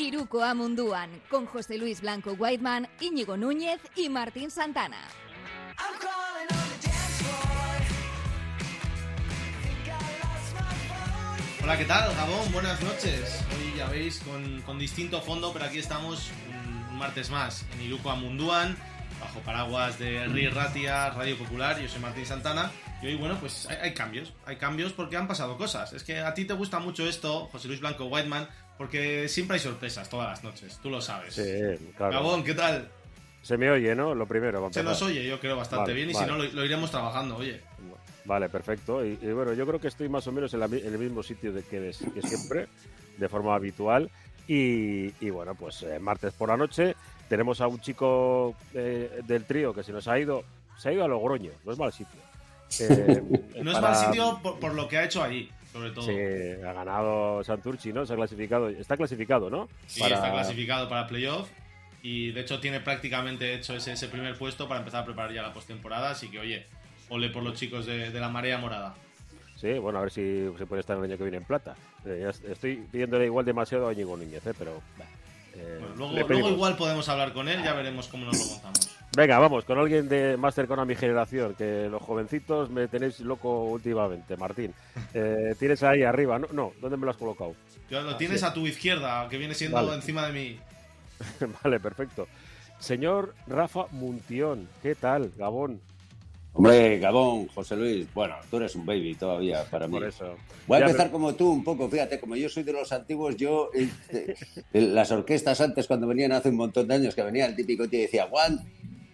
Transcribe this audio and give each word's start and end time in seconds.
Iruko 0.00 0.42
Amunduan, 0.42 1.10
con 1.28 1.44
José 1.44 1.76
Luis 1.76 2.00
Blanco 2.00 2.32
Whiteman, 2.32 2.88
Íñigo 3.00 3.36
Núñez 3.36 3.80
y 3.94 4.08
Martín 4.08 4.50
Santana. 4.50 4.96
Hola, 11.62 11.76
¿qué 11.76 11.84
tal, 11.84 12.14
Gabón? 12.16 12.50
Buenas 12.50 12.80
noches. 12.80 13.44
Hoy 13.54 13.76
ya 13.76 13.88
veis 13.88 14.22
con, 14.64 14.78
distinto 14.78 15.20
fondo, 15.20 15.52
pero 15.52 15.66
aquí 15.66 15.78
estamos 15.78 16.30
un, 16.48 16.96
martes 16.96 17.28
más 17.30 17.66
en 17.74 17.82
Iruko 17.82 18.10
Amunduan, 18.10 18.78
bajo 19.20 19.40
paraguas 19.40 19.98
de 19.98 20.26
Ri 20.26 20.48
Ratia, 20.48 21.10
Radio 21.10 21.36
Popular. 21.36 21.80
Yo 21.80 21.88
soy 21.88 22.00
Martín 22.00 22.26
Santana. 22.26 22.70
Y 23.02 23.06
hoy, 23.06 23.16
bueno, 23.16 23.36
pues 23.38 23.68
hay, 23.68 23.94
cambios. 23.94 24.32
Hay 24.46 24.56
cambios 24.56 24.92
porque 24.92 25.16
han 25.16 25.28
pasado 25.28 25.56
cosas. 25.56 25.92
Es 25.92 26.02
que 26.02 26.18
a 26.18 26.34
ti 26.34 26.44
te 26.44 26.54
gusta 26.54 26.78
mucho 26.78 27.06
esto, 27.06 27.46
José 27.52 27.68
Luis 27.68 27.80
Blanco 27.80 28.06
Whiteman, 28.06 28.48
porque 28.78 29.28
siempre 29.28 29.54
hay 29.54 29.60
sorpresas 29.60 30.08
todas 30.08 30.28
las 30.30 30.44
noches. 30.44 30.78
Tú 30.82 30.90
lo 30.90 31.00
sabes. 31.00 31.34
Sí, 31.34 31.92
claro. 31.96 32.14
Gabón, 32.14 32.42
¿qué 32.42 32.54
tal? 32.54 32.88
Se 33.42 33.56
me 33.56 33.70
oye, 33.70 33.94
¿no? 33.94 34.14
Lo 34.14 34.26
primero. 34.26 34.70
Se 34.72 34.82
nos 34.82 35.00
oye, 35.02 35.26
yo 35.26 35.38
creo, 35.40 35.56
bastante 35.56 35.92
bien. 35.92 36.10
Y 36.10 36.14
si 36.14 36.24
no, 36.24 36.36
lo, 36.36 36.64
iremos 36.64 36.90
trabajando, 36.90 37.36
oye. 37.36 37.60
Vale, 38.24 38.48
perfecto. 38.48 39.04
Y, 39.04 39.16
bueno, 39.16 39.54
yo 39.54 39.66
creo 39.66 39.80
que 39.80 39.88
estoy 39.88 40.08
más 40.08 40.26
o 40.26 40.32
menos 40.32 40.52
en, 40.54 40.62
el 40.62 40.98
mismo 40.98 41.22
sitio 41.22 41.52
de 41.52 41.62
que, 41.62 41.92
siempre, 41.92 42.68
de 43.16 43.28
forma 43.28 43.54
habitual. 43.54 44.10
Y, 44.46 45.30
bueno, 45.30 45.54
pues 45.54 45.82
eh, 45.84 45.98
martes 45.98 46.32
por 46.34 46.48
la 46.48 46.56
noche 46.56 46.96
tenemos 47.30 47.60
a 47.60 47.68
un 47.68 47.80
chico 47.80 48.56
eh, 48.74 49.20
del 49.24 49.44
trío 49.44 49.72
que 49.72 49.84
se 49.84 49.92
nos 49.92 50.08
ha 50.08 50.18
ido, 50.18 50.42
se 50.76 50.88
ha 50.88 50.92
ido 50.92 51.04
a 51.04 51.08
Logroño, 51.08 51.52
no 51.64 51.72
es 51.72 51.78
mal 51.78 51.92
sitio. 51.92 52.20
Eh, 52.78 53.22
no 53.64 53.72
es 53.72 53.80
mal 53.80 53.96
sitio 53.96 54.40
por, 54.42 54.74
lo 54.74 54.86
que 54.86 54.96
ha 54.96 55.04
hecho 55.04 55.24
ahí, 55.24 55.50
sobre 55.72 55.90
todo. 55.90 56.04
Sí, 56.04 56.16
ha 56.64 56.72
ganado 56.72 57.42
Santurchi, 57.42 57.92
¿no? 57.92 58.06
Se 58.06 58.12
ha 58.12 58.16
clasificado, 58.16 58.68
está 58.68 58.96
clasificado, 58.96 59.50
¿no? 59.50 59.68
Sí, 59.88 60.04
está 60.04 60.30
clasificado 60.30 60.88
para 60.88 61.08
playoff 61.08 61.48
y 62.00 62.30
de 62.30 62.42
hecho 62.42 62.60
tiene 62.60 62.78
prácticamente 62.78 63.54
hecho 63.54 63.74
ese, 63.74 63.92
ese 63.92 64.06
primer 64.06 64.38
puesto 64.38 64.68
para 64.68 64.78
empezar 64.78 65.02
a 65.02 65.04
preparar 65.04 65.32
ya 65.32 65.42
la 65.42 65.52
postemporada, 65.52 66.10
así 66.10 66.30
que 66.30 66.38
oye, 66.38 66.66
ole 67.08 67.28
por 67.30 67.42
los 67.42 67.54
chicos 67.54 67.86
de, 67.86 68.10
la 68.10 68.28
marea 68.28 68.58
morada. 68.58 68.94
Sí, 69.56 69.72
bueno, 69.80 69.98
a 69.98 70.02
ver 70.02 70.12
si 70.12 70.48
se 70.56 70.66
puede 70.66 70.80
estar 70.80 70.96
el 70.96 71.02
año 71.02 71.18
que 71.18 71.24
viene 71.24 71.38
en 71.38 71.44
plata. 71.44 71.74
Eh, 72.06 72.30
estoy 72.48 72.76
pidiéndole 72.76 73.26
igual 73.26 73.44
demasiado 73.44 73.88
a 73.88 73.92
Íñigo 73.92 74.16
Núñez, 74.16 74.46
¿eh? 74.46 74.54
pero... 74.56 74.80
Eh, 75.54 75.80
luego, 75.96 76.48
igual 76.48 76.76
podemos 76.76 77.08
hablar 77.08 77.32
con 77.32 77.48
él, 77.48 77.62
ya 77.62 77.72
veremos 77.72 78.08
cómo 78.08 78.26
nos 78.26 78.38
lo 78.38 78.44
montamos. 78.46 78.90
Venga, 79.16 79.38
vamos, 79.38 79.64
con 79.64 79.78
alguien 79.78 80.08
de 80.08 80.36
más 80.36 80.54
cercano 80.54 80.82
a 80.82 80.84
mi 80.84 80.94
generación, 80.94 81.54
que 81.54 81.88
los 81.90 82.00
jovencitos 82.00 82.70
me 82.70 82.86
tenéis 82.86 83.20
loco 83.20 83.64
últimamente, 83.64 84.36
Martín. 84.36 84.74
Eh, 85.12 85.56
tienes 85.58 85.82
ahí 85.82 86.04
arriba, 86.04 86.38
¿no? 86.38 86.46
no 86.52 86.72
¿Dónde 86.80 86.96
me 86.96 87.04
lo 87.04 87.10
has 87.10 87.16
colocado? 87.16 87.54
lo 87.90 88.16
tienes 88.16 88.44
a 88.44 88.54
tu 88.54 88.64
izquierda, 88.66 89.28
que 89.28 89.38
viene 89.38 89.54
siendo 89.54 89.92
encima 89.92 90.24
de 90.26 90.32
mí. 90.32 90.58
vale, 91.64 91.80
perfecto. 91.80 92.28
Señor 92.78 93.34
Rafa 93.48 93.86
Muntión, 93.90 94.68
¿qué 94.82 94.94
tal, 94.94 95.32
Gabón? 95.36 95.80
Hombre, 96.52 96.98
Gabón, 96.98 97.46
José 97.48 97.76
Luis, 97.76 98.12
bueno, 98.12 98.34
tú 98.50 98.56
eres 98.56 98.74
un 98.74 98.84
baby 98.84 99.14
todavía 99.14 99.64
para 99.70 99.86
mí. 99.86 99.92
Por 99.92 100.04
eso. 100.04 100.36
Voy 100.66 100.78
a 100.78 100.80
empezar 100.82 101.10
como 101.10 101.34
tú 101.34 101.50
un 101.50 101.62
poco, 101.62 101.88
fíjate, 101.88 102.18
como 102.18 102.34
yo 102.34 102.48
soy 102.48 102.64
de 102.64 102.72
los 102.72 102.90
antiguos, 102.92 103.36
yo, 103.36 103.70
eh, 103.72 103.88
eh, 104.72 104.80
las 104.80 105.12
orquestas 105.12 105.60
antes 105.60 105.86
cuando 105.86 106.08
venían 106.08 106.32
hace 106.32 106.48
un 106.48 106.56
montón 106.56 106.88
de 106.88 106.94
años, 106.94 107.14
que 107.14 107.22
venía 107.22 107.46
el 107.46 107.54
típico 107.54 107.88
tío 107.88 108.00
y 108.00 108.02
decía, 108.02 108.26
one, 108.26 108.58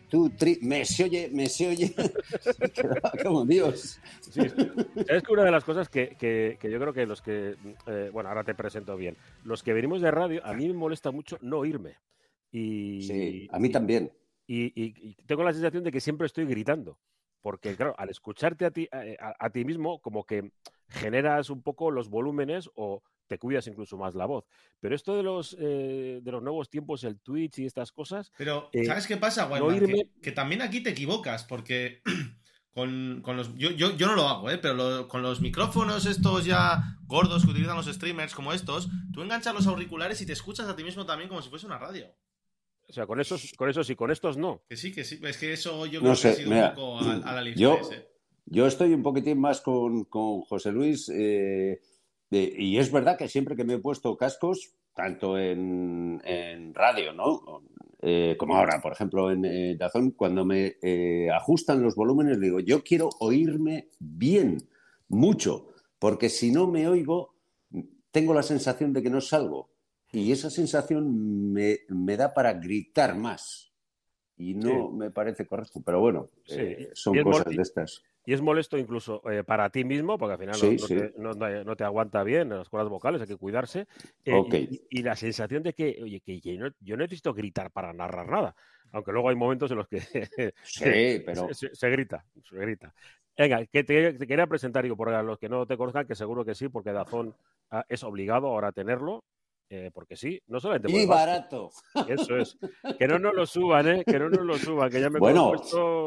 two, 0.09 0.31
three, 0.31 0.59
me 0.63 0.85
se 0.87 1.05
oye, 1.05 1.29
me 1.31 1.47
se 1.47 1.69
oye, 1.69 1.95
como 3.23 3.45
Dios. 3.45 4.01
Sí, 4.31 4.41
es 4.41 5.23
que 5.23 5.33
una 5.33 5.45
de 5.45 5.51
las 5.51 5.63
cosas 5.63 5.91
que, 5.91 6.17
que, 6.19 6.59
yo 6.63 6.81
creo 6.81 6.95
que 6.95 7.05
los 7.05 7.21
que, 7.21 7.57
eh, 7.87 8.11
bueno, 8.15 8.31
ahora 8.31 8.45
te 8.45 8.55
presento 8.55 8.97
bien, 8.97 9.15
los 9.45 9.63
que 9.63 9.75
venimos 9.75 10.01
de 10.01 10.11
radio, 10.11 10.41
a 10.45 10.55
mí 10.55 10.67
me 10.69 10.75
molesta 10.75 11.11
mucho 11.11 11.37
no 11.43 11.59
oírme. 11.59 11.97
Y, 12.51 13.03
sí, 13.03 13.49
a 13.53 13.59
mí 13.59 13.69
también. 13.69 14.11
y 14.47 15.15
tengo 15.27 15.45
la 15.45 15.53
sensación 15.53 15.85
de 15.85 15.93
que 15.93 16.01
siempre 16.01 16.27
estoy 16.27 16.47
gritando 16.47 16.99
porque 17.47 17.77
claro, 17.77 17.95
al 17.97 18.09
escucharte 18.09 18.65
a 18.65 18.73
ti, 18.73 18.89
eh, 18.91 19.17
a, 19.21 19.51
ti 19.51 19.65
mismo, 19.65 20.01
como 20.01 20.25
que 20.25 20.51
generas 20.89 21.49
un 21.49 21.63
poco 21.63 21.93
los 21.93 22.09
volúmenes 22.09 22.69
o 22.75 23.05
te 23.29 23.39
cuidas 23.39 23.69
incluso 23.69 23.97
más 23.97 24.17
la 24.17 24.27
voz. 24.27 24.47
Pero 24.81 24.97
esto 24.97 25.17
de 25.17 25.23
los, 25.23 25.57
eh, 25.61 26.19
de 26.25 26.33
los 26.33 26.43
nuevos 26.43 26.69
tiempos, 26.69 27.05
el 27.05 27.21
Twitch 27.21 27.61
y 27.61 27.67
estas 27.67 27.93
cosas... 27.93 28.33
Pero, 28.37 28.69
eh, 28.73 28.85
¿sabes 28.85 29.07
qué 29.07 29.17
pasa, 29.17 29.49
que, 30.21 30.33
también 30.33 30.61
aquí 30.61 30.83
te 30.83 30.91
equivocas, 30.91 31.45
porque 31.45 32.03
con, 32.75 33.23
los... 33.25 33.55
Yo, 33.55 33.71
yo, 33.71 34.07
no 34.09 34.17
lo 34.17 34.29
hago, 34.29 34.51
¿eh? 34.51 34.59
pero 34.59 35.07
con 35.07 35.23
los 35.23 35.41
micrófonos 35.41 36.05
estos 36.05 36.47
ya 36.47 36.99
gordos 37.05 37.45
que 37.45 37.53
utilizan 37.53 37.77
los 37.77 37.87
streamers 37.87 38.35
como 38.35 38.55
estos, 38.55 38.89
tú 39.13 39.23
enganchas 39.23 39.55
los 39.55 39.69
auriculares 39.69 40.21
y 40.21 40.27
te 40.27 40.33
escuchas 40.33 40.69
a 40.69 40.75
ti 40.75 40.83
mismo 40.83 41.07
también 41.07 41.29
como 41.29 41.43
si 41.43 41.49
fuese 41.49 41.67
una 41.67 41.79
radio. 41.79 42.13
O 42.89 42.93
sea, 42.93 43.07
con 43.07 43.21
esos, 43.21 43.53
con 43.57 43.69
esos 43.69 43.91
y 43.91 43.97
con 43.97 44.11
estos 44.11 44.37
no. 44.37 44.63
Que 44.69 44.77
sí, 44.77 44.93
que 44.93 45.05
sí. 45.05 45.19
Es 45.23 45.39
que 45.39 45.53
eso 45.53 45.87
yo 45.87 46.01
creo 46.01 46.15
que 46.15 46.29
ha 46.29 46.33
sido 46.33 46.51
un 46.51 46.75
poco 46.75 46.99
a, 46.99 47.43
la 47.43 47.51
yo, 47.55 47.79
¿eh? 47.93 48.09
yo 48.47 48.67
estoy 48.67 48.95
un 48.95 49.03
poquitín 49.03 49.41
más 49.41 49.61
con, 49.61 50.05
José 50.05 50.71
Luis. 50.71 51.09
Eh, 51.09 51.81
y 52.31 52.79
es 52.79 52.93
verdad 52.93 53.17
que 53.19 53.29
siempre 53.29 53.57
que 53.57 53.65
me 53.65 53.75
he 53.75 53.79
puesto 53.79 54.17
cascos, 54.17 54.73
tanto 54.95 55.39
en, 55.39 56.21
radio, 56.75 57.13
¿no? 57.13 57.63
Eh, 58.03 58.37
como 58.39 58.57
ahora, 58.57 58.81
por 58.81 58.93
ejemplo, 58.93 59.31
en 59.33 59.77
Dazón, 59.77 60.13
cuando 60.13 60.45
me 60.45 60.77
ajustan 61.35 61.83
los 61.83 61.97
volúmenes, 61.97 62.41
digo, 62.41 62.61
yo 62.61 62.85
quiero 62.85 63.11
oírme 63.19 63.89
bien, 63.99 64.69
mucho, 65.09 65.69
porque 65.99 66.29
si 66.29 66.53
no 66.53 66.69
me 66.69 66.89
oigo, 66.89 67.35
tengo 68.11 68.33
la 68.33 68.43
sensación 68.43 68.93
de 68.93 69.03
que 69.03 69.11
no 69.11 69.21
salgo 69.21 69.76
y 70.13 70.33
esa 70.33 70.51
sensación 70.51 71.53
me, 71.53 72.17
da 72.17 72.33
para 72.33 72.55
gritar 72.55 73.17
más. 73.17 73.73
Y 74.39 74.55
no 74.55 74.91
me 74.91 75.11
parece 75.11 75.47
correcto, 75.47 75.81
pero 75.85 76.01
bueno, 76.01 76.31
eh, 76.49 76.91
son 76.93 77.23
cosas 77.23 77.47
de 77.47 77.63
estas. 77.63 78.03
Y 78.27 78.33
es 78.33 78.43
molesto 78.43 78.77
incluso 78.77 79.23
eh, 79.31 79.45
para 79.45 79.71
ti 79.71 79.85
mismo, 79.85 80.19
porque 80.19 80.33
al 80.33 80.39
final 80.39 81.15
no, 81.65 81.77
te, 81.77 81.85
aguanta 81.85 82.25
bien 82.25 82.49
las 82.51 82.69
cuerdas 82.69 82.91
vocales, 82.91 83.21
hay 83.21 83.29
que 83.29 83.37
cuidarse. 83.37 83.87
Eh, 84.25 84.81
y, 84.91 85.03
la 85.05 85.15
sensación 85.15 85.63
de 85.63 85.73
que, 85.73 86.01
oye, 86.03 86.21
que 86.21 86.41
yo 86.41 86.59
no, 86.59 86.75
yo 86.81 86.97
necesito 86.97 87.33
gritar 87.33 87.71
para 87.71 87.93
narrar 87.93 88.29
nada. 88.29 88.57
Aunque 88.91 89.13
luego 89.13 89.29
hay 89.29 89.37
momentos 89.37 89.71
en 89.71 89.77
los 89.77 89.87
que 89.87 90.01
sí, 90.65 91.23
pero... 91.25 91.49
se, 91.55 91.91
grita, 91.91 92.27
se 92.43 92.57
grita. 92.57 92.93
Venga, 93.39 93.65
que 93.67 93.85
te, 93.85 94.19
quería 94.27 94.47
presentar, 94.49 94.83
digo, 94.83 94.97
por 94.97 95.13
los 95.25 95.39
que 95.39 95.49
no 95.49 95.65
te 95.65 95.77
conozcan, 95.77 96.07
que 96.07 96.17
seguro 96.17 96.45
que 96.45 96.57
sí, 96.57 96.69
porque 96.69 96.93
Dazón 96.93 97.35
ah, 97.71 97.85
es 97.89 98.03
obligado 98.03 98.49
ahora 98.49 98.69
a 98.69 98.73
tenerlo. 98.73 99.25
Eh, 99.69 99.91
porque 99.93 100.17
sí, 100.17 100.41
no 100.47 100.61
solamente 100.61 100.93
Y 100.93 101.07
barato. 101.07 101.71
Eso 102.09 102.37
es. 102.37 102.57
Que 102.99 103.09
no 103.09 103.19
nos 103.19 103.35
lo 103.35 103.47
suban, 103.47 103.89
¿eh? 103.89 104.05
Que 104.07 104.19
no 104.19 104.29
nos 104.29 104.45
lo 104.45 104.57
suban, 104.57 104.91
que 104.91 105.01
ya 105.01 105.11
me 105.11 105.19
Bueno, 105.19 105.53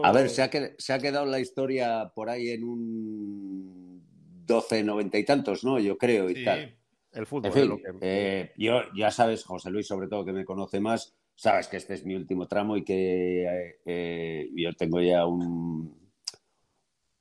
a 0.04 0.12
ver, 0.14 0.30
se 0.30 0.44
ha, 0.44 0.50
se 0.78 0.94
ha 0.94 1.00
quedado 1.00 1.26
la 1.26 1.40
historia 1.40 2.10
por 2.16 2.30
ahí 2.30 2.50
en 2.50 2.64
un 2.64 4.02
12, 4.46 4.84
90 4.84 5.18
y 5.18 5.26
tantos, 5.26 5.64
¿no? 5.64 5.78
Yo 5.80 5.98
creo 5.98 6.30
y 6.30 6.44
tal. 6.44 6.76
El 7.12 7.26
fútbol. 7.26 7.82
Eh, 8.02 8.52
yo, 8.58 8.82
ya 8.96 9.12
sabes, 9.12 9.44
José 9.44 9.72
Luis, 9.72 9.88
sobre 9.88 10.08
todo 10.08 10.26
que 10.26 10.32
me 10.32 10.46
conoce 10.46 10.80
más, 10.80 11.16
sabes 11.36 11.68
que 11.68 11.78
este 11.78 11.96
es 11.96 12.06
mi 12.06 12.16
último 12.16 12.48
tramo 12.48 12.78
y 12.78 12.84
que 12.84 13.76
eh, 13.86 14.50
yo 14.56 14.74
tengo 14.74 15.02
ya 15.02 15.26
un, 15.26 16.12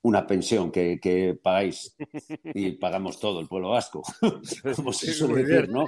una 0.03 0.27
pensión 0.27 0.71
que, 0.71 1.01
que, 1.01 1.39
pagáis 1.41 1.97
y 2.45 2.73
pagamos 2.73 3.19
todo 3.19 3.41
el 3.41 3.49
pueblo 3.49 3.71
vasco, 3.71 4.03
como 4.77 4.93
se 4.93 5.13
suele 5.13 5.45
decir, 5.45 5.71
¿no? 5.71 5.87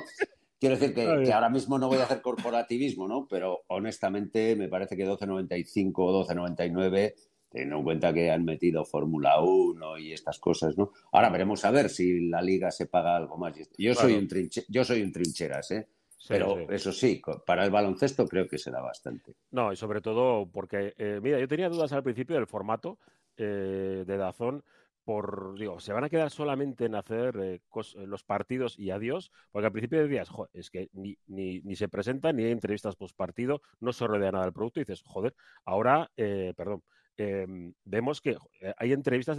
Quiero 0.60 0.76
decir 0.76 0.94
que, 0.94 1.32
ahora 1.32 1.48
mismo 1.48 1.78
no 1.78 1.88
voy 1.88 1.96
a 1.98 2.04
hacer 2.04 2.20
corporativismo, 2.20 3.08
¿no? 3.08 3.26
Pero 3.26 3.62
honestamente 3.68 4.54
me 4.56 4.68
parece 4.68 4.94
que 4.94 5.08
12.95 5.08 5.92
o 5.96 6.26
12.99, 6.26 7.14
teniendo 7.48 7.76
en 7.78 7.82
cuenta 7.82 8.12
que 8.12 8.30
han 8.30 8.44
metido 8.44 8.84
Fórmula 8.84 9.40
1 9.40 9.96
y 9.96 10.12
estas 10.12 10.38
cosas, 10.38 10.76
¿no? 10.76 10.92
Ahora 11.12 11.30
veremos 11.30 11.64
a 11.64 11.70
ver 11.70 11.88
si 11.88 12.28
la 12.28 12.42
liga 12.42 12.70
se 12.70 12.84
paga 12.86 13.16
algo 13.16 13.38
más. 13.38 13.54
Yo 13.78 13.94
soy 13.94 14.12
un, 14.12 14.28
yo 14.68 14.84
soy 14.84 15.00
un 15.00 15.12
trincheras, 15.12 15.70
¿eh? 15.70 15.88
Pero 16.28 16.70
eso 16.70 16.92
sí, 16.92 17.22
para 17.46 17.64
el 17.64 17.70
baloncesto 17.70 18.28
creo 18.28 18.46
que 18.46 18.58
se 18.58 18.70
da 18.70 18.82
bastante. 18.82 19.34
No, 19.52 19.72
y 19.72 19.76
sobre 19.76 20.02
todo 20.02 20.46
porque, 20.46 20.92
eh, 20.98 21.20
mira, 21.22 21.40
yo 21.40 21.48
tenía 21.48 21.70
dudas 21.70 21.92
al 21.94 22.02
principio 22.02 22.36
del 22.36 22.46
formato 22.46 22.98
eh, 23.38 24.04
de 24.06 24.16
Dazón 24.18 24.62
por, 25.04 25.58
digo, 25.58 25.80
se 25.80 25.92
van 25.92 26.04
a 26.04 26.08
quedar 26.08 26.30
solamente 26.30 26.84
en 26.84 26.94
hacer 26.94 27.36
eh, 27.38 27.54
eh, 27.54 28.06
los 28.06 28.24
partidos 28.24 28.78
y 28.78 28.90
adiós, 28.90 29.30
porque 29.50 29.66
al 29.66 29.72
principio 29.72 30.02
decías, 30.02 30.28
joder, 30.28 30.50
es 30.52 30.70
que 30.70 30.88
ni, 30.92 31.16
ni, 31.26 31.60
ni 31.62 31.76
se 31.76 31.88
presentan 31.88 32.36
ni 32.36 32.44
hay 32.44 32.52
entrevistas 32.52 32.96
post 32.96 33.16
partido, 33.16 33.62
no 33.80 33.92
se 33.92 34.06
rodea 34.06 34.32
nada 34.32 34.44
del 34.44 34.52
producto 34.52 34.80
y 34.80 34.84
dices, 34.84 35.02
joder, 35.04 35.34
ahora, 35.64 36.10
eh, 36.16 36.52
perdón, 36.56 36.82
em, 37.16 37.72
vemos 37.84 38.20
que 38.20 38.36
hay 38.76 38.92
entrevistas 38.92 39.38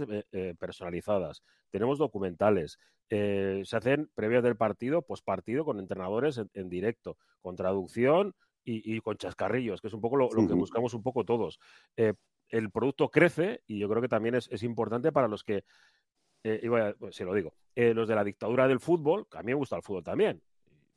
personalizadas, 0.58 1.42
tenemos 1.70 1.98
documentales, 1.98 2.78
se 3.08 3.76
hacen 3.76 4.08
previas 4.14 4.42
del 4.42 4.56
partido, 4.56 5.02
post 5.02 5.24
partido 5.24 5.64
con 5.64 5.78
entrenadores 5.78 6.40
en, 6.54 6.68
directo, 6.68 7.18
con 7.40 7.56
traducción 7.56 8.34
y, 8.64 9.00
con 9.00 9.16
chascarrillos, 9.16 9.80
que 9.80 9.88
es 9.88 9.94
un 9.94 10.00
poco 10.00 10.16
lo, 10.16 10.28
que 10.28 10.54
buscamos 10.54 10.94
un 10.94 11.02
poco 11.02 11.24
todos 11.24 11.58
el 12.52 12.70
producto 12.70 13.10
crece 13.10 13.62
y 13.66 13.80
yo 13.80 13.88
creo 13.88 14.00
que 14.00 14.08
también 14.08 14.36
es, 14.36 14.62
importante 14.62 15.10
para 15.10 15.26
los 15.26 15.42
que, 15.42 15.64
eh, 16.44 16.60
y 16.62 16.68
pues, 16.68 17.16
se 17.16 17.24
lo 17.24 17.34
digo, 17.34 17.54
eh, 17.74 17.92
los 17.92 18.06
de 18.06 18.14
la 18.14 18.22
dictadura 18.22 18.68
del 18.68 18.78
fútbol, 18.78 19.26
que 19.28 19.38
a 19.38 19.42
mí 19.42 19.48
me 19.48 19.54
gusta 19.54 19.74
el 19.74 19.82
fútbol 19.82 20.04
también, 20.04 20.40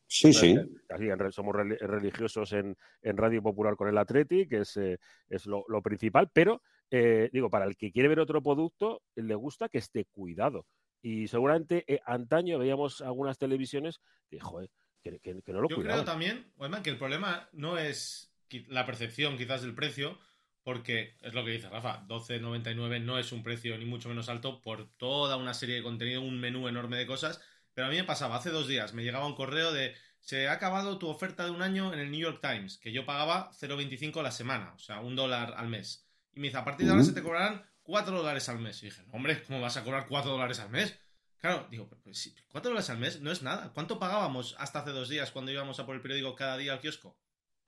Sí, 0.08 0.34
sí. 0.34 0.56
Aquí 0.90 1.08
somos 1.32 1.56
religiosos 1.56 2.54
en, 2.54 2.78
Radio 3.02 3.42
Popular 3.42 3.76
con 3.76 3.88
el 3.88 3.98
Atleti, 3.98 4.48
que 4.48 4.62
es, 4.62 4.78
eh, 4.78 5.00
es 5.28 5.46
lo, 5.46 5.66
principal, 5.82 6.30
pero 6.32 6.62
eh, 6.92 7.30
digo, 7.34 7.50
para 7.50 7.66
el 7.66 7.76
que 7.76 7.92
quiere 7.92 8.10
ver 8.10 8.20
otro 8.20 8.42
producto, 8.42 9.02
le 9.16 9.36
gusta 9.36 9.70
que 9.70 9.80
esté 9.80 10.06
cuidado. 10.06 10.68
Y 11.02 11.28
seguramente 11.28 11.84
eh, 11.88 12.00
antaño 12.06 12.60
veíamos 12.60 13.02
algunas 13.02 13.38
televisiones 13.38 14.00
que, 14.30 14.40
joder, 14.40 14.70
que, 15.04 15.20
no 15.48 15.62
lo 15.62 15.70
Yo 15.70 15.78
creo 15.78 16.04
también, 16.04 16.52
que 16.84 16.90
el 16.90 16.98
problema 16.98 17.50
no 17.52 17.78
es 17.78 18.32
la 18.68 18.86
percepción 18.86 19.38
quizás 19.38 19.62
del 19.62 19.76
precio, 19.76 20.20
porque 20.66 21.16
es 21.22 21.34
lo 21.34 21.46
que 21.46 21.52
dice 21.52 21.70
Rafa, 21.70 22.06
12.99 22.08 23.02
no 23.02 23.18
es 23.18 23.32
un 23.32 23.42
precio 23.42 23.78
ni 23.78 23.86
mucho 23.86 24.10
menos 24.10 24.28
alto 24.28 24.62
por 24.62 24.90
toda 24.98 25.38
una 25.38 25.54
serie 25.54 25.76
de 25.76 25.84
contenido, 25.84 26.22
un 26.22 26.42
menú 26.42 26.68
enorme 26.68 26.98
de 26.98 27.06
cosas 27.06 27.40
pero 27.76 27.88
a 27.88 27.90
mí 27.92 27.98
me 27.98 28.06
pasaba, 28.06 28.38
hace 28.38 28.50
dos 28.50 28.68
días 28.68 28.94
me 28.94 29.04
llegaba 29.04 29.28
un 29.28 29.36
correo 29.36 29.72
de 29.72 29.94
se 30.22 30.48
ha 30.48 30.54
acabado 30.54 30.98
tu 30.98 31.08
oferta 31.08 31.44
de 31.44 31.52
un 31.52 31.62
año 31.62 31.94
en 31.94 32.00
el 32.00 32.10
New 32.10 32.22
York 32.22 32.40
Times, 32.42 32.80
que 32.80 32.92
yo 32.92 33.06
pagaba 33.06 33.52
0,25 33.52 34.24
la 34.24 34.32
semana, 34.32 34.74
o 34.74 34.80
sea, 34.80 35.02
un 35.02 35.16
dólar 35.16 35.54
al 35.56 35.68
mes. 35.68 36.08
Y 36.34 36.40
me 36.40 36.48
dice, 36.48 36.58
a 36.58 36.66
partir 36.66 36.88
de 36.88 36.94
ahora 36.94 37.04
se 37.04 37.12
te 37.12 37.22
cobrarán 37.22 37.64
4 37.84 38.18
dólares 38.18 38.50
al 38.50 38.60
mes. 38.60 38.82
Y 38.82 38.88
dije, 38.88 39.04
no, 39.04 39.14
hombre, 39.14 39.44
¿cómo 39.44 39.62
vas 39.62 39.78
a 39.78 39.84
cobrar 39.84 40.08
4 40.08 40.32
dólares 40.32 40.60
al 40.60 40.70
mes? 40.70 40.98
Claro, 41.38 41.68
digo, 41.70 41.88
pues, 41.88 42.34
4 42.48 42.70
dólares 42.70 42.90
al 42.90 42.98
mes 42.98 43.22
no 43.22 43.32
es 43.32 43.44
nada. 43.44 43.72
¿Cuánto 43.74 44.00
pagábamos 44.00 44.56
hasta 44.58 44.80
hace 44.80 44.90
dos 44.90 45.10
días 45.10 45.32
cuando 45.32 45.52
íbamos 45.52 45.80
a 45.80 45.86
por 45.86 45.96
el 45.96 46.02
periódico 46.02 46.34
cada 46.34 46.58
día 46.58 46.74
al 46.74 46.80
kiosco? 46.80 47.20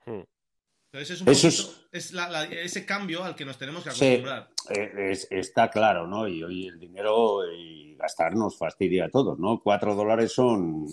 Hmm. 0.06 0.22
Entonces 0.92 1.22
es 1.22 1.22
un 1.22 1.78
ese 1.92 2.86
cambio 2.86 3.24
al 3.24 3.36
que 3.36 3.44
nos 3.44 3.57
tenemos 3.57 3.84
que 3.84 3.89
acostumbrar. 3.89 4.50
Eh, 4.69 5.18
está 5.31 5.69
claro, 5.69 6.07
¿no? 6.07 6.28
Y 6.28 6.44
hoy 6.44 6.68
el 6.68 6.80
dinero 6.80 7.42
y 7.51 7.95
gastar 7.95 8.36
nos 8.36 8.57
fastidia 8.57 9.06
a 9.06 9.10
todos, 9.10 9.38
¿no? 9.38 9.62
Cuatro 9.62 9.95
dólares 9.95 10.31
son, 10.31 10.88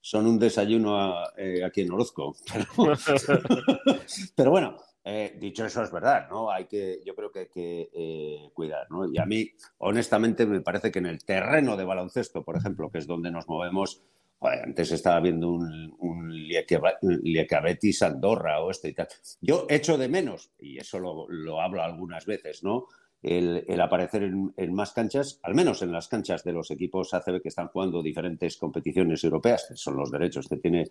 son 0.00 0.26
un 0.26 0.38
desayuno 0.38 1.12
eh, 1.36 1.64
aquí 1.64 1.82
en 1.82 1.92
Orozco. 1.92 2.36
Pero, 4.36 4.50
bueno, 4.52 4.76
eh, 5.04 5.36
dicho 5.40 5.66
eso 5.66 5.82
es 5.82 5.90
verdad, 5.90 6.28
¿no? 6.30 6.50
Hay 6.50 6.66
que, 6.66 7.02
yo 7.04 7.16
creo 7.16 7.32
que 7.32 7.40
hay 7.40 7.48
que 7.48 8.50
cuidar, 8.54 8.86
¿no? 8.90 9.12
Y 9.12 9.18
a 9.18 9.26
mí, 9.26 9.50
honestamente, 9.78 10.46
me 10.46 10.60
parece 10.60 10.92
que 10.92 11.00
en 11.00 11.06
el 11.06 11.24
terreno 11.24 11.76
de 11.76 11.84
baloncesto, 11.84 12.44
por 12.44 12.56
ejemplo, 12.56 12.90
que 12.90 12.98
es 12.98 13.08
donde 13.08 13.32
nos 13.32 13.48
movemos, 13.48 14.02
antes 14.40 14.92
estaba 14.92 15.20
viendo 15.20 15.50
un, 15.50 15.94
un 15.98 16.32
Liacabetis 16.32 18.02
Andorra 18.02 18.60
o 18.60 18.70
este 18.70 18.88
y 18.88 18.94
tal. 18.94 19.08
Yo 19.40 19.66
echo 19.68 19.96
de 19.96 20.08
menos, 20.08 20.50
y 20.58 20.78
eso 20.78 20.98
lo, 20.98 21.60
hablo 21.60 21.82
algunas 21.82 22.26
veces, 22.26 22.62
¿no? 22.62 22.86
El, 23.22 23.80
aparecer 23.80 24.22
en, 24.22 24.74
más 24.74 24.92
canchas, 24.92 25.40
al 25.42 25.54
menos 25.54 25.82
en 25.82 25.90
las 25.90 26.06
canchas 26.06 26.44
de 26.44 26.52
los 26.52 26.70
equipos 26.70 27.12
ACB 27.12 27.42
que 27.42 27.48
están 27.48 27.68
jugando 27.68 28.02
diferentes 28.02 28.56
competiciones 28.56 29.24
europeas, 29.24 29.66
que 29.68 29.76
son 29.76 29.96
los 29.96 30.12
derechos 30.12 30.46
que 30.46 30.58
tiene 30.58 30.84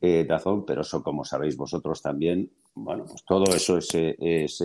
eh, 0.00 0.24
Dazón, 0.26 0.64
pero 0.64 0.82
eso, 0.82 1.02
como 1.02 1.24
sabéis 1.24 1.56
vosotros 1.56 2.00
también, 2.00 2.50
bueno, 2.74 3.04
pues 3.04 3.24
todo 3.24 3.44
eso 3.54 3.76
es, 3.76 3.88
es 3.92 4.58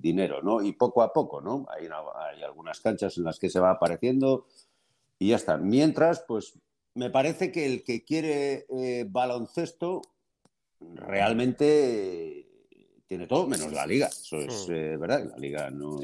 dinero, 0.00 0.42
¿no? 0.42 0.62
Y 0.62 0.72
poco 0.72 1.02
a 1.02 1.12
poco, 1.12 1.40
¿no? 1.40 1.66
Hay 1.70 1.86
algunas 2.42 2.80
canchas 2.80 3.18
en 3.18 3.24
las 3.24 3.38
que 3.38 3.50
se 3.50 3.60
va 3.60 3.70
apareciendo 3.70 4.46
y 5.20 5.28
ya 5.28 5.36
está. 5.36 5.58
Mientras, 5.58 6.24
pues 6.26 6.58
me 6.94 7.10
parece 7.10 7.50
que 7.52 7.66
el 7.66 7.84
que 7.84 8.04
quiere 8.04 8.66
eh, 8.68 9.06
baloncesto 9.08 10.02
realmente 10.80 12.48
tiene 13.06 13.26
todo 13.26 13.46
menos 13.46 13.72
la 13.72 13.86
liga. 13.86 14.06
Eso 14.06 14.38
es 14.38 14.68
hmm. 14.68 14.72
eh, 14.72 14.96
verdad, 14.96 15.30
la 15.30 15.36
liga 15.36 15.70
no, 15.70 16.00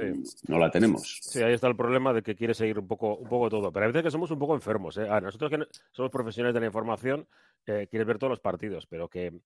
no, 0.46 0.58
la 0.58 0.70
tenemos. 0.70 1.20
Sí, 1.23 1.43
ahí 1.43 1.55
está 1.55 1.69
el 1.69 1.76
problema 1.76 2.12
de 2.12 2.23
que 2.23 2.35
quiere 2.35 2.55
seguir 2.55 2.79
un 2.79 2.87
poco, 2.87 3.17
un 3.17 3.29
poco 3.29 3.49
todo. 3.49 3.73
Pero 3.73 3.85
a 3.85 3.88
veces 3.88 4.02
que 4.02 4.11
somos 4.11 4.31
un 4.31 4.38
poco 4.38 4.55
enfermos. 4.55 4.96
¿eh? 4.99 5.06
nosotros 5.23 5.50
que 5.50 5.67
somos 5.93 6.11
profesionales 6.11 6.55
de 6.55 6.61
la 6.61 6.67
información, 6.67 7.26
quieres 7.64 8.06
ver 8.06 8.19
todos 8.19 8.31
los 8.31 8.41
partidos, 8.41 8.87
pero 8.87 9.08
que 9.08 9.41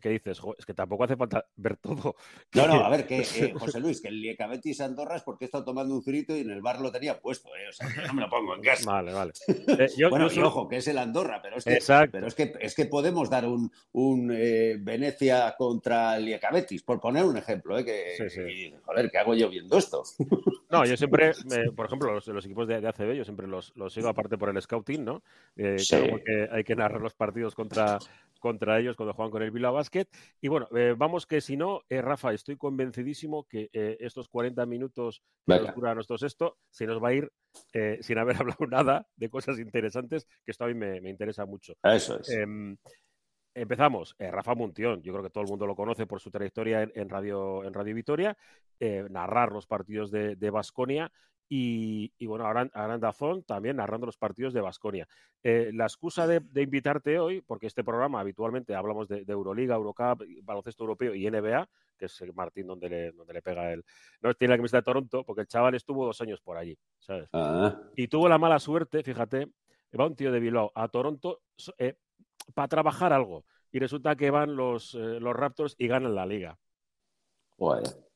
que, 0.00 0.08
dices, 0.08 0.40
es 0.58 0.66
que 0.66 0.74
tampoco 0.74 1.04
hace 1.04 1.16
falta 1.16 1.44
ver 1.56 1.76
todo. 1.76 2.16
No, 2.54 2.66
no, 2.66 2.84
a 2.84 2.88
ver, 2.88 3.06
que 3.06 3.18
eh, 3.36 3.52
José 3.54 3.80
Luis, 3.80 4.00
que 4.00 4.08
el 4.08 4.20
Liecabetis 4.20 4.80
Andorra 4.80 5.16
es 5.16 5.22
porque 5.22 5.44
he 5.44 5.46
estado 5.46 5.64
tomando 5.64 5.94
un 5.94 6.02
frito 6.02 6.34
y 6.34 6.40
en 6.40 6.50
el 6.50 6.62
bar 6.62 6.80
lo 6.80 6.90
tenía 6.90 7.20
puesto, 7.20 7.48
¿eh? 7.54 7.68
o 7.68 7.72
sea, 7.72 7.88
que 7.92 8.06
no 8.06 8.14
me 8.14 8.22
lo 8.22 8.30
pongo 8.30 8.54
en 8.54 8.62
casa. 8.62 8.90
Vale, 8.90 9.12
vale. 9.12 9.32
Eh, 9.78 10.08
bueno, 10.08 10.28
y 10.32 10.38
ojo, 10.38 10.68
que 10.68 10.76
es 10.76 10.88
el 10.88 10.96
Andorra, 10.96 11.40
pero 11.42 11.56
es 11.56 11.64
que, 11.64 11.78
pero 12.10 12.26
es 12.26 12.34
que, 12.34 12.54
es 12.60 12.74
que 12.74 12.86
podemos 12.86 13.28
dar 13.28 13.46
un, 13.46 13.70
un 13.92 14.30
eh, 14.32 14.76
Venecia 14.80 15.54
contra 15.58 16.16
el 16.16 16.24
Liecabetis, 16.24 16.82
por 16.82 17.00
poner 17.00 17.24
un 17.24 17.36
ejemplo, 17.36 17.78
¿eh? 17.78 17.84
Que, 17.84 18.72
joder, 18.82 19.10
¿qué 19.10 19.18
hago 19.18 19.34
yo 19.34 19.50
viendo 19.50 19.76
esto? 19.76 20.02
No, 20.70 20.84
yo 20.84 20.96
siempre, 20.96 21.32
por 21.74 21.86
ejemplo, 21.86 22.12
los, 22.14 22.26
los, 22.28 22.44
equipos 22.44 22.68
de, 22.68 22.80
de, 22.80 22.88
ACB, 22.88 23.12
yo 23.12 23.24
siempre 23.24 23.46
los, 23.46 23.72
los 23.76 23.92
sigo 23.92 24.08
aparte 24.08 24.38
por 24.38 24.48
el 24.48 24.60
scouting, 24.60 25.04
¿no? 25.04 25.22
que 25.54 26.48
hay 26.50 26.64
que 26.64 26.76
narrar 26.76 27.00
los 27.00 27.14
partidos 27.14 27.54
contra, 27.54 27.98
contra 28.40 28.78
ellos 28.78 28.96
cuando 28.96 29.14
juegan 29.14 29.30
con 29.30 29.42
el 29.42 29.50
Vila 29.66 29.70
Basket. 29.70 30.06
Y 30.40 30.48
bueno, 30.48 30.68
eh, 30.76 30.94
vamos 30.96 31.26
que 31.26 31.40
si 31.40 31.56
no, 31.56 31.82
eh, 31.88 32.00
Rafa, 32.00 32.32
estoy 32.32 32.56
convencidísimo 32.56 33.44
que 33.44 33.68
eh, 33.72 33.96
estos 34.00 34.28
40 34.28 34.64
minutos 34.66 35.22
que 35.46 35.58
nos 35.58 35.74
dura 35.74 35.94
nuestro 35.94 36.18
sexto 36.18 36.58
se 36.70 36.86
nos 36.86 37.02
va 37.02 37.08
a 37.08 37.14
ir 37.14 37.32
sin 38.00 38.18
haber 38.18 38.36
hablado 38.40 38.66
nada 38.66 39.06
de 39.16 39.28
cosas 39.30 39.58
interesantes, 39.58 40.26
que 40.44 40.50
esto 40.50 40.64
a 40.64 40.68
mí 40.68 40.74
me, 40.74 41.08
interesa 41.08 41.46
mucho. 41.46 41.74
Eso 41.82 42.20
es. 42.20 42.28
Em, 42.30 42.76
empezamos, 43.54 44.14
Rafa 44.18 44.54
Muntión, 44.54 45.02
yo 45.02 45.12
creo 45.12 45.24
que 45.24 45.30
todo 45.30 45.44
el 45.44 45.50
mundo 45.50 45.66
lo 45.66 45.74
conoce 45.74 46.06
por 46.06 46.20
su 46.20 46.30
trayectoria 46.30 46.82
en, 46.82 47.08
Radio, 47.08 47.64
en 47.64 47.72
Radio 47.72 47.94
Vitoria, 47.94 48.36
narrar 49.10 49.52
los 49.52 49.66
partidos 49.66 50.10
de 50.10 50.50
Basconia 50.50 51.10
y, 51.48 52.26
bueno, 52.26 52.46
ahora, 52.46 52.68
en 52.94 53.00
Dazón 53.00 53.44
también 53.44 53.76
narrando 53.76 54.06
los 54.06 54.16
partidos 54.16 54.52
de 54.52 54.60
Basconia. 54.60 55.06
Eh, 55.42 55.70
la 55.72 55.84
excusa 55.84 56.26
de, 56.26 56.42
invitarte 56.60 57.18
hoy, 57.20 57.40
porque 57.40 57.68
este 57.68 57.84
programa 57.84 58.20
habitualmente 58.20 58.74
hablamos 58.74 59.06
de, 59.08 59.24
Euroliga, 59.28 59.76
Eurocup, 59.76 60.24
baloncesto 60.42 60.84
europeo 60.84 61.14
y 61.14 61.30
NBA, 61.30 61.68
que 61.96 62.06
es 62.06 62.22
Martín 62.34 62.66
donde 62.66 62.88
le, 62.88 63.12
donde 63.12 63.32
le 63.32 63.42
pega 63.42 63.72
él. 63.72 63.84
No 64.20 64.34
tiene 64.34 64.54
la 64.54 64.58
camiseta 64.58 64.78
de 64.78 64.84
Toronto, 64.84 65.24
porque 65.24 65.42
el 65.42 65.46
chaval 65.46 65.74
estuvo 65.74 66.04
dos 66.04 66.20
años 66.20 66.40
por 66.40 66.56
allí, 66.56 66.76
¿sabes? 66.98 67.28
Ah. 67.32 67.80
Y 67.94 68.08
tuvo 68.08 68.28
la 68.28 68.38
mala 68.38 68.58
suerte, 68.58 69.02
fíjate, 69.02 69.48
va 69.98 70.06
un 70.06 70.16
tío 70.16 70.32
de 70.32 70.40
Bilbao 70.40 70.72
a 70.74 70.88
Toronto 70.88 71.42
eh, 71.78 71.96
para 72.54 72.68
trabajar 72.68 73.12
algo. 73.12 73.44
Y 73.70 73.78
resulta 73.78 74.16
que 74.16 74.30
van 74.30 74.56
los, 74.56 74.94
eh, 74.94 75.20
los 75.20 75.34
Raptors 75.34 75.74
y 75.78 75.86
ganan 75.86 76.14
la 76.14 76.26
liga. 76.26 76.58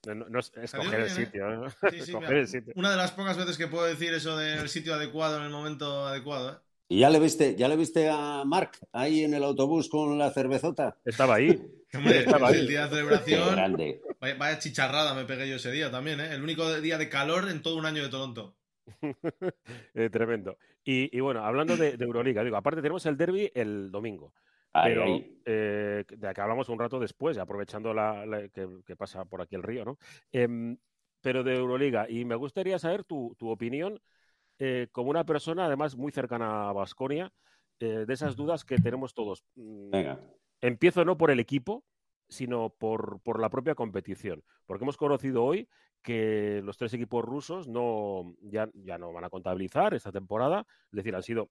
No, 0.06 0.38
es 0.38 0.52
escoger, 0.56 1.00
el 2.31 2.49
sitio, 2.49 2.73
Una 2.75 2.91
de 2.91 2.97
las 2.97 3.12
pocas 3.12 3.37
veces 3.37 3.58
que 3.58 3.67
puedo 3.67 3.85
decir 3.85 4.14
eso 4.14 4.37
del 4.37 4.69
sitio 4.69 4.94
adecuado 4.94 5.37
en 5.38 5.44
el 5.44 5.50
momento 5.50 6.06
adecuado. 6.06 6.52
¿eh? 6.52 6.56
¿Y 6.88 7.00
ya 7.00 7.11
le 7.11 7.20
viste, 7.20 7.55
ya 7.55 7.69
le 7.69 7.76
viste 7.76 8.08
a 8.11 8.43
Mark 8.44 8.73
ahí 8.93 9.25
en 9.25 9.35
el 9.35 9.44
autobús 9.44 9.88
con 9.88 10.19
la 10.19 10.31
cervezota? 10.31 10.98
Estaba 11.05 11.36
ahí. 11.36 11.60
el 11.93 12.67
día 12.67 12.84
de 12.84 12.89
celebración. 12.89 13.77
Vaya, 14.20 14.58
chicharrada 14.58 15.15
me 15.15 15.24
pegué 15.24 15.48
yo 15.48 15.56
ese 15.56 15.70
día 15.70 15.91
también, 15.91 16.20
¿eh? 16.20 16.34
El 16.34 16.43
único 16.43 16.81
día 16.81 16.98
de 16.98 17.08
calor 17.08 17.48
en 17.48 17.63
todo 17.63 17.77
un 17.77 17.86
año 17.86 18.03
de 18.03 18.08
Toronto. 18.08 18.56
Eh, 19.94 20.08
tremendo. 20.10 20.56
Y, 20.84 21.20
bueno, 21.20 21.44
hablando 21.44 21.77
de, 21.77 21.96
de, 21.96 22.05
Euroliga, 22.05 22.43
digo, 22.43 22.56
aparte 22.56 22.81
tenemos 22.81 23.05
el 23.06 23.17
derby 23.17 23.53
el 23.55 23.91
domingo. 23.93 24.32
Pero 24.72 25.05
eh, 25.44 26.05
de 26.08 26.34
que 26.34 26.41
hablamos 26.41 26.69
un 26.69 26.79
rato 26.79 27.00
después, 27.00 27.39
aprovechando 27.39 27.93
la, 27.93 28.48
que, 28.53 28.96
pasa 28.96 29.24
por 29.24 29.43
aquí 29.43 29.56
el 29.56 29.62
río, 29.62 29.84
¿no? 29.84 29.98
Em, 30.31 30.77
pero 31.20 31.43
de 31.43 31.56
Euroliga. 31.56 32.08
Y 32.08 32.24
me 32.24 32.36
gustaría 32.36 32.79
saber 32.79 33.05
tu, 33.05 33.36
opinión 33.41 34.00
eh, 34.58 34.89
como 34.93 35.10
una 35.10 35.24
persona, 35.24 35.67
además, 35.67 35.96
muy 35.96 36.12
cercana 36.12 36.69
a 36.69 36.72
Basconia, 36.72 37.32
eh, 37.81 38.05
de 38.06 38.15
esas 38.15 38.36
dudas 38.36 38.65
que 38.65 38.77
tenemos 38.77 39.15
todos. 39.15 39.44
Mm, 39.56 39.91
Venga. 39.91 40.20
Empiezo 40.60 41.05
no 41.05 41.17
por 41.17 41.31
el 41.31 41.41
equipo, 41.41 41.84
sino 42.29 42.70
por, 42.70 43.20
por, 43.22 43.41
la 43.41 43.50
propia 43.50 43.74
competición. 43.74 44.44
Porque 44.67 44.84
hemos 44.84 44.96
conocido 44.96 45.44
hoy 45.44 45.69
que 46.03 46.62
los 46.65 46.77
tres 46.77 46.94
equipos 46.94 47.24
rusos 47.24 47.67
no, 47.69 48.34
ya, 48.43 48.69
ya 48.74 48.98
no 48.98 49.12
van 49.12 49.24
a 49.24 49.31
contabilizar 49.31 49.94
esta 49.94 50.12
temporada. 50.12 50.67
Es 50.93 50.96
decir, 50.96 51.15
han 51.15 51.22
sido 51.22 51.50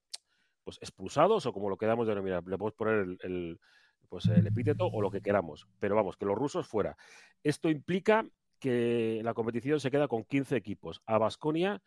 pues, 0.63 0.77
expulsados 0.81 1.45
o 1.45 1.53
como 1.53 1.69
lo 1.69 1.77
quedamos 1.77 2.07
de 2.07 2.11
denominar, 2.11 2.43
le 2.45 2.57
podemos 2.57 2.73
poner 2.73 3.17
el, 3.21 3.59
pues, 4.07 4.25
el 4.27 4.45
epíteto 4.45 4.87
o 4.87 5.01
lo 5.01 5.11
que 5.11 5.21
queramos, 5.21 5.67
pero 5.79 5.95
vamos, 5.95 6.17
que 6.17 6.25
los 6.25 6.37
rusos 6.37 6.67
fuera. 6.67 6.97
Esto 7.43 7.69
implica 7.69 8.25
que 8.59 9.21
la 9.23 9.33
competición 9.33 9.79
se 9.79 9.91
queda 9.91 10.07
con 10.07 10.23
15 10.23 10.55
equipos. 10.55 11.01
A 11.05 11.17
Basconia, 11.17 11.81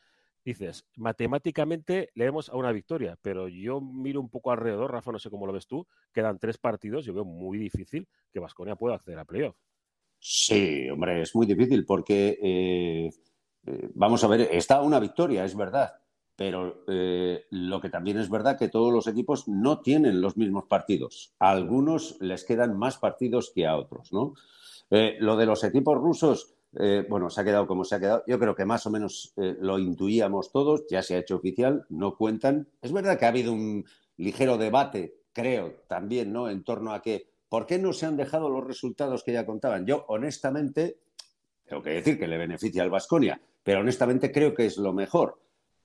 dices, 0.44 0.86
matemáticamente 0.96 2.10
le 2.14 2.24
vemos 2.24 2.48
a 2.48 2.56
una 2.56 2.72
victoria, 2.72 3.18
pero 3.22 3.48
yo 3.48 3.80
miro 3.80 4.20
un 4.20 4.30
poco 4.30 4.50
alrededor, 4.50 4.90
Rafa, 4.90 5.12
no 5.12 5.18
sé 5.18 5.30
cómo 5.30 5.46
lo 5.46 5.52
ves 5.52 5.66
tú, 5.66 5.86
quedan 6.12 6.38
tres 6.38 6.58
partidos, 6.58 7.04
yo 7.04 7.14
veo 7.14 7.24
muy 7.24 7.58
difícil 7.58 8.08
que 8.32 8.40
Basconia 8.40 8.76
pueda 8.76 8.96
acceder 8.96 9.18
a 9.18 9.24
playoff. 9.24 9.56
Sí, 10.18 10.88
hombre, 10.88 11.20
es 11.22 11.34
muy 11.34 11.46
difícil 11.46 11.84
porque, 11.84 12.38
eh, 12.40 13.10
eh, 13.66 13.90
vamos 13.94 14.22
a 14.22 14.28
ver, 14.28 14.42
está 14.52 14.80
una 14.80 15.00
victoria, 15.00 15.44
es 15.44 15.56
verdad, 15.56 15.92
pero 16.44 16.82
eh, 16.88 17.44
lo 17.50 17.80
que 17.80 17.88
también 17.88 18.18
es 18.18 18.28
verdad 18.28 18.58
que 18.58 18.66
todos 18.66 18.92
los 18.92 19.06
equipos 19.06 19.46
no 19.46 19.78
tienen 19.78 20.20
los 20.20 20.36
mismos 20.36 20.64
partidos. 20.64 21.32
A 21.38 21.52
algunos 21.52 22.16
les 22.18 22.42
quedan 22.42 22.76
más 22.76 22.98
partidos 22.98 23.52
que 23.54 23.64
a 23.64 23.76
otros, 23.76 24.12
¿no? 24.12 24.34
Eh, 24.90 25.18
lo 25.20 25.36
de 25.36 25.46
los 25.46 25.62
equipos 25.62 25.96
rusos, 25.98 26.56
eh, 26.80 27.06
bueno, 27.08 27.30
se 27.30 27.40
ha 27.40 27.44
quedado 27.44 27.68
como 27.68 27.84
se 27.84 27.94
ha 27.94 28.00
quedado. 28.00 28.24
Yo 28.26 28.40
creo 28.40 28.56
que 28.56 28.64
más 28.64 28.84
o 28.86 28.90
menos 28.90 29.34
lo 29.36 29.78
intuíamos 29.78 30.50
todos, 30.50 30.84
ya 30.90 31.00
se 31.04 31.14
ha 31.14 31.18
hecho 31.18 31.36
oficial, 31.36 31.86
no 31.90 32.16
cuentan. 32.16 32.66
Es 32.80 32.92
verdad 32.92 33.20
que 33.20 33.26
ha 33.26 33.28
habido 33.28 33.52
un 33.52 33.84
ligero 34.16 34.58
debate 34.58 35.20
creo 35.32 35.84
también, 35.86 36.32
¿no? 36.32 36.50
En 36.50 36.64
torno 36.64 36.92
a 36.92 37.02
que, 37.02 37.30
¿por 37.48 37.66
qué 37.66 37.78
no 37.78 37.92
se 37.92 38.06
han 38.06 38.16
dejado 38.16 38.50
los 38.50 38.66
resultados 38.66 39.22
que 39.22 39.32
ya 39.32 39.46
contaban? 39.46 39.86
Yo, 39.86 40.06
honestamente, 40.08 40.98
tengo 41.68 41.84
que 41.84 41.90
decir 41.90 42.18
que 42.18 42.26
le 42.26 42.36
beneficia 42.36 42.82
al 42.82 42.90
Vasconia, 42.90 43.40
pero 43.62 43.78
honestamente 43.78 44.32
creo 44.32 44.52
que 44.54 44.66
es 44.66 44.76
lo 44.76 44.92
mejor. 44.92 45.38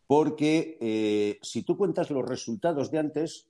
Porque 0.07 0.77
eh, 0.79 1.37
si 1.41 1.63
tú 1.63 1.77
cuentas 1.77 2.09
los 2.09 2.27
resultados 2.27 2.89
de 2.91 2.99
antes, 2.99 3.49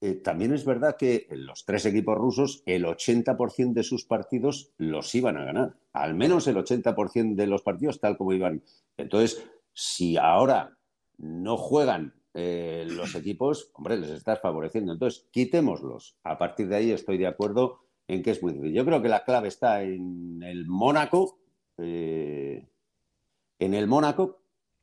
eh, 0.00 0.14
también 0.14 0.54
es 0.54 0.64
verdad 0.64 0.96
que 0.98 1.28
los 1.30 1.66
tres 1.66 1.84
equipos 1.84 2.16
rusos, 2.16 2.62
el 2.64 2.86
80% 2.86 3.74
de 3.74 3.82
sus 3.82 4.06
partidos 4.06 4.72
los 4.78 5.14
iban 5.14 5.36
a 5.36 5.44
ganar. 5.44 5.76
Al 5.92 6.14
menos 6.14 6.46
el 6.48 6.56
80% 6.56 7.34
de 7.34 7.46
los 7.46 7.62
partidos 7.62 8.00
tal 8.00 8.16
como 8.16 8.32
iban. 8.32 8.62
Entonces, 8.96 9.46
si 9.74 10.16
ahora 10.16 10.78
no 11.18 11.58
juegan 11.58 12.14
eh, 12.32 12.86
los 12.88 13.14
equipos, 13.14 13.70
hombre, 13.74 13.98
les 13.98 14.10
estás 14.10 14.40
favoreciendo. 14.40 14.94
Entonces, 14.94 15.28
quitémoslos. 15.30 16.16
A 16.24 16.38
partir 16.38 16.68
de 16.68 16.76
ahí 16.76 16.90
estoy 16.90 17.18
de 17.18 17.26
acuerdo 17.26 17.80
en 18.08 18.22
que 18.22 18.30
es 18.30 18.42
muy 18.42 18.54
difícil. 18.54 18.74
Yo 18.74 18.86
creo 18.86 19.02
que 19.02 19.10
la 19.10 19.24
clave 19.24 19.48
está 19.48 19.82
en 19.82 20.42
el 20.42 20.66
Mónaco, 20.66 21.38
en 21.76 22.66
el 23.58 23.86
Mónaco, 23.86 24.41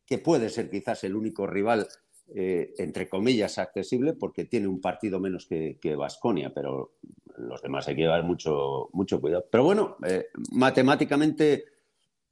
que 0.10 0.18
puede 0.18 0.50
ser 0.50 0.70
quizás 0.70 1.04
el 1.04 1.16
único 1.16 1.46
rival 1.46 1.88
eh, 2.36 2.76
entre 2.78 3.10
comillas, 3.10 3.58
accesible 3.58 4.14
porque 4.14 4.46
tiene 4.46 4.68
un 4.68 4.80
partido 4.80 5.20
menos 5.20 5.48
que 5.48 5.96
Vasconia, 5.96 6.54
pero 6.54 6.94
los 7.40 7.62
demás 7.62 7.88
hay 7.88 7.96
que 7.96 8.02
llevar 8.02 8.24
mucho, 8.24 8.90
mucho 8.94 9.20
cuidado. 9.20 9.46
Pero 9.50 9.64
bueno, 9.64 9.98
eh, 10.06 10.28
matemáticamente 10.52 11.66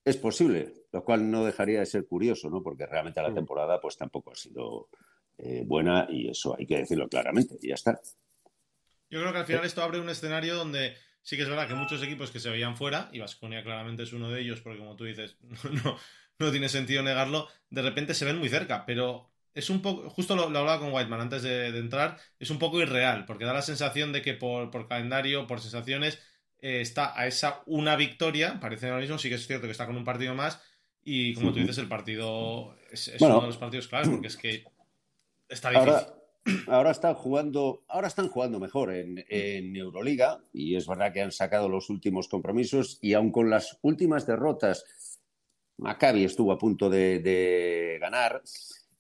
es 0.04 0.18
posible, 0.18 0.86
lo 0.92 1.04
cual 1.04 1.30
no 1.30 1.46
dejaría 1.46 1.80
de 1.80 1.86
ser 1.86 2.06
curioso, 2.06 2.50
¿no? 2.50 2.62
Porque 2.62 2.86
realmente 2.86 3.22
la 3.22 3.30
mm. 3.30 3.36
temporada 3.36 3.82
pues 3.82 3.98
tampoco 3.98 4.32
ha 4.32 4.36
sido 4.36 4.90
eh, 5.38 5.64
buena 5.66 6.08
y 6.10 6.30
eso 6.30 6.56
hay 6.58 6.66
que 6.66 6.78
decirlo 6.78 7.08
claramente 7.08 7.58
y 7.62 7.70
ya 7.70 7.76
está. 7.76 8.00
Yo 9.10 9.22
creo 9.22 9.32
que 9.32 9.40
al 9.40 9.46
final 9.46 9.66
esto 9.66 9.82
abre 9.82 10.00
un 10.00 10.10
escenario 10.10 10.56
donde 10.56 10.96
sí 11.22 11.38
que 11.38 11.44
es 11.44 11.50
verdad 11.50 11.68
que 11.68 11.76
muchos 11.76 12.04
equipos 12.04 12.30
que 12.30 12.40
se 12.40 12.50
veían 12.50 12.76
fuera, 12.76 13.10
y 13.12 13.20
Vasconia 13.20 13.64
claramente 13.64 14.04
es 14.04 14.14
uno 14.14 14.30
de 14.30 14.42
ellos, 14.42 14.62
porque 14.62 14.80
como 14.80 14.96
tú 14.96 15.06
dices, 15.06 15.38
no, 15.42 15.72
no 15.72 15.98
tiene 16.38 16.70
sentido 16.70 17.04
negarlo, 17.04 17.48
de 17.70 17.82
repente 17.82 18.14
se 18.14 18.26
ven 18.26 18.38
muy 18.38 18.50
cerca, 18.50 18.86
pero 18.86 19.30
es 19.54 19.70
un 19.70 19.82
poco, 19.82 20.10
justo 20.10 20.36
lo, 20.36 20.44
hablaba 20.44 20.80
con 20.80 20.94
Whiteman 20.94 21.22
antes 21.22 21.42
de, 21.42 21.68
entrar, 21.70 22.18
es 22.40 22.52
un 22.52 22.60
poco 22.60 22.80
irreal, 22.80 23.26
porque 23.26 23.46
da 23.46 23.54
la 23.54 23.64
sensación 23.64 24.14
de 24.14 24.22
que 24.22 24.34
por, 24.36 24.88
calendario, 24.88 25.48
por 25.48 25.62
sensaciones, 25.62 26.20
eh, 26.60 26.82
está 26.82 27.20
a 27.20 27.28
esa 27.28 27.64
una 27.66 27.96
victoria, 27.96 28.60
parece 28.60 28.88
ahora 28.88 29.02
mismo, 29.02 29.18
sí 29.18 29.30
que 29.30 29.36
es 29.36 29.48
cierto 29.48 29.66
que 29.66 29.72
está 29.72 29.88
con 29.88 29.98
un 29.98 30.06
partido 30.06 30.36
más, 30.36 30.62
y 31.04 31.34
como 31.34 31.54
tú 31.54 31.60
dices, 31.60 31.78
el 31.78 31.88
partido 31.88 32.76
es, 32.92 33.12
uno 33.20 33.42
de 33.42 33.48
los 33.48 33.58
partidos 33.58 33.88
claves, 33.88 34.10
porque 34.10 34.28
es 34.28 34.38
que 34.38 34.64
está 35.50 35.72
difícil. 35.72 36.14
Ahora, 36.68 36.92
están 36.92 37.14
jugando, 37.14 37.84
ahora 37.90 38.08
están 38.08 38.30
jugando 38.30 38.58
mejor 38.58 38.94
en, 38.94 39.76
Euroliga, 39.76 40.40
y 40.54 40.76
es 40.76 40.88
verdad 40.88 41.12
que 41.12 41.22
han 41.22 41.34
sacado 41.34 41.68
los 41.68 41.90
últimos 41.90 42.30
compromisos, 42.30 43.00
y 43.02 43.14
aun 43.14 43.32
con 43.32 43.50
las 43.50 43.80
últimas 43.82 44.26
derrotas, 44.26 45.17
Maccabi 45.78 46.24
estuvo 46.24 46.52
a 46.52 46.58
punto 46.58 46.90
de 46.90 47.98
ganar. 48.00 48.42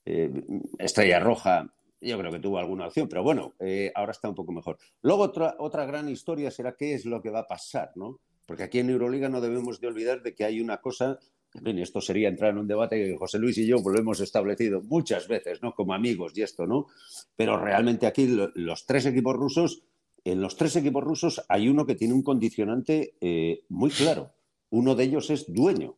Eh, 0.09 0.31
Estrella 0.79 1.19
Roja, 1.19 1.69
yo 1.99 2.17
creo 2.17 2.31
que 2.31 2.39
tuvo 2.39 2.59
alguna 2.59 2.87
opción, 2.87 3.09
pero 3.09 3.23
bueno, 3.23 3.55
eh, 3.59 3.91
ahora 3.93 4.13
está 4.13 4.29
un 4.29 4.35
poco 4.35 4.53
mejor. 4.53 4.77
Luego 5.01 5.23
otra, 5.23 5.55
otra 5.59 5.85
gran 5.85 6.07
historia 6.07 6.49
será 6.49 6.77
qué 6.77 6.93
es 6.93 7.05
lo 7.05 7.21
que 7.21 7.29
va 7.29 7.39
a 7.39 7.47
pasar, 7.47 7.91
¿no? 7.95 8.21
Porque 8.45 8.63
aquí 8.63 8.79
en 8.79 8.89
Euroliga 8.89 9.27
no 9.27 9.41
debemos 9.41 9.81
de 9.81 9.87
olvidar 9.87 10.23
de 10.23 10.33
que 10.33 10.45
hay 10.45 10.61
una 10.61 10.77
cosa, 10.77 11.19
en 11.53 11.79
esto 11.79 11.99
sería 11.99 12.29
entrar 12.29 12.51
en 12.51 12.59
un 12.59 12.67
debate 12.67 13.03
que 13.03 13.17
José 13.17 13.37
Luis 13.37 13.57
y 13.57 13.67
yo 13.67 13.83
pues 13.83 13.95
lo 13.95 13.99
hemos 13.99 14.21
establecido 14.21 14.81
muchas 14.81 15.27
veces, 15.27 15.61
¿no? 15.61 15.73
Como 15.75 15.93
amigos 15.93 16.31
y 16.37 16.41
esto, 16.41 16.65
¿no? 16.65 16.87
Pero 17.35 17.57
realmente 17.57 18.07
aquí 18.07 18.27
los 18.55 18.85
tres 18.85 19.07
equipos 19.07 19.35
rusos, 19.35 19.83
en 20.23 20.39
los 20.39 20.55
tres 20.55 20.77
equipos 20.77 21.03
rusos 21.03 21.43
hay 21.49 21.67
uno 21.67 21.85
que 21.85 21.95
tiene 21.95 22.13
un 22.13 22.23
condicionante 22.23 23.15
eh, 23.19 23.63
muy 23.67 23.89
claro. 23.89 24.31
Uno 24.69 24.95
de 24.95 25.03
ellos 25.03 25.29
es 25.31 25.51
dueño, 25.51 25.97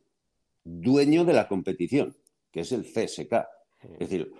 dueño 0.64 1.24
de 1.24 1.32
la 1.32 1.48
competición, 1.48 2.16
que 2.50 2.60
es 2.60 2.72
el 2.72 2.84
CSK. 2.84 3.32
Es 3.82 3.98
decir, 3.98 4.32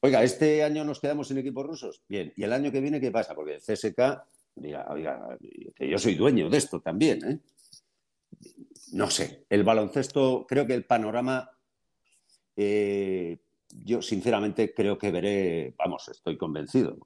oiga, 0.00 0.22
este 0.22 0.64
año 0.64 0.84
nos 0.84 1.00
quedamos 1.00 1.30
en 1.30 1.38
equipos 1.38 1.66
rusos. 1.66 2.02
Bien, 2.08 2.32
¿y 2.36 2.42
el 2.42 2.52
año 2.52 2.72
que 2.72 2.80
viene 2.80 3.00
qué 3.00 3.10
pasa? 3.10 3.34
Porque 3.34 3.54
el 3.54 3.60
CSK, 3.60 4.22
diga, 4.56 4.86
oiga, 4.90 5.38
que 5.74 5.88
yo 5.88 5.98
soy 5.98 6.14
dueño 6.14 6.48
de 6.48 6.58
esto 6.58 6.80
también, 6.80 7.24
¿eh? 7.24 7.38
No 8.92 9.08
sé, 9.08 9.46
el 9.48 9.62
baloncesto, 9.62 10.46
creo 10.48 10.66
que 10.66 10.74
el 10.74 10.84
panorama, 10.84 11.48
eh, 12.56 13.38
yo 13.68 14.02
sinceramente 14.02 14.74
creo 14.74 14.98
que 14.98 15.12
veré, 15.12 15.74
vamos, 15.78 16.08
estoy 16.08 16.36
convencido, 16.36 16.98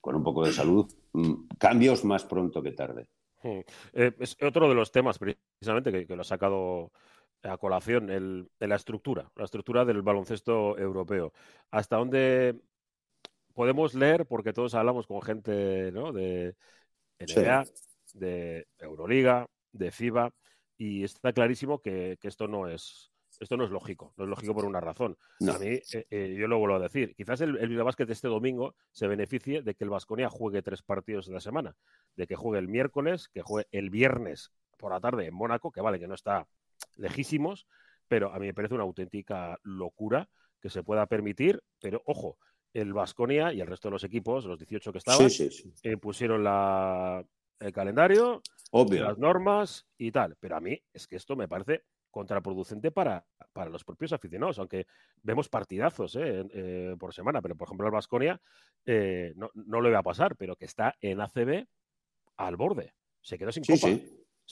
con 0.00 0.14
un 0.14 0.22
poco 0.22 0.44
de 0.44 0.52
salud, 0.52 0.92
mm, 1.12 1.46
cambios 1.58 2.04
más 2.04 2.24
pronto 2.24 2.62
que 2.62 2.72
tarde. 2.72 3.08
Eh, 3.42 3.64
es 4.18 4.36
otro 4.42 4.68
de 4.68 4.74
los 4.74 4.92
temas 4.92 5.18
precisamente 5.18 5.90
que, 5.90 6.06
que 6.06 6.16
lo 6.16 6.20
ha 6.20 6.24
sacado 6.24 6.92
a 7.42 7.56
colación 7.58 8.10
el, 8.10 8.50
la 8.58 8.76
estructura, 8.76 9.30
la 9.36 9.44
estructura 9.44 9.84
del 9.84 10.02
baloncesto 10.02 10.78
europeo. 10.78 11.32
¿Hasta 11.70 11.96
dónde 11.96 12.60
podemos 13.54 13.94
leer? 13.94 14.26
Porque 14.26 14.52
todos 14.52 14.74
hablamos 14.74 15.06
con 15.06 15.22
gente 15.22 15.90
¿no? 15.92 16.12
de 16.12 16.54
NBA, 17.18 17.64
de 18.14 18.66
Euroliga, 18.78 19.48
de 19.72 19.90
FIBA, 19.90 20.32
y 20.78 21.04
está 21.04 21.32
clarísimo 21.32 21.80
que, 21.80 22.18
esto 22.22 22.48
no 22.48 22.68
es 22.68 23.10
esto 23.40 23.56
no 23.56 23.64
es 23.64 23.70
lógico, 23.70 24.12
no 24.16 24.24
es 24.24 24.30
lógico 24.30 24.54
por 24.54 24.66
una 24.66 24.78
razón. 24.78 25.18
A 25.52 25.58
mí, 25.58 25.66
eh, 25.66 26.06
eh, 26.10 26.36
yo 26.38 26.46
lo 26.46 26.58
vuelvo 26.58 26.76
a 26.76 26.80
decir, 26.80 27.12
quizás 27.16 27.40
el, 27.40 27.56
el 27.58 27.76
de 27.76 28.12
este 28.12 28.28
domingo 28.28 28.76
se 28.92 29.08
beneficie 29.08 29.62
de 29.62 29.74
que 29.74 29.82
el 29.82 29.90
Vasconia 29.90 30.28
juegue 30.28 30.62
tres 30.62 30.82
partidos 30.82 31.26
en 31.26 31.34
la 31.34 31.40
semana, 31.40 31.74
de 32.14 32.28
que 32.28 32.36
juegue 32.36 32.60
el 32.60 32.68
miércoles, 32.68 33.28
que 33.28 33.42
juegue 33.42 33.66
el 33.72 33.90
viernes 33.90 34.52
por 34.76 34.92
la 34.92 35.00
tarde 35.00 35.26
en 35.26 35.34
Mónaco, 35.34 35.72
que 35.72 35.80
vale, 35.80 35.98
que 35.98 36.06
no 36.06 36.14
está 36.14 36.46
lejísimos, 36.96 37.66
pero 38.08 38.32
a 38.32 38.38
mí 38.38 38.46
me 38.46 38.54
parece 38.54 38.74
una 38.74 38.84
auténtica 38.84 39.58
locura 39.62 40.28
que 40.60 40.70
se 40.70 40.82
pueda 40.82 41.06
permitir, 41.06 41.62
pero 41.80 42.02
ojo, 42.06 42.38
el 42.72 42.92
Vasconia 42.92 43.52
y 43.52 43.60
el 43.60 43.66
resto 43.66 43.88
de 43.88 43.92
los 43.92 44.04
equipos, 44.04 44.44
los 44.44 44.58
18 44.58 44.92
que 44.92 44.98
estaban, 44.98 45.28
eh, 45.82 45.96
pusieron 45.96 46.42
la, 46.44 47.24
el 47.58 47.72
calendario, 47.72 48.42
las 48.72 49.18
normas 49.18 49.86
y 49.98 50.10
tal. 50.10 50.36
Pero 50.40 50.56
a 50.56 50.60
mí 50.60 50.80
es 50.92 51.06
que 51.06 51.16
esto 51.16 51.36
me 51.36 51.48
parece 51.48 51.84
contraproducente 52.10 52.90
para, 52.90 53.24
para 53.52 53.70
los 53.70 53.84
propios 53.84 54.12
aficionados, 54.12 54.58
aunque 54.58 54.86
vemos 55.22 55.48
partidazos 55.48 56.16
eh, 56.16 56.44
eh, 56.52 56.96
por 56.98 57.12
semana, 57.14 57.40
pero 57.40 57.56
por 57.56 57.68
ejemplo 57.68 57.86
el 57.86 57.92
Vasconia 57.92 58.40
no, 58.86 59.50
no 59.54 59.80
le 59.80 59.90
va 59.90 59.98
a 59.98 60.02
pasar, 60.02 60.36
pero 60.36 60.56
que 60.56 60.66
está 60.66 60.94
en 61.00 61.20
ACB 61.20 61.66
al 62.36 62.56
borde. 62.56 62.94
Se 63.20 63.38
quedó 63.38 63.52
sin 63.52 63.64
copa 63.64 63.88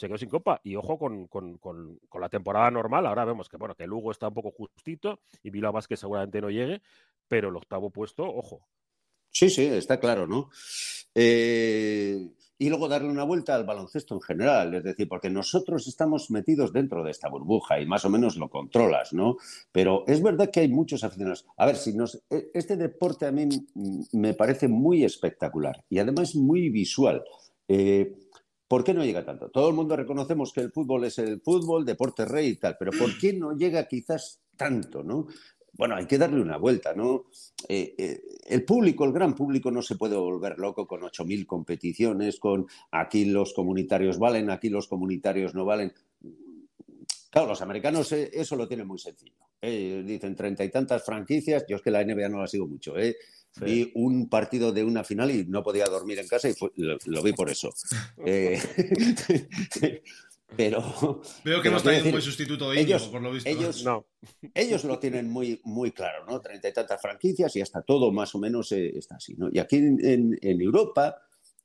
se 0.00 0.08
quedó 0.08 0.18
sin 0.18 0.30
copa. 0.30 0.60
Y 0.64 0.74
ojo 0.76 0.98
con, 0.98 2.00
la 2.18 2.28
temporada 2.28 2.70
normal. 2.70 3.06
Ahora 3.06 3.24
vemos 3.24 3.48
que 3.48 3.56
bueno, 3.56 3.74
que 3.74 3.86
Lugo 3.86 4.10
está 4.10 4.28
un 4.28 4.34
poco 4.34 4.50
justito 4.50 5.20
y 5.42 5.50
Bilbao 5.50 5.72
Vázquez 5.72 6.00
seguramente 6.00 6.40
no 6.40 6.50
llegue, 6.50 6.80
pero 7.28 7.50
el 7.50 7.56
octavo 7.56 7.90
puesto, 7.90 8.24
ojo. 8.24 8.66
Sí, 9.30 9.48
sí, 9.48 9.66
está 9.66 10.00
claro, 10.00 10.26
¿no? 10.26 10.50
Eh, 11.14 12.30
y 12.58 12.68
luego 12.68 12.88
darle 12.88 13.08
una 13.08 13.24
vuelta 13.24 13.54
al 13.54 13.64
baloncesto 13.64 14.14
en 14.14 14.20
general, 14.20 14.74
es 14.74 14.84
decir, 14.84 15.08
porque 15.08 15.30
nosotros 15.30 15.86
estamos 15.86 16.30
metidos 16.30 16.72
dentro 16.72 17.04
de 17.04 17.10
esta 17.10 17.28
burbuja 17.28 17.80
y 17.80 17.86
más 17.86 18.04
o 18.04 18.10
menos 18.10 18.36
lo 18.36 18.50
controlas, 18.50 19.12
¿no? 19.12 19.36
Pero 19.70 20.04
es 20.06 20.22
verdad 20.22 20.50
que 20.50 20.60
hay 20.60 20.68
muchos 20.68 21.04
aficionados. 21.04 21.46
A 21.56 21.66
ver, 21.66 21.76
si 21.76 21.94
nos, 21.94 22.22
e, 22.28 22.50
este 22.52 22.76
deporte 22.76 23.26
a 23.26 23.32
mí 23.32 23.48
me 24.12 24.34
parece 24.34 24.66
muy 24.66 25.04
espectacular 25.04 25.84
y 25.88 26.00
además 26.00 26.34
muy 26.34 26.70
visual. 26.70 27.22
Eh, 27.68 28.12
¿Por 28.70 28.84
qué 28.84 28.94
no 28.94 29.04
llega 29.04 29.24
tanto? 29.24 29.48
Todo 29.50 29.68
el 29.68 29.74
mundo 29.74 29.96
reconocemos 29.96 30.52
que 30.52 30.60
el 30.60 30.70
fútbol 30.70 31.02
es 31.02 31.18
el 31.18 31.40
fútbol, 31.40 31.84
deporte 31.84 32.24
rey 32.24 32.50
y 32.50 32.54
tal, 32.54 32.76
pero 32.78 32.92
¿por 32.92 33.18
qué 33.18 33.32
no 33.32 33.56
llega 33.56 33.88
quizás 33.88 34.42
tanto, 34.56 35.02
no? 35.02 35.26
Bueno, 35.72 35.96
hay 35.96 36.06
que 36.06 36.18
darle 36.18 36.40
una 36.40 36.56
vuelta, 36.56 36.94
¿no? 36.94 37.24
Eh, 37.66 37.96
eh, 37.98 38.22
el 38.46 38.64
público, 38.64 39.04
el 39.04 39.12
gran 39.12 39.34
público, 39.34 39.72
no 39.72 39.82
se 39.82 39.96
puede 39.96 40.14
volver 40.14 40.56
loco 40.60 40.86
con 40.86 41.00
8.000 41.00 41.46
competiciones, 41.46 42.38
con 42.38 42.68
aquí 42.92 43.24
los 43.24 43.54
comunitarios 43.54 44.20
valen, 44.20 44.50
aquí 44.50 44.68
los 44.68 44.86
comunitarios 44.86 45.52
no 45.52 45.64
valen. 45.64 45.92
Claro, 47.28 47.48
los 47.48 47.62
americanos 47.62 48.12
eh, 48.12 48.30
eso 48.32 48.54
lo 48.54 48.68
tienen 48.68 48.86
muy 48.86 49.00
sencillo. 49.00 49.34
dicen 49.60 50.36
treinta 50.36 50.62
y 50.62 50.70
tantas 50.70 51.04
franquicias, 51.04 51.64
yo 51.68 51.74
es 51.74 51.82
que 51.82 51.90
la 51.90 52.04
NBA 52.04 52.28
no 52.28 52.38
la 52.38 52.46
sigo 52.46 52.68
mucho, 52.68 52.96
¿eh? 52.96 53.16
Vi 53.56 53.90
un 53.94 54.28
partido 54.28 54.72
de 54.72 54.84
una 54.84 55.02
final 55.04 55.30
y 55.30 55.44
no 55.44 55.62
podía 55.62 55.86
dormir 55.86 56.18
en 56.18 56.28
casa 56.28 56.48
y 56.48 56.54
lo, 56.76 57.22
vi 57.22 57.32
por 57.32 57.50
eso. 57.50 57.72
Eh, 58.26 58.60
pero. 60.56 61.22
Veo 61.44 61.62
que 61.62 61.70
no 61.70 61.76
está 61.78 61.90
un 61.90 62.10
buen 62.10 62.22
sustituto 62.22 62.70
de 62.70 62.80
ellos, 62.80 63.08
por 63.08 63.22
lo 63.22 63.32
visto. 63.32 63.48
Ellos, 63.48 63.84
no. 63.84 64.06
ellos 64.54 64.84
lo 64.84 64.98
tienen 64.98 65.30
muy, 65.30 65.60
muy 65.64 65.92
claro, 65.92 66.26
¿no? 66.26 66.40
Treinta 66.40 66.68
y 66.68 66.72
tantas 66.72 67.00
franquicias 67.00 67.54
y 67.56 67.60
hasta 67.60 67.82
todo 67.82 68.12
más 68.12 68.34
o 68.34 68.38
menos 68.38 68.70
eh, 68.72 68.92
está 68.96 69.16
así, 69.16 69.34
¿no? 69.36 69.48
Y 69.52 69.58
aquí 69.58 69.76
en, 69.76 70.38
Europa 70.42 71.16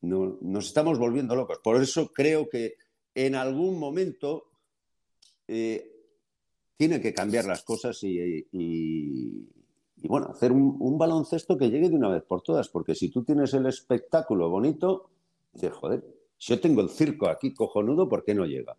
nos 0.01 0.65
estamos 0.65 0.99
volviendo 0.99 1.35
locos. 1.35 1.59
Por 1.63 1.81
eso 1.81 2.11
creo 2.11 2.47
que 2.49 2.75
en 3.15 3.35
algún 3.35 3.79
momento 3.79 4.51
eh, 5.47 5.91
tiene 6.77 7.01
que 7.01 7.13
cambiar 7.13 7.45
las 7.45 7.63
cosas 7.63 8.03
y, 8.03 8.47
y 8.51 9.47
bueno, 10.07 10.27
hacer 10.27 10.51
un, 10.51 10.97
baloncesto 10.97 11.57
que 11.57 11.69
llegue 11.69 11.89
de 11.89 11.95
una 11.95 12.09
vez 12.09 12.24
por 12.24 12.41
todas, 12.41 12.69
porque 12.69 12.95
si 12.95 13.09
tú 13.09 13.24
tienes 13.24 13.53
el 13.53 13.65
espectáculo 13.65 14.50
bonito, 14.50 15.09
dices, 15.53 15.74
joder, 15.74 16.03
si 16.38 16.53
yo 16.53 16.59
tengo 16.59 16.81
el 16.81 16.89
circo 16.89 17.29
aquí 17.29 17.53
cojonudo, 17.53 18.07
¿por 18.07 18.24
qué 18.24 18.33
no 18.33 18.45
llega? 18.45 18.75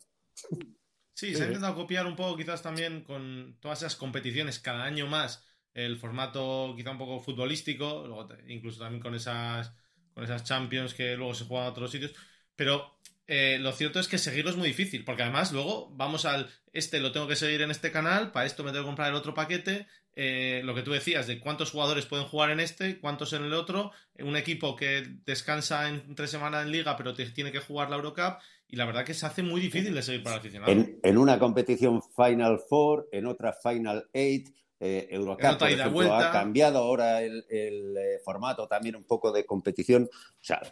Sí, 1.14 1.34
se 1.34 1.44
ha 1.44 1.46
intentado 1.46 1.74
copiar 1.74 2.06
un 2.06 2.16
poco 2.16 2.36
quizás 2.36 2.62
también 2.62 3.02
con 3.02 3.56
todas 3.60 3.78
esas 3.78 3.96
competiciones 3.96 4.58
cada 4.58 4.84
año 4.84 5.06
más, 5.06 5.44
el 5.72 5.98
formato 5.98 6.74
quizá 6.76 6.90
un 6.90 6.98
poco 6.98 7.20
futbolístico, 7.20 8.28
incluso 8.48 8.80
también 8.80 9.02
con 9.02 9.14
esas, 9.14 9.72
con 10.12 10.24
esas 10.24 10.44
Champions 10.44 10.94
que 10.94 11.16
luego 11.16 11.34
se 11.34 11.44
juegan 11.44 11.66
a 11.66 11.70
otros 11.70 11.90
sitios, 11.90 12.12
pero 12.54 12.98
eh, 13.26 13.58
lo 13.60 13.72
cierto 13.72 13.98
es 13.98 14.08
que 14.08 14.18
seguirlo 14.18 14.50
es 14.50 14.56
muy 14.56 14.68
difícil, 14.68 15.04
porque 15.04 15.22
además 15.22 15.52
luego 15.52 15.90
vamos 15.94 16.24
al, 16.24 16.48
este 16.72 17.00
lo 17.00 17.12
tengo 17.12 17.26
que 17.26 17.36
seguir 17.36 17.62
en 17.62 17.70
este 17.70 17.90
canal, 17.90 18.30
para 18.30 18.46
esto 18.46 18.62
me 18.62 18.70
tengo 18.70 18.84
que 18.84 18.88
comprar 18.88 19.08
el 19.08 19.16
otro 19.16 19.34
paquete, 19.34 19.88
eh, 20.18 20.62
lo 20.64 20.74
que 20.74 20.82
tú 20.82 20.92
decías, 20.92 21.26
de 21.26 21.38
cuántos 21.38 21.70
jugadores 21.70 22.06
pueden 22.06 22.26
jugar 22.26 22.50
en 22.50 22.58
este, 22.58 22.98
cuántos 22.98 23.34
en 23.34 23.44
el 23.44 23.52
otro, 23.52 23.92
un 24.18 24.34
equipo 24.34 24.74
que 24.74 25.06
descansa 25.26 25.90
en 25.90 26.14
tres 26.14 26.30
semanas 26.30 26.64
en 26.64 26.72
liga, 26.72 26.96
pero 26.96 27.14
tiene 27.14 27.52
que 27.52 27.60
jugar 27.60 27.90
la 27.90 27.96
Eurocup, 27.96 28.38
y 28.66 28.76
la 28.76 28.86
verdad 28.86 29.04
que 29.04 29.12
se 29.12 29.26
hace 29.26 29.42
muy 29.42 29.60
difícil 29.60 29.94
de 29.94 30.02
seguir 30.02 30.22
para 30.22 30.36
el 30.36 30.40
aficionado. 30.40 30.72
En, 30.72 31.18
una 31.18 31.38
competición 31.38 32.00
Final 32.02 32.60
Four, 32.66 33.08
en 33.12 33.26
otra 33.26 33.52
Final 33.52 34.08
Eight, 34.14 34.48
eh, 34.80 35.06
Eurocup, 35.10 35.58
por 35.58 35.70
ejemplo, 35.70 36.14
ha 36.14 36.32
cambiado 36.32 36.78
ahora 36.78 37.22
el, 37.22 37.44
eh, 37.50 38.18
formato 38.24 38.66
también 38.66 38.96
un 38.96 39.04
poco 39.04 39.32
de 39.32 39.44
competición. 39.44 40.04
O 40.04 40.44
sea, 40.44 40.62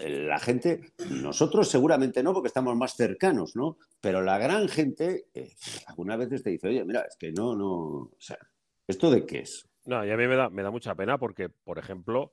la 0.00 0.38
gente, 0.38 0.92
nosotros 1.10 1.68
seguramente 1.68 2.22
no, 2.22 2.32
porque 2.32 2.48
estamos 2.48 2.74
más 2.76 2.96
cercanos, 2.96 3.56
¿no? 3.56 3.76
Pero 4.00 4.22
la 4.22 4.38
gran 4.38 4.68
gente, 4.68 5.26
eh, 5.34 5.54
algunas 5.86 6.18
veces 6.18 6.42
te 6.42 6.50
dice, 6.50 6.68
oye, 6.68 6.84
mira, 6.84 7.02
es 7.02 7.16
que 7.16 7.30
no, 7.30 7.54
no, 7.54 7.68
o 7.68 8.16
sea, 8.18 8.38
¿esto 8.86 9.10
de 9.10 9.26
qué 9.26 9.40
es? 9.40 9.68
No, 9.84 10.04
y 10.04 10.10
a 10.10 10.16
mí 10.16 10.26
me 10.26 10.36
da, 10.36 10.50
me 10.50 10.62
da 10.62 10.70
mucha 10.70 10.94
pena 10.94 11.18
porque, 11.18 11.48
por 11.48 11.78
ejemplo, 11.78 12.32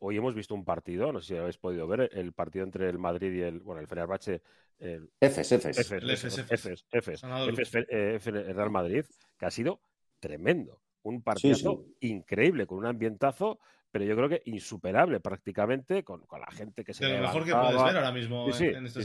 hoy 0.00 0.16
hemos 0.16 0.34
visto 0.34 0.54
un 0.54 0.64
partido, 0.64 1.12
no 1.12 1.20
sé 1.20 1.34
si 1.34 1.36
habéis 1.36 1.58
podido 1.58 1.86
ver, 1.86 2.10
el 2.12 2.32
partido 2.32 2.64
entre 2.64 2.88
el 2.88 2.98
Madrid 2.98 3.32
y 3.32 3.42
el, 3.42 3.60
bueno, 3.60 3.80
el 3.80 3.86
Fenerbahce. 3.86 4.42
El, 4.78 5.10
Efes, 5.20 5.52
Efes. 5.52 5.78
Efes, 5.78 6.48
Efes, 6.50 6.84
Efes, 6.90 8.34
Real 8.54 8.70
Madrid, 8.70 9.04
que 9.38 9.46
ha 9.46 9.50
sido 9.50 9.80
tremendo. 10.18 10.80
Un 11.02 11.22
partido 11.22 11.84
increíble, 12.00 12.66
con 12.66 12.78
un 12.78 12.86
ambientazo, 12.86 13.58
pero 13.90 14.04
yo 14.04 14.16
creo 14.16 14.28
que 14.28 14.42
insuperable 14.44 15.20
prácticamente, 15.20 16.04
con, 16.04 16.24
la 16.30 16.50
gente 16.50 16.84
que 16.84 16.92
se. 16.92 17.06
De 17.06 17.14
lo 17.14 17.22
mejor 17.22 17.44
que 17.44 17.52
puedes 17.52 17.84
ver 17.84 17.96
ahora 17.96 18.12
mismo 18.12 18.46
en, 18.46 18.86
este 18.86 19.00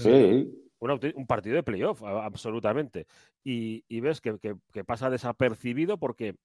un, 0.79 0.99
un, 1.15 1.27
partido 1.27 1.55
de 1.55 1.63
playoff, 1.63 2.03
absolutamente. 2.03 3.07
Y, 3.43 3.99
ves 4.01 4.21
que, 4.21 4.55
pasa 4.85 5.09
desapercibido 5.09 5.97
porque 5.97 6.35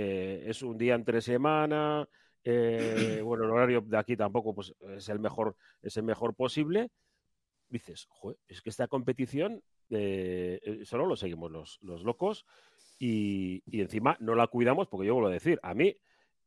eh, 0.00 0.44
es 0.46 0.62
un 0.62 0.78
día 0.78 0.94
entre 0.94 1.20
semana. 1.20 2.08
Eh, 2.44 3.20
bueno, 3.24 3.44
el 3.44 3.50
horario 3.50 3.80
de 3.80 3.98
aquí 3.98 4.16
tampoco 4.16 4.54
pues, 4.54 4.72
es 4.96 5.08
el 5.08 5.18
mejor, 5.18 5.56
es 5.82 5.96
el 5.96 6.04
mejor 6.04 6.34
posible. 6.34 6.90
Dices, 7.68 8.08
es 8.46 8.62
que 8.62 8.70
esta 8.70 8.86
competición 8.86 9.60
eh, 9.90 10.82
solo 10.84 11.04
lo 11.06 11.16
seguimos 11.16 11.50
los, 11.50 11.78
los 11.82 12.04
locos 12.04 12.46
y, 12.98 13.62
encima 13.72 14.16
no 14.20 14.34
la 14.34 14.46
cuidamos 14.46 14.86
porque 14.88 15.08
yo 15.08 15.14
vuelvo 15.14 15.30
a 15.30 15.32
decir, 15.32 15.58
a 15.62 15.74
mí, 15.74 15.96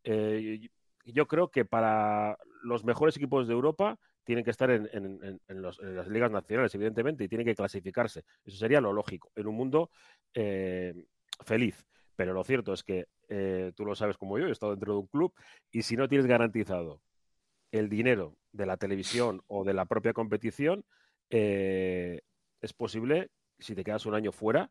eh, 0.05 0.69
yo 1.05 1.27
creo 1.27 1.49
que 1.49 1.65
para 1.65 2.37
los 2.63 2.85
mejores 2.85 3.17
equipos 3.17 3.47
de 3.47 3.53
Europa 3.53 3.99
tienen 4.23 4.45
que 4.45 4.51
estar 4.51 4.71
en, 4.71 5.41
las 5.47 6.07
ligas 6.07 6.31
nacionales, 6.31 6.73
evidentemente, 6.75 7.25
y 7.25 7.27
tienen 7.27 7.45
que 7.45 7.55
clasificarse. 7.55 8.23
Eso 8.45 8.57
sería 8.57 8.79
lo 8.79 8.93
lógico, 8.93 9.31
en 9.35 9.47
un 9.47 9.55
mundo 9.55 9.89
eh, 10.33 10.93
feliz. 11.43 11.85
Pero 12.15 12.33
lo 12.33 12.43
cierto 12.43 12.73
es 12.73 12.83
que 12.83 13.07
eh, 13.33 13.71
tú 13.75 13.85
lo 13.85 13.95
sabes 13.95 14.17
como 14.17 14.37
yo, 14.37 14.47
he 14.47 14.51
estado 14.51 14.73
dentro 14.73 14.93
de 14.93 14.99
un 14.99 15.07
club, 15.07 15.33
y 15.71 15.81
si 15.81 15.95
no 15.95 16.07
tienes 16.07 16.27
garantizado 16.27 17.01
el 17.71 17.89
dinero 17.89 18.35
de 18.51 18.65
la 18.65 18.75
televisión 18.75 19.41
o 19.47 19.63
de 19.63 19.73
la 19.73 19.85
propia 19.85 20.13
competición, 20.13 20.83
es 21.29 22.73
posible, 22.75 23.31
si 23.57 23.73
te 23.73 23.85
quedas 23.85 24.05
un 24.05 24.15
año 24.15 24.33
fuera, 24.33 24.69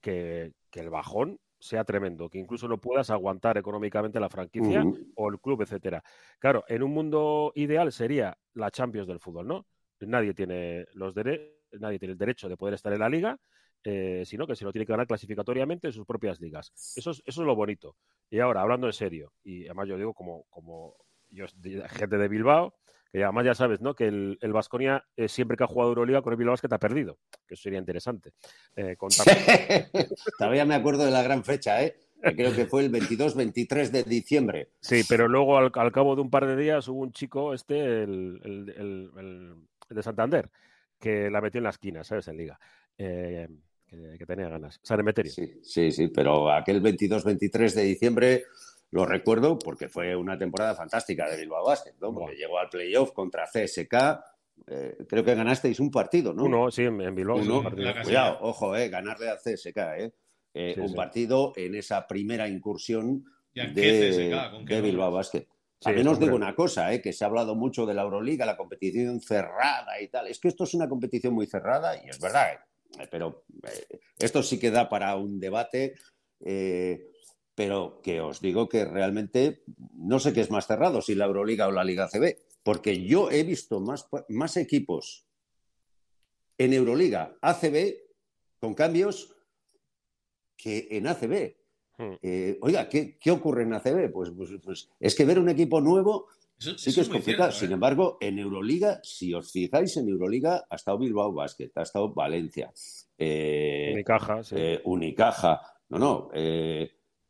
que, 0.00 0.52
el 0.72 0.90
bajón 0.90 1.38
sea 1.60 1.84
tremendo, 1.84 2.30
que 2.30 2.38
incluso 2.38 2.68
no 2.68 2.78
puedas 2.78 3.10
aguantar 3.10 3.58
económicamente 3.58 4.20
la 4.20 4.28
franquicia 4.28 4.84
o 5.16 5.28
el 5.28 5.40
club, 5.40 5.62
etcétera. 5.62 6.04
Claro, 6.38 6.64
en 6.68 6.84
un 6.84 6.92
mundo 6.92 7.52
ideal 7.56 7.90
sería 7.90 8.38
la 8.54 8.70
Champions 8.70 9.08
del 9.08 9.18
fútbol, 9.18 9.48
¿no? 9.48 9.66
Nadie 10.00 10.34
tiene 10.34 10.86
los 10.94 11.14
nadie 11.16 11.98
tiene 11.98 12.12
el 12.12 12.18
derecho 12.18 12.48
de 12.48 12.56
poder 12.56 12.74
estar 12.74 12.92
en 12.92 13.00
la 13.00 13.08
liga, 13.08 13.36
eh, 13.84 14.22
sino 14.26 14.46
que 14.46 14.56
se 14.56 14.64
lo 14.64 14.72
tiene 14.72 14.86
que 14.86 14.92
ganar 14.92 15.06
clasificatoriamente 15.06 15.86
en 15.86 15.92
sus 15.92 16.06
propias 16.06 16.40
ligas. 16.40 16.72
Eso 16.96 17.10
es, 17.10 17.22
eso 17.24 17.42
es 17.42 17.46
lo 17.46 17.54
bonito. 17.54 17.96
Y 18.30 18.40
ahora, 18.40 18.62
hablando 18.62 18.86
en 18.86 18.92
serio, 18.92 19.32
y 19.44 19.64
además 19.66 19.88
yo 19.88 19.96
digo 19.96 20.14
como, 20.14 20.44
como 20.50 20.96
yo, 21.30 21.46
gente 21.90 22.18
de 22.18 22.28
Bilbao, 22.28 22.74
que 23.10 23.24
además 23.24 23.46
ya 23.46 23.54
sabes, 23.54 23.80
¿no? 23.80 23.94
Que 23.94 24.06
el, 24.06 24.38
el 24.40 24.52
Vasconia 24.52 25.04
eh, 25.16 25.28
siempre 25.28 25.56
que 25.56 25.64
ha 25.64 25.68
jugado 25.68 25.90
Euroliga 25.90 26.22
con 26.22 26.32
el 26.32 26.36
Bilbao 26.36 26.52
Basket 26.52 26.72
ha 26.72 26.78
perdido, 26.78 27.18
que 27.46 27.54
eso 27.54 27.62
sería 27.62 27.78
interesante. 27.78 28.32
Eh, 28.76 28.96
Todavía 30.38 30.64
me 30.64 30.74
acuerdo 30.74 31.04
de 31.04 31.10
la 31.10 31.22
gran 31.22 31.44
fecha, 31.44 31.82
¿eh? 31.82 31.96
Creo 32.20 32.54
que 32.54 32.66
fue 32.66 32.84
el 32.84 32.90
22-23 32.90 33.90
de 33.90 34.02
diciembre. 34.02 34.70
Sí, 34.80 35.02
pero 35.08 35.28
luego 35.28 35.56
al, 35.56 35.70
cabo 35.70 36.16
de 36.16 36.22
un 36.22 36.30
par 36.30 36.46
de 36.46 36.56
días 36.56 36.88
hubo 36.88 37.02
un 37.02 37.12
chico, 37.12 37.54
este, 37.54 38.02
el, 38.02 38.40
el, 38.44 39.54
de 39.88 40.02
Santander, 40.02 40.50
que 40.98 41.30
la 41.30 41.40
metió 41.40 41.58
en 41.58 41.64
la 41.64 41.70
esquina, 41.70 42.02
¿sabes? 42.02 42.26
En 42.26 42.36
Liga. 42.36 42.58
Eh, 42.98 43.48
que, 43.88 44.26
tenía 44.26 44.48
ganas. 44.48 44.78
San 44.82 45.00
Emeterio. 45.00 45.32
Sí, 45.32 45.60
sí, 45.62 45.90
sí, 45.90 46.08
pero 46.08 46.52
aquel 46.52 46.82
22-23 46.82 47.74
de 47.74 47.82
diciembre 47.82 48.44
lo 48.90 49.04
recuerdo 49.06 49.58
porque 49.58 49.88
fue 49.88 50.14
una 50.16 50.38
temporada 50.38 50.74
fantástica 50.74 51.28
de 51.28 51.36
Bilbao 51.36 51.64
Basket, 51.64 51.94
¿no? 52.00 52.12
Porque 52.12 52.36
llegó 52.36 52.58
al 52.58 52.68
playoff 52.68 53.12
contra 53.12 53.44
CSK. 53.44 53.94
Eh, 54.66 54.96
creo 55.08 55.24
que 55.24 55.34
ganasteis 55.34 55.78
un 55.80 55.90
partido, 55.90 56.32
¿no? 56.32 56.44
Uno, 56.44 56.70
sí, 56.70 56.82
en 56.82 57.14
Bilbao. 57.14 57.40
Cuidado, 58.02 58.38
ojo, 58.40 58.76
eh, 58.76 58.88
ganarle 58.88 59.30
a 59.30 59.36
CSK, 59.36 59.76
eh. 59.98 60.12
eh 60.54 60.74
un 60.78 60.94
partido 60.94 61.52
en 61.56 61.74
esa 61.74 62.06
primera 62.06 62.48
incursión 62.48 63.24
de, 63.54 64.80
Bilbao 64.82 65.12
Basket. 65.12 65.46
También 65.80 66.08
os 66.08 66.18
digo 66.18 66.34
una 66.34 66.54
cosa, 66.56 66.92
eh, 66.92 67.00
que 67.00 67.12
se 67.12 67.24
ha 67.24 67.28
hablado 67.28 67.54
mucho 67.54 67.86
de 67.86 67.94
la 67.94 68.02
Euroliga, 68.02 68.44
la 68.44 68.56
competición 68.56 69.20
cerrada 69.20 70.00
y 70.00 70.08
tal. 70.08 70.26
Es 70.26 70.40
que 70.40 70.48
esto 70.48 70.64
es 70.64 70.74
una 70.74 70.88
competición 70.88 71.34
muy 71.34 71.46
cerrada 71.46 71.94
y 72.04 72.08
es 72.08 72.18
verdad, 72.18 72.58
eh, 72.98 73.08
pero 73.10 73.44
esto 74.18 74.42
sí 74.42 74.58
que 74.58 74.70
da 74.70 74.88
para 74.88 75.16
un 75.16 75.40
debate 75.40 75.94
pero 77.58 78.00
que 78.04 78.20
os 78.20 78.40
digo 78.40 78.68
que 78.68 78.84
realmente 78.84 79.64
no 79.94 80.20
sé 80.20 80.32
qué 80.32 80.42
es 80.42 80.50
más 80.52 80.68
cerrado, 80.68 81.02
si 81.02 81.16
la 81.16 81.24
Euroliga 81.24 81.66
o 81.66 81.72
la 81.72 81.82
Liga 81.82 82.06
CB, 82.06 82.38
porque 82.62 83.04
yo 83.04 83.32
he 83.32 83.42
visto 83.42 83.80
más, 83.80 84.06
más 84.28 84.56
equipos 84.56 85.26
en 86.56 86.72
Euroliga 86.72 87.36
ACB 87.40 87.96
con 88.60 88.74
cambios 88.74 89.34
que 90.56 90.86
en 90.92 91.08
ACB. 91.08 91.56
Hmm. 91.96 92.14
Eh, 92.22 92.58
oiga, 92.60 92.88
¿qué, 92.88 93.18
ocurre 93.32 93.64
en 93.64 93.72
ACB? 93.72 94.12
Pues, 94.12 94.30
pues, 94.30 94.50
pues, 94.62 94.90
es 95.00 95.16
que 95.16 95.24
ver 95.24 95.40
un 95.40 95.48
equipo 95.48 95.80
nuevo 95.80 96.28
sí 96.58 96.94
que 96.94 97.00
es 97.00 97.08
complicado. 97.08 97.52
Sin 97.52 97.70
¿eh? 97.70 97.74
embargo, 97.74 98.18
en 98.20 98.38
Euroliga, 98.38 99.00
si 99.02 99.32
os 99.34 99.50
fijáis, 99.50 99.96
en 99.96 100.08
Euroliga 100.08 100.66
ha 100.68 100.76
estado 100.76 100.98
Bilbao 100.98 101.32
Basket, 101.32 101.70
ha 101.74 101.82
estado 101.82 102.12
Valencia. 102.12 102.72
Eh, 103.16 103.90
Unicaja, 103.94 104.42
sí. 104.42 104.56
Unicaja. 104.84 105.60
No, 105.88 105.98
no. 105.98 106.30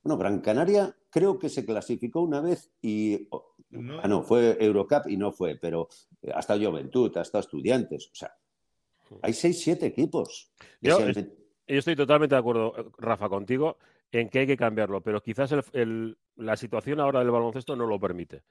No, 0.05 0.17
Gran 0.17 0.41
Canaria 0.41 0.95
creo 1.11 1.39
que 1.39 1.49
se 1.49 1.65
clasificó 1.65 2.23
una 2.23 2.41
vez 2.41 2.73
y. 2.81 3.29
No. 3.71 4.01
Ah, 4.03 4.09
no, 4.09 4.23
fue 4.23 4.57
Eurocup 4.59 5.09
y 5.09 5.19
no 5.19 5.31
fue, 5.31 5.57
pero 5.57 5.89
eh, 6.23 6.31
hasta 6.35 6.57
Juventud, 6.57 7.15
hasta 7.19 7.41
Estudiantes. 7.41 8.09
O 8.11 8.15
sea, 8.15 8.35
hay 9.21 9.35
seis, 9.35 9.61
siete 9.61 9.85
equipos. 9.87 10.51
Yo, 10.81 10.99
estoy 11.67 11.95
totalmente 11.95 12.35
de 12.35 12.39
acuerdo, 12.39 12.93
Rafa, 12.97 13.29
contigo 13.29 13.77
en 14.11 14.31
que 14.31 14.39
hay 14.39 14.47
que 14.47 14.57
cambiarlo, 14.57 15.03
pero 15.03 15.21
quizás 15.21 15.55
la 16.37 16.57
situación 16.57 17.01
ahora 17.01 17.19
del 17.19 17.31
baloncesto 17.31 17.77
no 17.77 17.87
lo 17.87 18.01
permite 18.01 18.43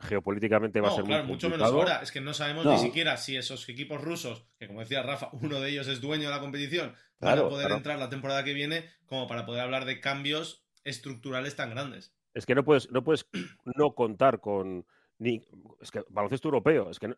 geopolíticamente 0.00 0.80
va 0.80 0.88
a 0.88 0.92
ser 0.92 1.04
claro, 1.04 1.24
mucho 1.24 1.48
menos 1.48 1.68
ahora. 1.68 2.00
Es 2.02 2.12
que 2.12 2.20
no 2.20 2.34
sabemos 2.34 2.66
ni 2.66 2.78
siquiera 2.78 3.16
si 3.16 3.36
esos 3.36 3.68
equipos 3.68 4.00
rusos, 4.00 4.46
que 4.58 4.66
como 4.66 4.80
decía 4.80 5.02
Rafa, 5.02 5.30
uno 5.32 5.60
de 5.60 5.70
ellos 5.70 5.88
es 5.88 6.00
dueño 6.00 6.24
de 6.24 6.34
la 6.34 6.40
competición, 6.40 6.94
van 7.20 7.38
a 7.38 7.48
poder 7.48 7.70
entrar 7.72 7.98
la 7.98 8.08
temporada 8.08 8.44
que 8.44 8.54
viene 8.54 8.84
como 9.06 9.26
para 9.26 9.46
poder 9.46 9.62
hablar 9.62 9.84
de 9.84 10.00
cambios 10.00 10.64
estructurales 10.84 11.56
tan 11.56 11.70
grandes. 11.70 12.14
Es 12.34 12.46
que 12.46 12.54
no 12.54 12.64
puedes, 12.64 12.90
no 12.90 13.02
puedes 13.02 13.26
no 13.76 13.94
contar 13.94 14.40
con 14.40 14.86
ni 15.20 15.42
es 15.82 15.90
que 15.90 16.02
baloncesto 16.08 16.48
europeo, 16.48 16.90
es 16.90 16.98
que 16.98 17.14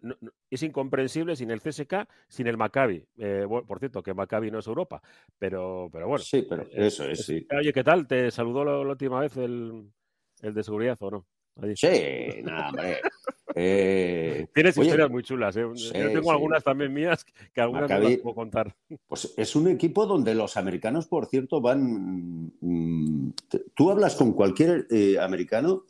es 0.50 0.62
incomprensible 0.64 1.36
sin 1.36 1.52
el 1.52 1.60
CSK, 1.60 2.08
sin 2.28 2.48
el 2.48 2.56
Maccabi. 2.56 3.06
Eh, 3.16 3.46
por 3.48 3.78
cierto, 3.78 4.02
que 4.02 4.12
Maccabi 4.12 4.50
no 4.50 4.58
es 4.58 4.66
Europa, 4.66 5.00
pero, 5.38 5.88
pero 5.92 6.08
bueno. 6.08 6.24
Sí, 6.24 6.44
pero 6.48 6.66
eso 6.72 7.04
es, 7.04 7.24
sí. 7.24 7.46
Oye, 7.56 7.72
¿qué 7.72 7.84
tal? 7.84 8.08
¿Te 8.08 8.32
saludó 8.32 8.64
la, 8.64 8.78
última 8.78 9.20
vez 9.20 9.36
el, 9.36 9.88
el, 10.42 10.52
de 10.52 10.62
seguridad 10.64 10.98
o 11.00 11.10
no? 11.12 11.26
Sí, 11.74 12.42
nada, 12.42 12.68
hombre. 12.68 13.00
Eh, 13.54 14.46
Tienes 14.54 14.76
historias 14.76 15.10
muy 15.10 15.22
chulas, 15.22 15.56
¿eh? 15.56 15.66
Yo 15.74 15.92
tengo 15.92 16.32
algunas 16.32 16.64
también 16.64 16.92
mías 16.92 17.24
que 17.52 17.60
algunas 17.60 17.88
no 17.88 17.98
las 17.98 18.16
puedo 18.18 18.34
contar. 18.34 18.74
Pues 19.06 19.34
es 19.36 19.54
un 19.54 19.68
equipo 19.68 20.06
donde 20.06 20.34
los 20.34 20.56
americanos, 20.56 21.06
por 21.06 21.26
cierto, 21.26 21.60
van. 21.60 22.52
Mm, 22.60 23.32
tú 23.74 23.90
hablas 23.90 24.16
con 24.16 24.32
cualquier 24.32 24.86
eh, 24.90 25.18
americano 25.20 25.84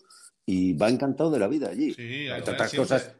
y 0.44 0.72
va 0.74 0.88
encantado 0.88 1.30
de 1.30 1.38
la 1.38 1.48
vida 1.48 1.68
allí. 1.68 1.94
Sí, 1.94 2.26
Entre 2.26 2.52
otras 2.52 2.74
cosas, 2.74 3.16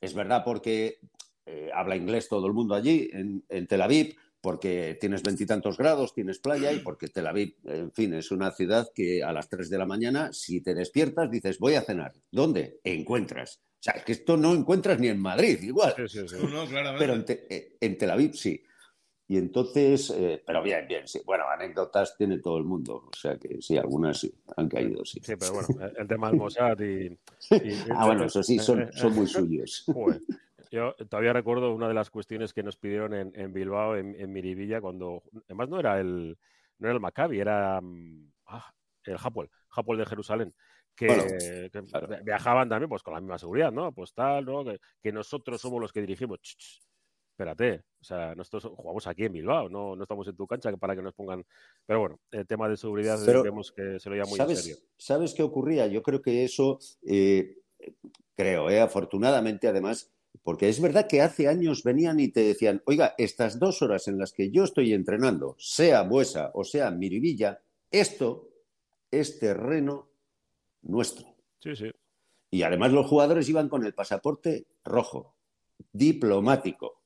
es 0.00 0.14
verdad 0.14 0.42
porque 0.44 0.98
eh, 1.46 1.70
habla 1.74 1.96
inglés 1.96 2.28
todo 2.28 2.46
el 2.46 2.52
mundo 2.52 2.74
allí, 2.74 3.08
en, 3.12 3.42
en 3.48 3.66
Tel 3.66 3.82
Aviv, 3.82 4.16
porque 4.40 4.96
tienes 5.00 5.22
veintitantos 5.22 5.76
grados, 5.76 6.14
tienes 6.14 6.38
playa 6.38 6.72
y 6.72 6.78
porque 6.78 7.08
Tel 7.08 7.26
Aviv, 7.26 7.56
en 7.64 7.92
fin, 7.92 8.14
es 8.14 8.30
una 8.30 8.52
ciudad 8.52 8.88
que 8.94 9.22
a 9.22 9.32
las 9.32 9.48
3 9.48 9.68
de 9.70 9.78
la 9.78 9.86
mañana, 9.86 10.32
si 10.32 10.60
te 10.60 10.74
despiertas, 10.74 11.30
dices, 11.30 11.58
voy 11.58 11.74
a 11.74 11.82
cenar. 11.82 12.12
¿Dónde? 12.30 12.80
Encuentras. 12.84 13.60
O 13.80 13.82
sea, 13.82 13.94
es 13.94 14.04
que 14.04 14.12
esto 14.12 14.36
no 14.36 14.54
encuentras 14.54 14.98
ni 14.98 15.08
en 15.08 15.20
Madrid, 15.20 15.60
igual. 15.62 15.94
Sí, 15.96 16.08
sí, 16.08 16.28
sí. 16.28 16.36
No, 16.50 16.64
Pero 16.98 17.14
en, 17.14 17.24
te, 17.24 17.46
eh, 17.54 17.76
en, 17.80 17.98
Tel 17.98 18.10
Aviv 18.10 18.34
sí. 18.34 18.62
Y 19.28 19.38
entonces, 19.38 20.10
eh, 20.10 20.42
pero 20.46 20.62
bien, 20.62 20.86
bien, 20.86 21.08
sí. 21.08 21.20
Bueno, 21.24 21.44
anécdotas 21.48 22.16
tiene 22.16 22.38
todo 22.38 22.58
el 22.58 22.64
mundo. 22.64 23.08
O 23.12 23.16
sea 23.16 23.36
que 23.36 23.60
sí, 23.60 23.76
algunas 23.76 24.20
sí, 24.20 24.32
han 24.56 24.68
caído, 24.68 25.04
sí. 25.04 25.20
Sí, 25.22 25.34
pero 25.36 25.54
bueno, 25.54 25.90
el 25.96 26.06
tema 26.06 26.28
del 26.30 26.38
Mossad 26.38 26.78
y, 26.80 27.06
y, 27.50 27.90
ah, 27.90 28.06
bueno, 28.06 28.24
eso 28.26 28.42
sí, 28.42 28.58
son, 28.58 28.92
son 28.92 29.14
muy 29.14 29.26
suyos. 29.26 29.84
Bueno. 29.88 30.20
Yo 30.70 30.94
todavía 31.08 31.32
recuerdo 31.32 31.74
una 31.74 31.88
de 31.88 31.94
las 31.94 32.10
cuestiones 32.10 32.52
que 32.52 32.62
nos 32.62 32.76
pidieron 32.76 33.14
en, 33.14 33.32
en 33.34 33.52
Bilbao, 33.52 33.96
en, 33.96 34.14
en, 34.18 34.32
Miribilla, 34.32 34.80
cuando 34.80 35.22
además 35.46 35.68
no 35.68 35.80
era 35.80 36.00
el 36.00 36.38
no 36.78 36.88
era 36.88 36.94
el 36.94 37.00
Maccabi, 37.00 37.40
era 37.40 37.80
ah, 38.46 38.74
el 39.04 39.16
Hapoel, 39.22 39.50
Hapoel 39.70 39.98
de 39.98 40.06
Jerusalén, 40.06 40.54
que, 40.94 41.06
bueno, 41.06 41.24
que 41.24 41.70
claro. 41.88 42.08
viajaban 42.24 42.68
también 42.68 42.88
pues 42.88 43.02
con 43.02 43.14
la 43.14 43.20
misma 43.20 43.38
seguridad, 43.38 43.72
¿no? 43.72 43.92
Pues 43.92 44.12
tal, 44.12 44.44
¿no? 44.44 44.64
Que, 44.64 44.78
que 45.02 45.12
nosotros 45.12 45.60
somos 45.60 45.80
los 45.80 45.92
que 45.92 46.00
dirigimos. 46.00 46.40
Ch, 46.40 46.56
ch, 46.56 46.86
espérate, 47.36 47.82
o 48.00 48.04
sea, 48.04 48.34
nosotros 48.34 48.72
jugamos 48.74 49.06
aquí 49.06 49.26
en 49.26 49.32
Bilbao, 49.34 49.68
no, 49.68 49.94
no 49.94 50.02
estamos 50.02 50.26
en 50.26 50.34
tu 50.34 50.46
cancha 50.46 50.74
para 50.78 50.96
que 50.96 51.02
nos 51.02 51.12
pongan. 51.12 51.44
Pero 51.84 52.00
bueno, 52.00 52.20
el 52.30 52.46
tema 52.46 52.66
de 52.66 52.78
seguridad 52.78 53.18
Pero, 53.26 53.42
vemos 53.42 53.72
que 53.72 54.00
se 54.00 54.08
lo 54.08 54.14
lleva 54.14 54.26
muy 54.26 54.38
¿sabes, 54.38 54.58
en 54.58 54.64
serio. 54.64 54.78
¿Sabes 54.96 55.34
qué 55.34 55.42
ocurría? 55.42 55.86
Yo 55.86 56.02
creo 56.02 56.22
que 56.22 56.44
eso, 56.44 56.78
eh, 57.06 57.58
creo, 58.34 58.70
eh, 58.70 58.80
afortunadamente, 58.80 59.68
además, 59.68 60.15
porque 60.46 60.68
es 60.68 60.80
verdad 60.80 61.08
que 61.08 61.22
hace 61.22 61.48
años 61.48 61.82
venían 61.82 62.20
y 62.20 62.28
te 62.28 62.38
decían, 62.38 62.80
oiga, 62.86 63.16
estas 63.18 63.58
dos 63.58 63.82
horas 63.82 64.06
en 64.06 64.16
las 64.16 64.32
que 64.32 64.52
yo 64.52 64.62
estoy 64.62 64.92
entrenando, 64.92 65.56
sea 65.58 66.02
Buesa 66.02 66.52
o 66.54 66.62
sea 66.62 66.92
Miribilla, 66.92 67.60
esto 67.90 68.48
es 69.10 69.40
terreno 69.40 70.08
nuestro. 70.82 71.26
Sí, 71.58 71.74
sí. 71.74 71.90
Y 72.48 72.62
además 72.62 72.92
los 72.92 73.06
jugadores 73.06 73.48
iban 73.48 73.68
con 73.68 73.84
el 73.84 73.92
pasaporte 73.92 74.68
rojo, 74.84 75.34
diplomático. 75.92 77.02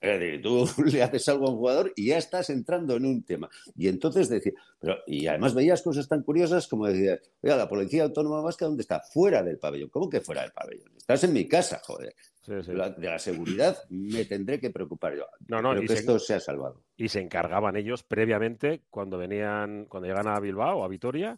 Es 0.00 0.20
decir, 0.20 0.42
tú 0.42 0.64
le 0.84 1.02
haces 1.02 1.28
algo 1.28 1.48
a 1.48 1.50
un 1.50 1.56
jugador 1.56 1.92
y 1.96 2.06
ya 2.06 2.18
estás 2.18 2.50
entrando 2.50 2.94
en 2.94 3.04
un 3.04 3.24
tema. 3.24 3.50
Y 3.74 3.88
entonces 3.88 4.28
decía, 4.28 4.52
pero, 4.78 4.98
y 5.08 5.26
además 5.26 5.54
veías 5.54 5.82
cosas 5.82 6.06
tan 6.06 6.22
curiosas 6.22 6.68
como 6.68 6.86
decir, 6.86 7.20
oiga, 7.42 7.56
la 7.56 7.68
Policía 7.68 8.04
Autónoma 8.04 8.42
Vasca, 8.42 8.66
¿dónde 8.66 8.82
está? 8.82 9.00
Fuera 9.00 9.42
del 9.42 9.58
pabellón. 9.58 9.88
¿Cómo 9.88 10.08
que 10.08 10.20
fuera 10.20 10.42
del 10.42 10.52
pabellón? 10.52 10.92
Estás 10.96 11.24
en 11.24 11.32
mi 11.32 11.48
casa, 11.48 11.80
joder. 11.84 12.14
Sí, 12.46 12.52
sí. 12.62 12.70
De, 12.70 12.76
la, 12.76 12.90
de, 12.90 13.08
la, 13.08 13.18
seguridad 13.18 13.76
me 13.90 14.24
tendré 14.24 14.60
que 14.60 14.70
preocupar 14.70 15.16
yo. 15.16 15.26
No, 15.48 15.60
no, 15.60 15.70
Creo 15.70 15.82
y 15.82 15.86
que 15.88 15.94
se, 15.94 15.98
esto 15.98 16.18
se 16.20 16.34
ha 16.34 16.40
salvado. 16.40 16.84
Y 16.96 17.08
se 17.08 17.20
encargaban 17.20 17.76
ellos 17.76 18.04
previamente 18.04 18.82
cuando 18.88 19.18
venían, 19.18 19.86
cuando 19.86 20.06
llegan 20.06 20.28
a 20.28 20.38
Bilbao, 20.38 20.84
a 20.84 20.88
Vitoria, 20.88 21.36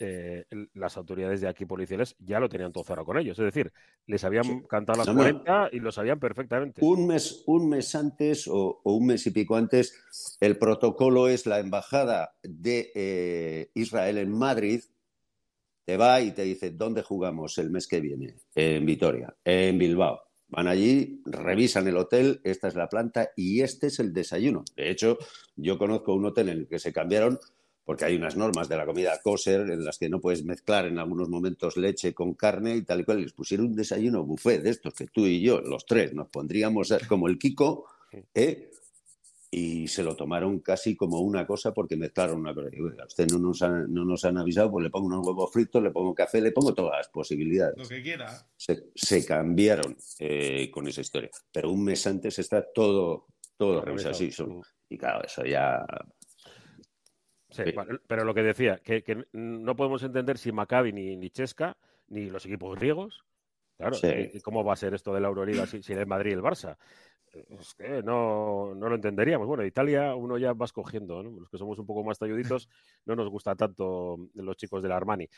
eh, 0.00 0.46
las 0.74 0.96
autoridades 0.96 1.40
de 1.40 1.46
aquí 1.46 1.66
policiales 1.66 2.16
ya 2.18 2.40
lo 2.40 2.48
tenían 2.48 2.72
todo 2.72 2.82
cerrado 2.82 3.06
con 3.06 3.18
ellos. 3.18 3.38
Es 3.38 3.44
decir, 3.44 3.72
les 4.06 4.24
habían 4.24 4.44
sí. 4.44 4.62
cantado 4.68 4.98
las 4.98 5.06
no, 5.06 5.14
40 5.14 5.60
no. 5.60 5.68
y 5.70 5.78
lo 5.78 5.92
sabían 5.92 6.18
perfectamente. 6.18 6.84
Un 6.84 7.06
mes, 7.06 7.44
un 7.46 7.68
mes 7.68 7.94
antes 7.94 8.48
o, 8.48 8.80
o, 8.82 8.94
un 8.94 9.06
mes 9.06 9.24
y 9.28 9.30
pico 9.30 9.54
antes, 9.54 9.94
el 10.40 10.58
protocolo 10.58 11.28
es 11.28 11.46
la 11.46 11.60
embajada 11.60 12.34
de 12.42 12.90
eh, 12.92 13.70
Israel 13.74 14.18
en 14.18 14.32
Madrid. 14.32 14.82
Te 15.84 15.96
va 15.96 16.20
y 16.20 16.32
te 16.32 16.42
dice, 16.42 16.70
¿dónde 16.70 17.02
jugamos 17.02 17.56
el 17.58 17.70
mes 17.70 17.86
que 17.86 18.00
viene? 18.00 18.34
En 18.56 18.84
Vitoria, 18.84 19.36
en 19.44 19.78
Bilbao. 19.78 20.29
Van 20.50 20.66
allí, 20.66 21.22
revisan 21.24 21.86
el 21.86 21.96
hotel, 21.96 22.40
esta 22.44 22.68
es 22.68 22.74
la 22.74 22.88
planta 22.88 23.30
y 23.36 23.60
este 23.60 23.86
es 23.86 24.00
el 24.00 24.12
desayuno. 24.12 24.64
De 24.76 24.90
hecho, 24.90 25.18
yo 25.56 25.78
conozco 25.78 26.14
un 26.14 26.26
hotel 26.26 26.48
en 26.48 26.58
el 26.58 26.68
que 26.68 26.78
se 26.78 26.92
cambiaron 26.92 27.38
porque 27.84 28.04
hay 28.04 28.16
unas 28.16 28.36
normas 28.36 28.68
de 28.68 28.76
la 28.76 28.86
comida 28.86 29.18
kosher 29.22 29.62
en 29.70 29.84
las 29.84 29.98
que 29.98 30.08
no 30.08 30.20
puedes 30.20 30.44
mezclar 30.44 30.86
en 30.86 30.98
algunos 30.98 31.28
momentos 31.28 31.76
leche 31.76 32.14
con 32.14 32.34
carne 32.34 32.76
y 32.76 32.82
tal 32.82 33.00
y 33.00 33.04
cual. 33.04 33.20
Les 33.20 33.32
pusieron 33.32 33.66
un 33.66 33.74
desayuno 33.74 34.24
buffet 34.24 34.62
de 34.62 34.70
estos 34.70 34.94
que 34.94 35.06
tú 35.06 35.26
y 35.26 35.40
yo, 35.40 35.60
los 35.60 35.86
tres, 35.86 36.14
nos 36.14 36.28
pondríamos 36.28 36.94
como 37.08 37.26
el 37.26 37.38
Kiko, 37.38 37.86
¿eh? 38.34 38.70
Y 39.50 39.88
se 39.88 40.02
lo 40.04 40.14
tomaron 40.14 40.60
casi 40.60 40.94
como 40.94 41.20
una 41.20 41.46
cosa 41.46 41.74
porque 41.74 41.96
mezclaron 41.96 42.40
una 42.40 42.54
cosa. 42.54 42.68
A 43.02 43.06
usted 43.06 43.26
no 43.32 43.38
nos, 43.38 43.62
han, 43.62 43.92
no 43.92 44.04
nos 44.04 44.24
han 44.24 44.38
avisado, 44.38 44.70
pues 44.70 44.84
le 44.84 44.90
pongo 44.90 45.06
unos 45.06 45.26
huevos 45.26 45.52
fritos, 45.52 45.82
le 45.82 45.90
pongo 45.90 46.14
café, 46.14 46.40
le 46.40 46.52
pongo 46.52 46.72
todas 46.72 46.98
las 46.98 47.08
posibilidades. 47.08 47.76
Lo 47.76 47.88
que 47.88 48.02
quiera. 48.02 48.28
Se, 48.56 48.90
se 48.94 49.26
cambiaron 49.26 49.96
eh, 50.20 50.70
con 50.70 50.86
esa 50.86 51.00
historia. 51.00 51.30
Pero 51.50 51.70
un 51.70 51.84
mes 51.84 52.06
antes 52.06 52.38
está 52.38 52.64
todo, 52.72 53.26
todo 53.56 53.82
así. 54.08 54.30
Son, 54.30 54.62
y 54.88 54.96
claro, 54.96 55.24
eso 55.24 55.44
ya 55.44 55.84
Sí, 57.50 57.62
sí. 57.66 57.72
pero 58.06 58.24
lo 58.24 58.32
que 58.32 58.42
decía, 58.42 58.78
que, 58.78 59.02
que, 59.02 59.26
no 59.32 59.74
podemos 59.74 60.02
entender 60.02 60.38
si 60.38 60.52
Maccabi 60.52 60.92
ni, 60.92 61.16
ni 61.16 61.30
Chesca, 61.30 61.76
ni 62.08 62.30
los 62.30 62.46
equipos 62.46 62.78
griegos, 62.78 63.24
claro, 63.76 63.94
sí. 63.94 64.40
¿cómo 64.42 64.64
va 64.64 64.74
a 64.74 64.76
ser 64.76 64.94
esto 64.94 65.12
de 65.12 65.20
la 65.20 65.28
Euroliga 65.28 65.66
sin 65.66 65.82
si 65.82 65.92
el 65.92 66.06
Madrid 66.06 66.30
y 66.30 66.34
el 66.34 66.42
Barça? 66.42 66.76
Es 67.32 67.74
que 67.74 68.02
no, 68.02 68.74
no, 68.74 68.88
lo 68.88 68.94
entenderíamos. 68.94 69.46
Bueno, 69.46 69.64
Italia 69.64 70.14
uno 70.14 70.36
ya 70.36 70.52
va 70.52 70.64
escogiendo, 70.64 71.22
¿no? 71.22 71.30
Los 71.40 71.48
que 71.48 71.58
somos 71.58 71.78
un 71.78 71.86
poco 71.86 72.02
más 72.02 72.18
talluditos 72.18 72.68
no 73.06 73.14
nos 73.14 73.28
gusta 73.28 73.54
tanto 73.54 74.18
los 74.34 74.56
chicos 74.56 74.82
del 74.82 74.92
Armani. 74.92 75.28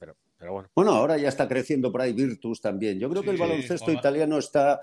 Pero, 0.00 0.16
pero 0.36 0.52
bueno. 0.52 0.68
Bueno, 0.74 0.92
ahora 0.92 1.16
ya 1.16 1.28
está 1.28 1.48
creciendo 1.48 1.92
por 1.92 2.00
ahí 2.00 2.12
Virtus 2.12 2.60
también. 2.60 2.98
Yo 2.98 3.08
creo 3.08 3.22
sí, 3.22 3.26
que 3.26 3.34
el 3.34 3.40
baloncesto 3.40 3.92
italiano 3.92 4.38
está 4.38 4.80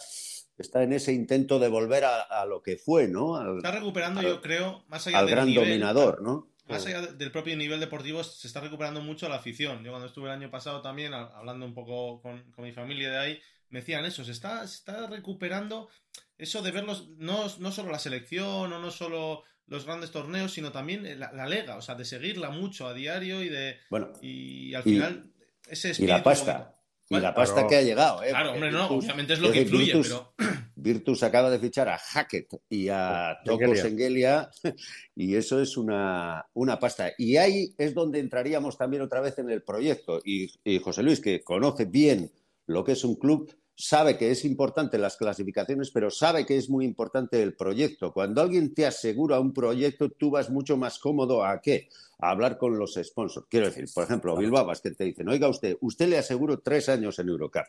está 0.58 0.84
en 0.84 0.94
ese 0.94 1.12
intento 1.12 1.60
de 1.60 1.68
volver 1.68 2.06
a, 2.06 2.22
a 2.22 2.46
lo 2.46 2.62
que 2.62 2.78
fue, 2.78 3.08
¿no? 3.08 3.36
Al, 3.36 3.58
está 3.58 3.72
recuperando, 3.72 4.22
al, 4.22 4.26
yo 4.26 4.42
creo, 4.42 4.86
más 4.88 5.06
allá 5.08 5.20
al 5.20 5.26
del 5.26 5.36
gran 5.36 5.48
nivel, 5.48 5.66
dominador, 5.66 6.22
¿no? 6.22 6.50
Más 6.68 6.86
allá 6.86 7.02
del 7.02 7.32
propio 7.32 7.56
nivel 7.56 7.80
deportivo, 7.80 8.24
se 8.24 8.48
está 8.48 8.60
recuperando 8.62 9.02
mucho 9.02 9.30
la 9.30 9.36
afición. 9.36 9.84
Yo 9.84 9.92
cuando 9.92 10.08
estuve 10.08 10.26
el 10.28 10.36
año 10.36 10.50
pasado 10.50 10.82
también, 10.82 11.14
hablando 11.14 11.66
un 11.66 11.74
poco 11.74 12.22
con, 12.22 12.52
con 12.54 12.64
mi 12.64 12.72
familia 12.72 13.12
de 13.12 13.18
ahí, 13.18 13.42
me 13.70 13.80
decían 13.80 14.06
eso, 14.06 14.24
se 14.24 14.32
está, 14.32 14.66
se 14.68 14.76
está 14.78 15.08
recuperando 15.08 15.90
eso 16.38 16.62
de 16.62 16.72
verlos, 16.72 17.10
no, 17.18 17.48
no 17.60 17.72
solo 17.72 17.92
la 17.92 18.00
selección 18.00 18.72
o 18.72 18.80
no 18.80 18.92
solo 18.92 19.44
los 19.68 19.86
grandes 19.86 20.12
torneos, 20.12 20.54
sino 20.54 20.72
también 20.72 21.20
la, 21.20 21.32
la, 21.32 21.48
lega, 21.48 21.78
o 21.78 21.82
sea, 21.82 21.96
de 21.96 22.06
seguirla 22.06 22.50
mucho 22.52 22.88
a 22.88 22.94
diario 22.94 23.42
y 23.42 23.50
de... 23.50 23.78
Bueno, 23.90 24.14
y 24.22 24.74
al 24.74 24.84
final... 24.84 25.24
Y, 25.26 25.36
ese 25.68 25.92
espíritu, 25.92 26.14
y 26.14 26.18
la 26.18 26.24
pasta. 26.24 26.76
Y 27.10 27.20
la 27.20 27.34
pasta 27.34 27.54
claro. 27.54 27.70
que 27.70 27.76
ha 27.76 27.82
llegado, 27.82 28.24
¿eh? 28.24 28.30
Claro, 28.30 28.54
hombre, 28.54 28.72
no, 28.72 28.90
Virtus, 28.90 29.04
obviamente 29.06 29.34
es 29.34 29.40
lo 29.40 29.52
que 29.52 29.62
influye, 29.62 29.94
Virtus, 29.94 30.08
pero. 30.08 30.34
Virtus 30.76 31.24
acaba 31.24 31.50
de 31.50 31.60
fichar 31.60 31.90
a 31.90 31.98
Hackett 31.98 32.62
y 32.70 32.90
a 32.90 33.38
Toko 33.44 33.76
Sengelia, 33.76 34.50
y 35.16 35.36
eso 35.36 35.62
es 35.62 35.78
una, 35.78 36.46
una 36.54 36.80
pasta. 36.80 37.12
Y 37.18 37.38
ahí 37.38 37.74
es 37.78 37.94
donde 37.94 38.20
entraríamos 38.20 38.78
también 38.78 39.04
otra 39.04 39.22
vez 39.22 39.38
en 39.40 39.50
el 39.50 39.64
proyecto. 39.64 40.20
Y, 40.24 40.52
y 40.64 40.80
José 40.80 41.04
Luis, 41.04 41.20
que 41.20 41.44
conoce 41.44 41.86
bien 41.86 42.32
lo 42.66 42.84
que 42.84 42.94
es 42.94 43.04
un 43.04 43.16
club, 43.16 43.56
sabe 43.76 44.18
que 44.18 44.32
es 44.32 44.46
importante 44.46 44.98
las 44.98 45.18
clasificaciones, 45.18 45.92
pero 45.92 46.10
sabe 46.10 46.46
que 46.46 46.58
es 46.58 46.70
muy 46.70 46.86
importante 46.86 47.42
el 47.42 47.56
proyecto. 47.56 48.14
Cuando 48.14 48.42
alguien 48.42 48.74
te 48.74 48.86
asegura 48.86 49.40
un 49.40 49.54
proyecto, 49.54 50.10
tú 50.10 50.32
vas 50.32 50.50
mucho 50.50 50.78
más 50.78 50.98
cómodo 51.00 51.44
a 51.44 51.62
qué? 51.62 51.90
A 52.20 52.32
hablar 52.32 52.58
con 52.58 52.78
los 52.80 52.98
sponsors. 53.02 53.48
Quiero 53.50 53.68
decir, 53.68 53.86
por 53.94 54.06
ejemplo, 54.06 54.36
Bilbao 54.38 54.72
que 54.82 54.92
te 54.92 55.04
dicen, 55.04 55.28
oiga 55.28 55.50
usted, 55.50 55.78
usted 55.82 56.08
le 56.08 56.18
aseguro 56.18 56.60
tres 56.60 56.88
años 56.90 57.20
en 57.20 57.30
Eurocup. 57.30 57.66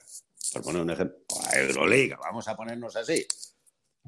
Por 0.52 0.62
poner 0.62 0.82
un 0.82 0.90
ejemplo, 0.90 1.18
a 1.52 1.58
Euroliga, 1.58 2.18
vamos 2.22 2.46
a 2.46 2.56
ponernos 2.56 2.94
así. 2.94 3.26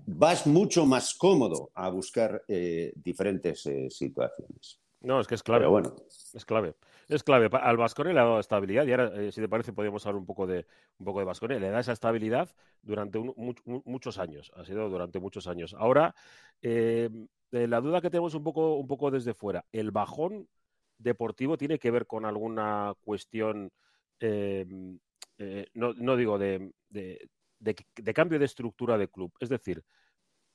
Vas 0.06 0.46
mucho 0.46 0.86
más 0.86 1.14
cómodo 1.14 1.70
a 1.74 1.88
buscar 1.88 2.44
eh, 2.46 2.92
diferentes 2.94 3.66
eh, 3.66 3.88
situaciones. 3.90 4.78
No, 5.00 5.20
es 5.20 5.26
que 5.26 5.34
es 5.34 5.42
clave. 5.42 5.60
Pero 5.60 5.70
bueno. 5.70 5.96
Es 6.34 6.44
clave. 6.44 6.74
Es 7.08 7.22
clave. 7.22 7.48
Al 7.52 7.78
Vascone 7.78 8.12
le 8.12 8.20
ha 8.20 8.24
dado 8.24 8.38
estabilidad 8.38 8.86
y 8.86 8.90
ahora, 8.90 9.10
eh, 9.14 9.32
si 9.32 9.40
te 9.40 9.48
parece, 9.48 9.72
podríamos 9.72 10.04
hablar 10.06 10.20
un 10.20 10.26
poco 10.26 10.46
de 10.46 10.66
un 10.98 11.06
poco 11.06 11.20
de 11.20 11.24
Vascone. 11.24 11.58
Le 11.58 11.70
da 11.70 11.80
esa 11.80 11.92
estabilidad 11.92 12.50
durante 12.82 13.16
un, 13.16 13.32
much, 13.36 13.60
muchos 13.64 14.18
años. 14.18 14.52
Ha 14.54 14.64
sido 14.66 14.90
durante 14.90 15.18
muchos 15.18 15.46
años. 15.46 15.74
Ahora, 15.78 16.14
eh, 16.60 17.08
la 17.50 17.80
duda 17.80 18.02
que 18.02 18.10
tenemos 18.10 18.34
un 18.34 18.44
poco, 18.44 18.74
un 18.74 18.86
poco 18.86 19.10
desde 19.10 19.32
fuera. 19.32 19.64
¿El 19.72 19.90
bajón 19.90 20.48
deportivo 20.98 21.56
tiene 21.56 21.78
que 21.78 21.90
ver 21.90 22.06
con 22.06 22.26
alguna 22.26 22.92
cuestión, 23.00 23.70
eh, 24.20 24.66
no, 25.72 25.94
no, 25.94 26.16
digo, 26.16 26.38
de, 26.38 26.72
de, 26.90 27.30
de, 27.58 27.76
de, 27.96 28.14
cambio 28.14 28.38
de 28.38 28.44
estructura 28.44 28.98
de 28.98 29.08
club? 29.08 29.32
Es 29.40 29.48
decir, 29.48 29.82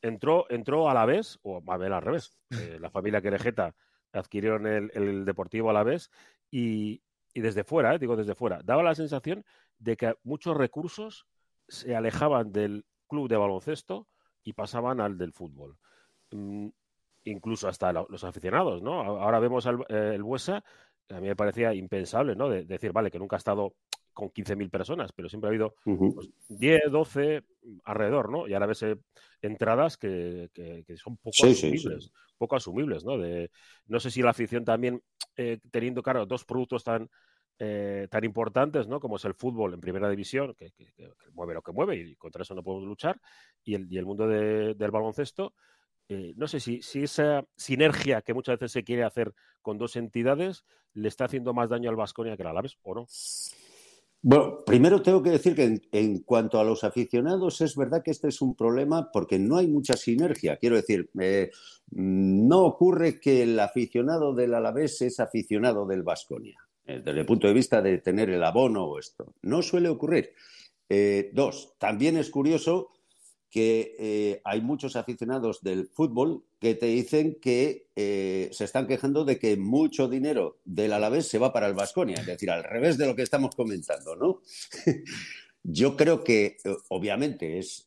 entró, 0.03 0.45
entró 0.51 0.87
a 0.87 0.93
la 0.93 1.05
vez, 1.05 1.39
o 1.41 1.63
a 1.65 1.77
ver 1.77 1.93
al 1.93 2.03
revés, 2.03 2.37
la 2.79 2.91
familia 2.91 3.23
Querejeta 3.23 3.73
adquirieron 4.13 4.67
el, 4.67 4.91
el 4.93 5.25
Deportivo 5.25 5.69
a 5.69 5.73
la 5.73 5.83
vez 5.83 6.11
y, 6.55 7.01
desde 7.33 7.63
fuera, 7.63 7.97
digo 7.97 8.15
desde 8.15 8.35
fuera, 8.35 8.61
daba 8.63 8.83
la 8.83 8.93
sensación 8.93 9.43
de 9.79 9.97
que 9.97 10.13
muchos 10.23 10.55
recursos 10.55 11.25
se 11.67 11.95
alejaban 11.95 12.51
del 12.51 12.85
club 13.07 13.27
de 13.27 13.37
baloncesto 13.37 14.07
y 14.43 14.53
pasaban 14.53 15.01
al 15.01 15.17
del 15.17 15.33
fútbol. 15.33 15.79
Mm, 16.29 16.67
incluso 17.23 17.67
hasta 17.67 17.91
los 17.91 18.23
aficionados, 18.23 18.83
¿no? 18.83 19.01
Ahora 19.01 19.39
vemos 19.39 19.65
al, 19.65 19.83
el 19.89 20.21
Buesa, 20.21 20.63
a 21.09 21.19
mí 21.19 21.27
me 21.27 21.35
parecía 21.35 21.73
impensable, 21.73 22.35
¿no? 22.35 22.49
De, 22.49 22.65
decir, 22.65 22.91
vale, 22.91 23.09
que 23.09 23.17
nunca 23.17 23.35
ha 23.35 23.37
estado 23.37 23.73
con 24.13 24.29
15.000 24.29 24.69
personas, 24.69 25.11
pero 25.11 25.27
siempre 25.27 25.47
ha 25.47 25.51
habido 25.51 25.75
10, 26.49 26.91
12 26.91 27.43
alrededor, 27.83 28.31
¿no? 28.31 28.47
Y 28.47 28.53
ahora 28.53 28.67
ves 28.67 28.83
eh, 28.83 28.97
entradas 29.41 29.97
que, 29.97 30.49
son 30.97 31.17
poco 31.17 31.45
asumibles, 31.45 32.11
poco 32.37 32.55
asumibles, 32.55 33.03
¿no? 33.03 33.17
De, 33.17 33.51
no 33.87 33.99
sé 33.99 34.11
si 34.11 34.21
la 34.21 34.29
afición 34.29 34.63
también, 34.63 35.01
eh, 35.35 35.59
teniendo, 35.71 36.03
claro, 36.03 36.25
dos 36.25 36.45
productos 36.45 36.83
tan, 36.83 37.09
eh, 37.59 38.07
tan 38.09 38.23
importantes, 38.23 38.87
¿no? 38.87 38.99
Como 38.99 39.15
es 39.15 39.25
el 39.25 39.33
fútbol 39.33 39.73
en 39.73 39.81
primera 39.81 40.09
división, 40.09 40.53
que, 40.55 40.71
mueve 41.33 41.55
lo 41.55 41.61
que 41.61 41.71
mueve 41.71 41.97
y 41.97 42.15
contra 42.15 42.43
eso 42.43 42.55
no 42.55 42.63
podemos 42.63 42.87
luchar, 42.87 43.19
y 43.63 43.75
el, 43.75 43.91
y 43.91 43.97
el 43.97 44.05
mundo 44.05 44.27
del 44.27 44.91
baloncesto, 44.91 45.53
no 46.35 46.47
sé 46.47 46.59
si, 46.59 46.83
si, 46.83 47.03
esa 47.03 47.43
sinergia 47.55 48.21
que 48.21 48.35
muchas 48.35 48.59
veces 48.59 48.73
se 48.73 48.83
quiere 48.83 49.03
hacer 49.03 49.33
con 49.63 49.79
dos 49.79 49.95
entidades 49.95 50.63
le 50.93 51.07
está 51.07 51.25
haciendo 51.25 51.53
más 51.53 51.69
daño 51.69 51.89
al 51.89 51.95
Vasconia 51.95 52.37
que 52.37 52.43
al 52.43 52.49
Alaves, 52.49 52.77
¿o 52.83 52.93
no? 52.93 53.07
Bueno, 54.25 54.59
primero 54.65 55.01
tengo 55.01 55.21
que 55.21 55.31
decir 55.31 55.53
que 55.53 55.81
en, 55.91 56.19
cuanto 56.19 56.57
a 56.57 56.63
los 56.63 56.85
aficionados, 56.85 57.59
es 57.59 57.75
verdad 57.75 58.01
que 58.01 58.11
este 58.11 58.29
es 58.29 58.41
un 58.41 58.55
problema 58.55 59.11
porque 59.11 59.37
no 59.37 59.57
hay 59.57 59.67
mucha 59.67 59.97
sinergia. 59.97 60.55
Quiero 60.55 60.77
decir, 60.77 61.09
eh, 61.19 61.51
no 61.91 62.61
ocurre 62.61 63.19
que 63.19 63.43
el 63.43 63.59
aficionado 63.59 64.33
del 64.33 64.53
Alavés 64.53 65.01
es 65.01 65.19
aficionado 65.19 65.85
del 65.85 66.03
Vasconia, 66.03 66.57
eh, 66.85 67.01
desde 67.03 67.19
el 67.19 67.25
punto 67.25 67.47
de 67.47 67.53
vista 67.53 67.81
de 67.81 67.97
tener 67.97 68.29
el 68.29 68.41
abono 68.45 68.85
o 68.85 68.97
esto. 68.97 69.33
No 69.41 69.61
suele 69.61 69.89
ocurrir. 69.89 70.29
Eh, 70.87 71.31
dos, 71.33 71.73
también 71.77 72.15
es 72.15 72.29
curioso 72.29 72.91
que 73.51 74.41
hay 74.45 74.61
muchos 74.61 74.95
aficionados 74.95 75.61
del 75.61 75.89
fútbol 75.89 76.45
que 76.63 76.75
te 76.75 76.85
dicen 76.85 77.37
que 77.41 77.89
eh, 77.93 78.47
se 78.53 78.63
están 78.63 78.87
quejando 78.87 79.25
de 79.25 79.37
que 79.37 79.57
mucho 79.57 80.07
dinero 80.07 80.61
del 80.63 80.93
Alavés 80.93 81.27
se 81.27 81.37
va 81.37 81.51
para 81.51 81.67
el 81.67 81.73
Vasconia, 81.73 82.15
es 82.15 82.25
decir, 82.25 82.49
al 82.49 82.63
revés 82.63 82.97
de 82.97 83.05
lo 83.05 83.17
que 83.17 83.21
estamos 83.21 83.53
comentando, 83.53 84.15
¿no? 84.15 84.39
Yo 85.63 85.97
creo 85.97 86.23
que 86.23 86.57
eh, 86.63 86.75
obviamente 86.87 87.59
es, 87.59 87.85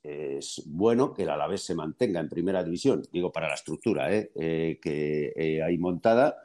bueno 0.67 1.15
que 1.15 1.23
el 1.23 1.31
Alavés 1.31 1.63
se 1.63 1.75
mantenga 1.75 2.21
en 2.21 2.29
primera 2.29 2.63
división, 2.63 3.03
digo 3.11 3.33
para 3.33 3.49
la 3.49 3.55
estructura 3.55 4.09
que 4.11 5.63
hay 5.65 5.79
montada, 5.79 6.37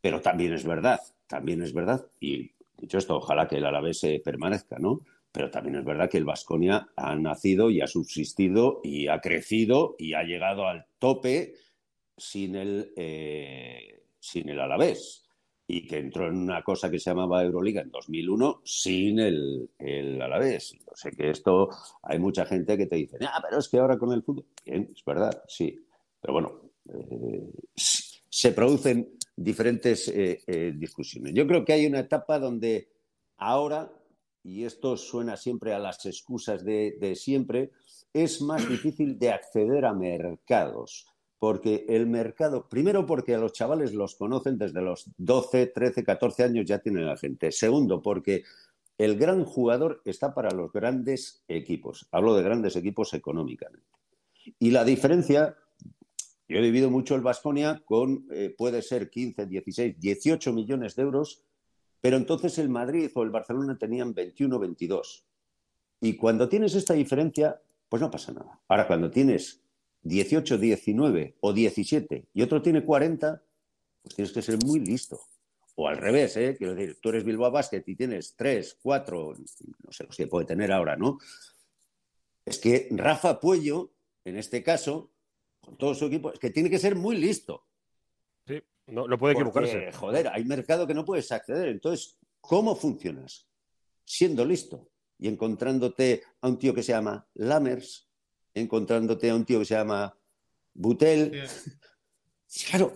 pero 0.00 0.20
también 0.20 0.54
es 0.54 0.64
verdad, 0.64 1.00
también 1.28 1.62
es 1.62 1.72
verdad, 1.72 2.04
y 2.18 2.50
dicho 2.76 2.98
esto, 2.98 3.16
ojalá 3.16 3.46
que 3.46 3.58
el 3.58 3.64
Alavés 3.64 4.04
permanezca, 4.24 4.78
¿no? 4.80 5.02
Pero 5.34 5.50
también 5.50 5.74
es 5.74 5.84
verdad 5.84 6.08
que 6.08 6.18
el 6.18 6.24
Vasconia 6.24 6.90
ha 6.94 7.16
nacido 7.16 7.68
y 7.68 7.80
ha 7.80 7.88
subsistido 7.88 8.80
y 8.84 9.08
ha 9.08 9.20
crecido 9.20 9.96
y 9.98 10.14
ha 10.14 10.22
llegado 10.22 10.68
al 10.68 10.86
tope 11.00 11.54
sin 12.16 12.54
el, 12.54 12.92
eh, 12.94 14.04
sin 14.20 14.48
el 14.48 14.60
Alavés 14.60 15.26
y 15.66 15.88
que 15.88 15.98
entró 15.98 16.28
en 16.28 16.36
una 16.36 16.62
cosa 16.62 16.88
que 16.88 17.00
se 17.00 17.10
llamaba 17.10 17.42
Euroliga 17.42 17.82
en 17.82 17.90
2001 17.90 18.60
sin 18.64 19.18
el, 19.18 19.70
el 19.76 20.22
Alavés. 20.22 20.74
Yo 20.74 20.92
sé 20.94 21.10
que 21.10 21.30
esto 21.30 21.68
hay 22.04 22.20
mucha 22.20 22.46
gente 22.46 22.78
que 22.78 22.86
te 22.86 22.94
dice, 22.94 23.18
ah, 23.22 23.42
pero 23.42 23.58
es 23.58 23.68
que 23.68 23.78
ahora 23.78 23.98
con 23.98 24.12
el 24.12 24.22
fútbol, 24.22 24.46
bien, 24.64 24.88
es 24.94 25.04
verdad, 25.04 25.42
sí, 25.48 25.84
pero 26.20 26.34
bueno, 26.34 26.60
eh, 26.90 27.42
se 27.74 28.52
producen 28.52 29.18
diferentes 29.34 30.06
eh, 30.14 30.72
discusiones. 30.76 31.34
Yo 31.34 31.44
creo 31.44 31.64
que 31.64 31.72
hay 31.72 31.86
una 31.86 31.98
etapa 31.98 32.38
donde 32.38 32.88
ahora 33.38 33.90
y 34.44 34.64
esto 34.64 34.96
suena 34.98 35.36
siempre 35.38 35.72
a 35.72 35.78
las 35.78 36.04
excusas 36.04 36.62
de, 36.64 37.14
siempre, 37.16 37.72
es 38.12 38.42
más 38.42 38.68
difícil 38.68 39.18
de 39.18 39.30
acceder 39.30 39.86
a 39.86 39.94
mercados. 39.94 41.06
Porque 41.38 41.84
el 41.88 42.06
mercado, 42.06 42.68
primero 42.68 43.04
porque 43.04 43.34
a 43.34 43.38
los 43.38 43.52
chavales 43.52 43.92
los 43.92 44.14
conocen 44.14 44.56
desde 44.56 44.80
los 44.80 45.10
12, 45.18 45.66
13, 45.66 46.04
14 46.04 46.44
años, 46.44 46.66
ya 46.66 46.78
tienen 46.78 47.06
la 47.06 47.16
gente. 47.16 47.52
Segundo, 47.52 48.00
porque 48.00 48.44
el 48.96 49.16
gran 49.16 49.44
jugador 49.44 50.00
está 50.04 50.32
para 50.32 50.50
los 50.52 50.72
grandes 50.72 51.42
equipos. 51.48 52.06
Hablo 52.12 52.34
de 52.36 52.44
grandes 52.44 52.76
equipos 52.76 53.12
económicamente. 53.14 53.86
Y 54.58 54.70
la 54.70 54.84
diferencia, 54.84 55.56
yo 56.48 56.58
he 56.58 56.62
vivido 56.62 56.90
mucho 56.90 57.14
el 57.14 57.22
Vasconia 57.22 57.82
con, 57.84 58.26
eh, 58.30 58.54
puede 58.56 58.80
ser 58.80 59.10
15, 59.10 59.46
16, 59.46 59.98
18 59.98 60.52
millones 60.52 60.96
de 60.96 61.02
euros 61.02 61.42
pero 62.04 62.18
entonces 62.18 62.58
el 62.58 62.68
Madrid 62.68 63.10
o 63.14 63.22
el 63.22 63.30
Barcelona 63.30 63.78
tenían 63.78 64.12
21, 64.12 64.58
22. 64.58 65.24
Y 66.02 66.16
cuando 66.16 66.50
tienes 66.50 66.74
esta 66.74 66.92
diferencia, 66.92 67.62
pues 67.88 68.02
no 68.02 68.10
pasa 68.10 68.30
nada. 68.30 68.60
Ahora, 68.68 68.86
cuando 68.86 69.10
tienes 69.10 69.62
18, 70.02 70.58
19 70.58 71.38
o 71.40 71.52
17 71.54 72.26
y 72.34 72.42
otro 72.42 72.60
tiene 72.60 72.84
40, 72.84 73.42
pues 74.02 74.14
tienes 74.16 74.32
que 74.34 74.42
ser 74.42 74.58
muy 74.62 74.80
listo. 74.80 75.18
O 75.76 75.88
al 75.88 75.96
revés, 75.96 76.36
¿eh? 76.36 76.54
Quiero 76.58 76.74
decir, 76.74 76.98
tú 77.00 77.08
eres 77.08 77.24
Bilbao 77.24 77.50
Basket 77.50 77.82
y 77.86 77.96
tienes 77.96 78.36
3, 78.36 78.80
4, 78.82 79.34
no 79.86 79.92
sé 79.92 80.04
los 80.04 80.14
que 80.14 80.26
puede 80.26 80.44
tener 80.44 80.72
ahora, 80.72 80.96
¿no? 80.96 81.16
Es 82.44 82.58
que 82.58 82.86
Rafa 82.90 83.40
Puello, 83.40 83.92
en 84.26 84.36
este 84.36 84.62
caso, 84.62 85.10
con 85.58 85.78
todo 85.78 85.94
su 85.94 86.04
equipo, 86.04 86.34
es 86.34 86.38
que 86.38 86.50
tiene 86.50 86.68
que 86.68 86.78
ser 86.78 86.96
muy 86.96 87.16
listo. 87.16 87.64
No, 88.86 89.08
no 89.08 89.18
puede 89.18 89.34
equivocarse. 89.34 89.92
joder, 89.92 90.28
hay 90.28 90.44
mercado 90.44 90.86
que 90.86 90.94
no 90.94 91.04
puedes 91.04 91.30
acceder. 91.32 91.68
Entonces, 91.68 92.18
¿cómo 92.40 92.76
funcionas? 92.76 93.48
Siendo 94.04 94.44
listo 94.44 94.90
y 95.18 95.28
encontrándote 95.28 96.22
a 96.40 96.48
un 96.48 96.58
tío 96.58 96.74
que 96.74 96.82
se 96.82 96.92
llama 96.92 97.26
Lammers, 97.34 98.08
encontrándote 98.52 99.30
a 99.30 99.34
un 99.34 99.44
tío 99.44 99.58
que 99.60 99.64
se 99.64 99.74
llama 99.74 100.16
Butel. 100.74 101.42
Claro. 102.70 102.92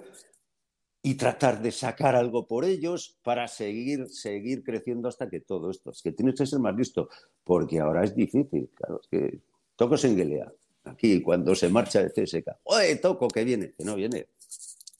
Y 1.02 1.16
tratar 1.16 1.60
de 1.60 1.72
sacar 1.72 2.14
algo 2.14 2.46
por 2.46 2.64
ellos 2.64 3.18
para 3.24 3.48
seguir, 3.48 4.06
seguir 4.08 4.62
creciendo 4.62 5.08
hasta 5.08 5.28
que 5.28 5.40
todo 5.40 5.72
esto. 5.72 5.90
Es 5.90 6.00
que 6.00 6.12
tienes 6.12 6.36
que 6.38 6.46
ser 6.46 6.60
más 6.60 6.76
listo, 6.76 7.08
porque 7.42 7.80
ahora 7.80 8.04
es 8.04 8.14
difícil. 8.14 8.70
Claro, 8.72 9.00
es 9.02 9.08
que 9.08 9.40
Toco 9.74 9.96
Senguelea, 9.96 10.52
aquí 10.84 11.20
cuando 11.20 11.56
se 11.56 11.68
marcha 11.70 12.04
de 12.04 12.10
CSK. 12.10 12.58
¡Oye, 12.62 12.96
Toco, 12.96 13.26
que 13.26 13.42
viene! 13.42 13.72
Que 13.72 13.84
no 13.84 13.96
viene. 13.96 14.28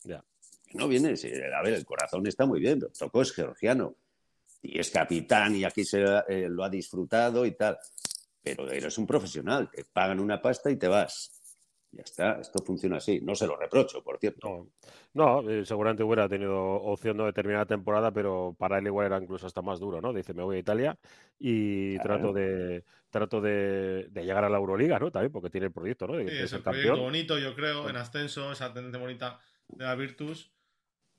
Ya 0.03 0.25
no 0.75 0.89
viene, 0.89 1.15
a 1.15 1.63
ver, 1.63 1.75
el 1.75 1.85
corazón 1.85 2.27
está 2.27 2.47
muy 2.47 2.61
bien, 2.61 2.79
pero 2.79 2.93
Toco 2.93 3.23
es 3.23 3.33
georgiano 3.33 3.97
y 4.63 4.79
es 4.79 4.91
capitán 4.91 5.55
y 5.57 5.65
aquí 5.65 5.85
se 5.85 6.05
eh, 6.29 6.49
lo 6.49 6.65
ha 6.65 6.69
disfrutado 6.69 7.47
y 7.47 7.53
tal. 7.53 7.79
Pero 8.43 8.71
eres 8.71 8.97
un 8.99 9.07
profesional, 9.07 9.71
te 9.71 9.85
pagan 9.85 10.21
una 10.21 10.41
pasta 10.41 10.71
y 10.71 10.77
te 10.77 10.89
vas. 10.89 11.35
Ya 11.91 12.03
está, 12.03 12.39
esto 12.41 12.63
funciona 12.63 12.99
así. 12.99 13.21
No 13.23 13.35
se 13.35 13.47
lo 13.47 13.57
reprocho, 13.57 14.03
por 14.03 14.19
cierto. 14.19 14.69
No, 15.15 15.49
eh, 15.49 15.65
seguramente 15.65 16.03
hubiera 16.03 16.29
tenido 16.29 16.55
opción 16.55 17.17
de 17.17 17.25
determinada 17.25 17.65
temporada, 17.65 18.11
pero 18.13 18.55
para 18.59 18.79
él 18.79 18.87
igual 18.87 19.07
era 19.07 19.23
incluso 19.23 19.47
hasta 19.47 19.63
más 19.63 19.81
duro, 19.81 20.01
¿no? 20.01 20.13
Dice, 20.13 20.35
me 20.35 20.43
voy 20.43 20.57
a 20.57 20.61
Italia 20.61 20.99
y 21.39 21.99
trato 22.01 22.33
de 22.33 22.85
trato 23.11 23.41
de, 23.41 24.11
llegar 24.15 24.45
a 24.45 24.51
la 24.51 24.59
Euroliga, 24.59 24.99
¿no? 24.99 25.11
También 25.11 25.33
porque 25.33 25.49
tiene 25.49 25.69
el 25.69 25.73
proyecto, 25.73 26.07
¿no? 26.07 26.17
De, 26.17 26.25
es 26.25 26.53
el 26.53 26.63
proyecto 26.63 26.99
bonito, 26.99 27.39
yo 27.39 27.55
creo, 27.55 27.89
en 27.89 27.97
ascenso, 27.97 28.53
esa 28.53 28.73
tendencia 28.75 29.01
bonita 29.01 29.41
de 29.69 29.85
la 29.85 29.95
Virtus 29.95 30.53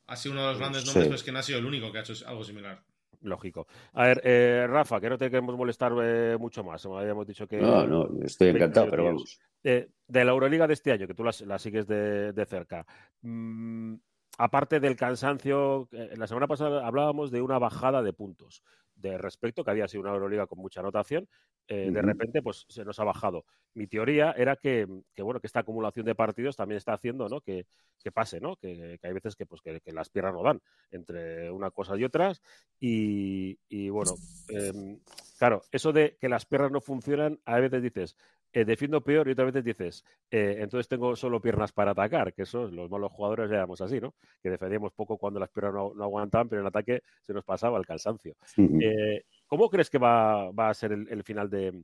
ha 0.10 0.16
sido 0.16 0.34
uno 0.34 0.42
de 0.42 0.50
los 0.50 0.58
grandes 0.58 0.86
nombres, 0.86 1.06
pero 1.06 1.16
es 1.16 1.24
que 1.24 1.32
no 1.32 1.40
ha 1.40 1.44
sido 1.44 1.60
el 1.60 1.66
único 1.66 1.92
que 1.92 2.00
ha 2.00 2.02
hecho 2.02 2.14
algo 2.28 2.44
similar. 2.44 2.84
Lógico. 3.22 3.68
A 3.94 4.08
ver, 4.08 4.22
eh, 4.24 4.66
Rafa, 4.68 5.02
que 5.02 5.10
no 5.10 5.18
te 5.18 5.30
queremos 5.30 5.58
molestar 5.58 5.92
eh, 6.02 6.38
mucho 6.40 6.64
más. 6.64 6.86
Habíamos 6.86 7.28
dicho 7.28 7.48
que. 7.48 7.58
No, 7.58 7.86
no, 7.86 8.10
estoy 8.24 8.50
encantado, 8.50 8.90
pero 8.90 9.06
vamos. 9.06 9.40
Eh, 9.64 9.90
de 10.08 10.26
la 10.26 10.32
Euroliga 10.32 10.68
de 10.68 10.74
este 10.74 10.92
año, 10.92 11.06
que 11.06 11.14
tú 11.14 11.24
la, 11.24 11.60
sigues 11.60 11.86
de, 11.86 12.46
cerca. 12.48 12.86
Mm, 13.22 13.96
aparte 14.38 14.80
del 14.80 14.96
cansancio, 14.96 15.90
la 15.92 16.28
semana 16.28 16.48
pasada 16.48 16.88
hablábamos 16.88 17.30
de 17.30 17.42
una 17.42 17.60
bajada 17.60 18.02
de 18.02 18.14
puntos 18.14 18.64
de 18.96 19.18
respecto, 19.18 19.64
que 19.64 19.72
había 19.72 19.88
sido 19.88 20.02
una 20.02 20.14
Euroliga 20.14 20.48
con 20.48 20.60
mucha 20.60 20.80
anotación, 20.80 21.28
eh, 21.72 21.92
de 21.92 22.02
repente 22.02 22.42
pues 22.42 22.66
se 22.68 22.84
nos 22.84 23.00
ha 23.00 23.04
bajado. 23.04 23.46
Mi 23.76 23.86
teoría 23.86 24.32
era 24.32 24.56
que, 24.56 24.88
bueno, 25.20 25.40
que 25.40 25.46
esta 25.46 25.60
acumulación 25.60 26.04
de 26.04 26.16
partidos 26.16 26.58
también 26.58 26.78
está 26.78 26.94
haciendo 26.94 27.30
¿no? 27.30 27.42
que, 27.42 27.68
pase, 28.12 28.42
¿no? 28.42 28.56
Que, 28.56 29.00
hay 29.02 29.14
veces 29.14 29.36
que, 29.36 29.46
pues, 29.46 29.62
que, 29.62 29.80
las 29.94 30.10
piernas 30.10 30.34
no 30.34 30.42
dan 30.42 30.60
entre 30.90 31.52
una 31.52 31.70
cosa 31.70 31.96
y 31.96 32.04
otras. 32.04 32.42
Y, 32.80 33.90
bueno, 33.90 34.16
em, 34.48 35.00
claro, 35.38 35.62
eso 35.72 35.94
de 35.94 36.18
que 36.20 36.28
las 36.28 36.48
piernas 36.48 36.72
no 36.72 36.82
funcionan, 36.82 37.40
a 37.46 37.60
veces 37.60 37.84
dices, 37.84 38.16
eh, 38.52 38.66
defiendo 38.66 39.02
peor 39.02 39.28
y 39.28 39.34
otras 39.34 39.54
veces 39.54 39.64
dices, 39.64 40.06
eh, 40.32 40.58
entonces 40.60 40.88
tengo 40.88 41.16
solo 41.16 41.40
piernas 41.40 41.72
para 41.72 41.92
atacar, 41.92 42.34
que 42.34 42.42
eso 42.42 42.68
los 42.68 42.90
malos 42.90 43.12
jugadores 43.12 43.52
éramos 43.52 43.80
así, 43.80 44.02
¿no? 44.02 44.16
Que 44.42 44.50
defendíamos 44.50 44.92
poco 44.94 45.18
cuando 45.20 45.40
las 45.40 45.50
piernas 45.50 45.76
no, 45.76 46.04
aguantaban, 46.04 46.50
pero 46.50 46.62
en 46.62 46.68
ataque 46.68 47.04
se 47.22 47.32
nos 47.32 47.46
pasaba 47.46 47.78
el 47.78 47.86
cansancio. 47.86 48.36
Eh, 48.58 49.24
¿Cómo 49.50 49.70
crees 49.70 49.90
que 49.90 49.98
va, 49.98 50.50
a 50.50 50.74
ser 50.76 50.92
el, 50.92 51.24
final 51.24 51.50
de, 51.50 51.84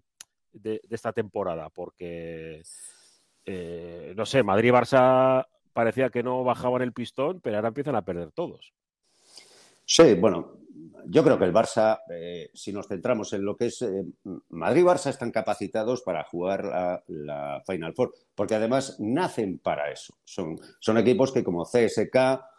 esta 0.89 1.11
temporada? 1.11 1.69
Porque, 1.71 2.61
no 4.15 4.25
sé, 4.25 4.43
Madrid 4.43 4.69
y 4.69 4.71
Barça 4.71 5.45
parecía 5.73 6.11
que 6.11 6.21
no 6.21 6.43
bajaban 6.43 6.83
el 6.83 6.93
pistón, 6.93 7.41
pero 7.41 7.55
ahora 7.55 7.69
empiezan 7.69 7.95
a 7.95 8.05
perder 8.05 8.31
todos. 8.31 8.71
Sí, 9.83 10.13
bueno, 10.13 10.59
yo 11.07 11.23
creo 11.23 11.39
que 11.39 11.45
el 11.45 11.53
Barça, 11.53 12.01
eh, 12.09 12.51
si 12.53 12.71
nos 12.71 12.87
centramos 12.87 13.33
en 13.33 13.43
lo 13.43 13.57
que 13.57 13.65
es 13.65 13.81
eh, 13.81 14.03
Madrid 14.49 14.81
y 14.81 14.85
Barça, 14.85 15.09
están 15.09 15.31
capacitados 15.31 16.03
para 16.03 16.23
jugar 16.23 17.01
la, 17.07 17.63
Final 17.65 17.95
Four, 17.95 18.13
porque 18.35 18.55
además 18.55 18.97
nacen 18.99 19.57
para 19.57 19.91
eso. 19.91 20.15
Son 20.23 20.97
equipos 20.99 21.31
que 21.31 21.43
como 21.43 21.65
CSK 21.65 22.15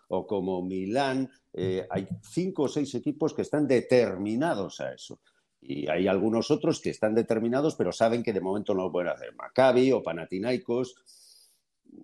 o 0.08 0.26
como 0.26 0.62
Milán, 0.62 1.30
eh, 1.52 1.86
hay 1.90 2.06
cinco 2.22 2.64
o 2.64 2.68
seis 2.68 2.94
equipos 2.94 3.34
que 3.34 3.42
están 3.42 3.66
determinados 3.66 4.80
a 4.80 4.92
eso. 4.92 5.20
Y 5.60 5.88
hay 5.88 6.06
algunos 6.06 6.50
otros 6.50 6.80
que 6.80 6.90
están 6.90 7.14
determinados, 7.14 7.74
pero 7.74 7.90
saben 7.90 8.22
que 8.22 8.32
de 8.32 8.40
momento 8.40 8.74
no 8.74 8.84
lo 8.84 8.92
pueden 8.92 9.10
hacer. 9.10 9.34
Maccabi 9.34 9.90
o 9.90 10.02
Panathinaikos 10.02 10.94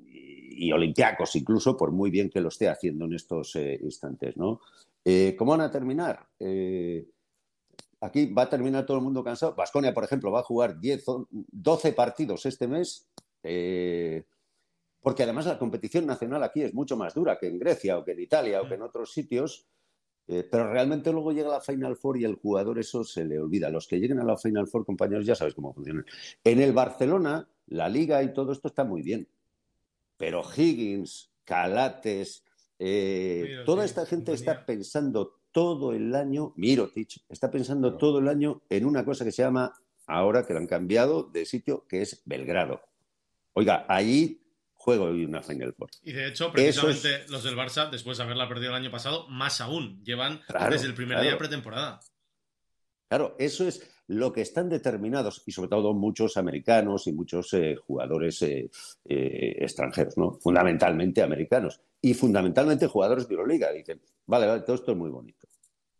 y, 0.06 0.66
y 0.66 0.72
Olympiacos, 0.72 1.36
incluso, 1.36 1.76
por 1.76 1.92
muy 1.92 2.10
bien 2.10 2.28
que 2.28 2.40
lo 2.40 2.48
esté 2.48 2.68
haciendo 2.68 3.04
en 3.04 3.14
estos 3.14 3.54
instantes, 3.56 4.36
¿no? 4.36 4.60
Eh, 5.04 5.34
¿Cómo 5.36 5.52
van 5.52 5.62
a 5.62 5.70
terminar? 5.70 6.26
Eh, 6.38 7.08
aquí 8.00 8.26
va 8.26 8.42
a 8.42 8.50
terminar 8.50 8.86
todo 8.86 8.98
el 8.98 9.02
mundo 9.02 9.24
cansado. 9.24 9.54
Vasconia, 9.54 9.92
por 9.92 10.04
ejemplo, 10.04 10.30
va 10.30 10.40
a 10.40 10.44
jugar 10.44 10.78
10, 10.78 11.04
12 11.30 11.92
partidos 11.92 12.46
este 12.46 12.68
mes, 12.68 13.08
eh, 13.42 14.24
porque 15.02 15.24
además 15.24 15.46
la 15.46 15.58
competición 15.58 16.06
nacional 16.06 16.42
aquí 16.44 16.62
es 16.62 16.72
mucho 16.72 16.96
más 16.96 17.14
dura 17.14 17.38
que 17.38 17.48
en 17.48 17.58
Grecia 17.58 17.98
o 17.98 18.04
que 18.04 18.12
en 18.12 18.20
Italia 18.20 18.62
o 18.62 18.68
que 18.68 18.74
en 18.74 18.82
otros 18.82 19.12
sitios. 19.12 19.66
pero 20.26 20.72
realmente 20.72 21.12
luego 21.12 21.32
llega 21.32 21.50
la 21.50 21.60
Final 21.60 21.96
Four 21.96 22.18
y 22.18 22.24
el 22.24 22.36
jugador 22.36 22.78
eso 22.78 23.02
se 23.02 23.24
le 23.24 23.38
olvida. 23.38 23.68
Los 23.68 23.88
que 23.88 23.98
lleguen 23.98 24.20
a 24.20 24.24
la 24.24 24.36
Final 24.36 24.68
Four, 24.68 24.86
compañeros, 24.86 25.26
ya 25.26 25.34
sabes 25.34 25.54
cómo 25.54 25.74
funciona. 25.74 26.04
En 26.44 26.60
el 26.60 26.72
Barcelona, 26.72 27.48
la 27.66 27.88
liga 27.88 28.22
y 28.22 28.32
todo 28.32 28.52
esto 28.52 28.68
está 28.68 28.84
muy 28.84 29.02
bien. 29.02 29.28
Pero 30.16 30.42
Higgins, 30.56 31.32
Calates, 31.44 32.44
eh, 32.78 33.62
toda 33.66 33.84
esta 33.84 34.06
gente 34.06 34.32
está 34.32 34.64
pensando 34.64 35.40
todo 35.50 35.92
el 35.92 36.14
año, 36.14 36.52
Mirotic, 36.56 37.24
está 37.28 37.50
pensando 37.50 37.96
todo 37.96 38.20
el 38.20 38.28
año 38.28 38.62
en 38.68 38.86
una 38.86 39.04
cosa 39.04 39.24
que 39.24 39.32
se 39.32 39.42
llama, 39.42 39.72
ahora 40.06 40.46
que 40.46 40.52
lo 40.52 40.60
han 40.60 40.66
cambiado 40.66 41.24
de 41.24 41.44
sitio, 41.44 41.86
que 41.88 42.02
es 42.02 42.22
Belgrado. 42.24 42.80
Oiga, 43.52 43.84
ahí 43.88 44.41
juego 44.82 45.04
hoy 45.04 45.24
una 45.24 45.42
Final 45.42 45.72
Four. 45.74 45.90
Y 46.02 46.12
de 46.12 46.26
hecho, 46.26 46.50
precisamente 46.50 47.24
los 47.28 47.44
del 47.44 47.56
Barça, 47.56 47.88
después 47.88 48.18
de 48.18 48.24
haberla 48.24 48.48
perdido 48.48 48.70
el 48.70 48.76
año 48.76 48.90
pasado, 48.90 49.28
más 49.28 49.60
aún, 49.60 50.02
llevan 50.02 50.40
desde 50.70 50.88
el 50.88 50.94
primer 50.94 51.20
día 51.20 51.30
de 51.30 51.36
pretemporada. 51.36 52.00
Claro, 53.08 53.36
eso 53.38 53.68
es 53.68 53.88
lo 54.08 54.32
que 54.32 54.40
están 54.40 54.68
determinados, 54.68 55.44
y 55.46 55.52
sobre 55.52 55.68
todo 55.68 55.94
muchos 55.94 56.36
americanos 56.36 57.06
y 57.06 57.12
muchos 57.12 57.54
eh, 57.54 57.76
jugadores 57.76 58.42
eh, 58.42 58.70
extranjeros, 59.04 60.18
¿no? 60.18 60.32
Fundamentalmente 60.32 61.22
americanos 61.22 61.80
y 62.00 62.14
fundamentalmente 62.14 62.88
jugadores 62.88 63.28
de 63.28 63.34
Euroliga. 63.34 63.70
Dicen, 63.70 64.00
vale, 64.26 64.46
vale, 64.46 64.62
todo 64.62 64.74
esto 64.74 64.92
es 64.92 64.98
muy 64.98 65.10
bonito. 65.10 65.46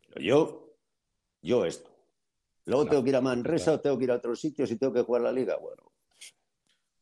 Pero 0.09 0.25
yo, 0.25 0.77
yo 1.41 1.65
esto. 1.65 1.89
Luego 2.65 2.87
tengo 2.87 3.05
que 3.05 3.11
ir 3.11 3.17
a 3.17 3.21
Manresa 3.21 3.75
o 3.75 3.81
tengo 3.81 3.97
que 3.97 4.05
ir 4.05 4.11
a 4.11 4.17
otros 4.17 4.41
sitios 4.41 4.71
y 4.73 4.77
tengo 4.77 4.93
que 4.93 5.03
jugar 5.03 5.23
la 5.23 5.33
liga. 5.33 5.57
Bueno. 5.57 5.93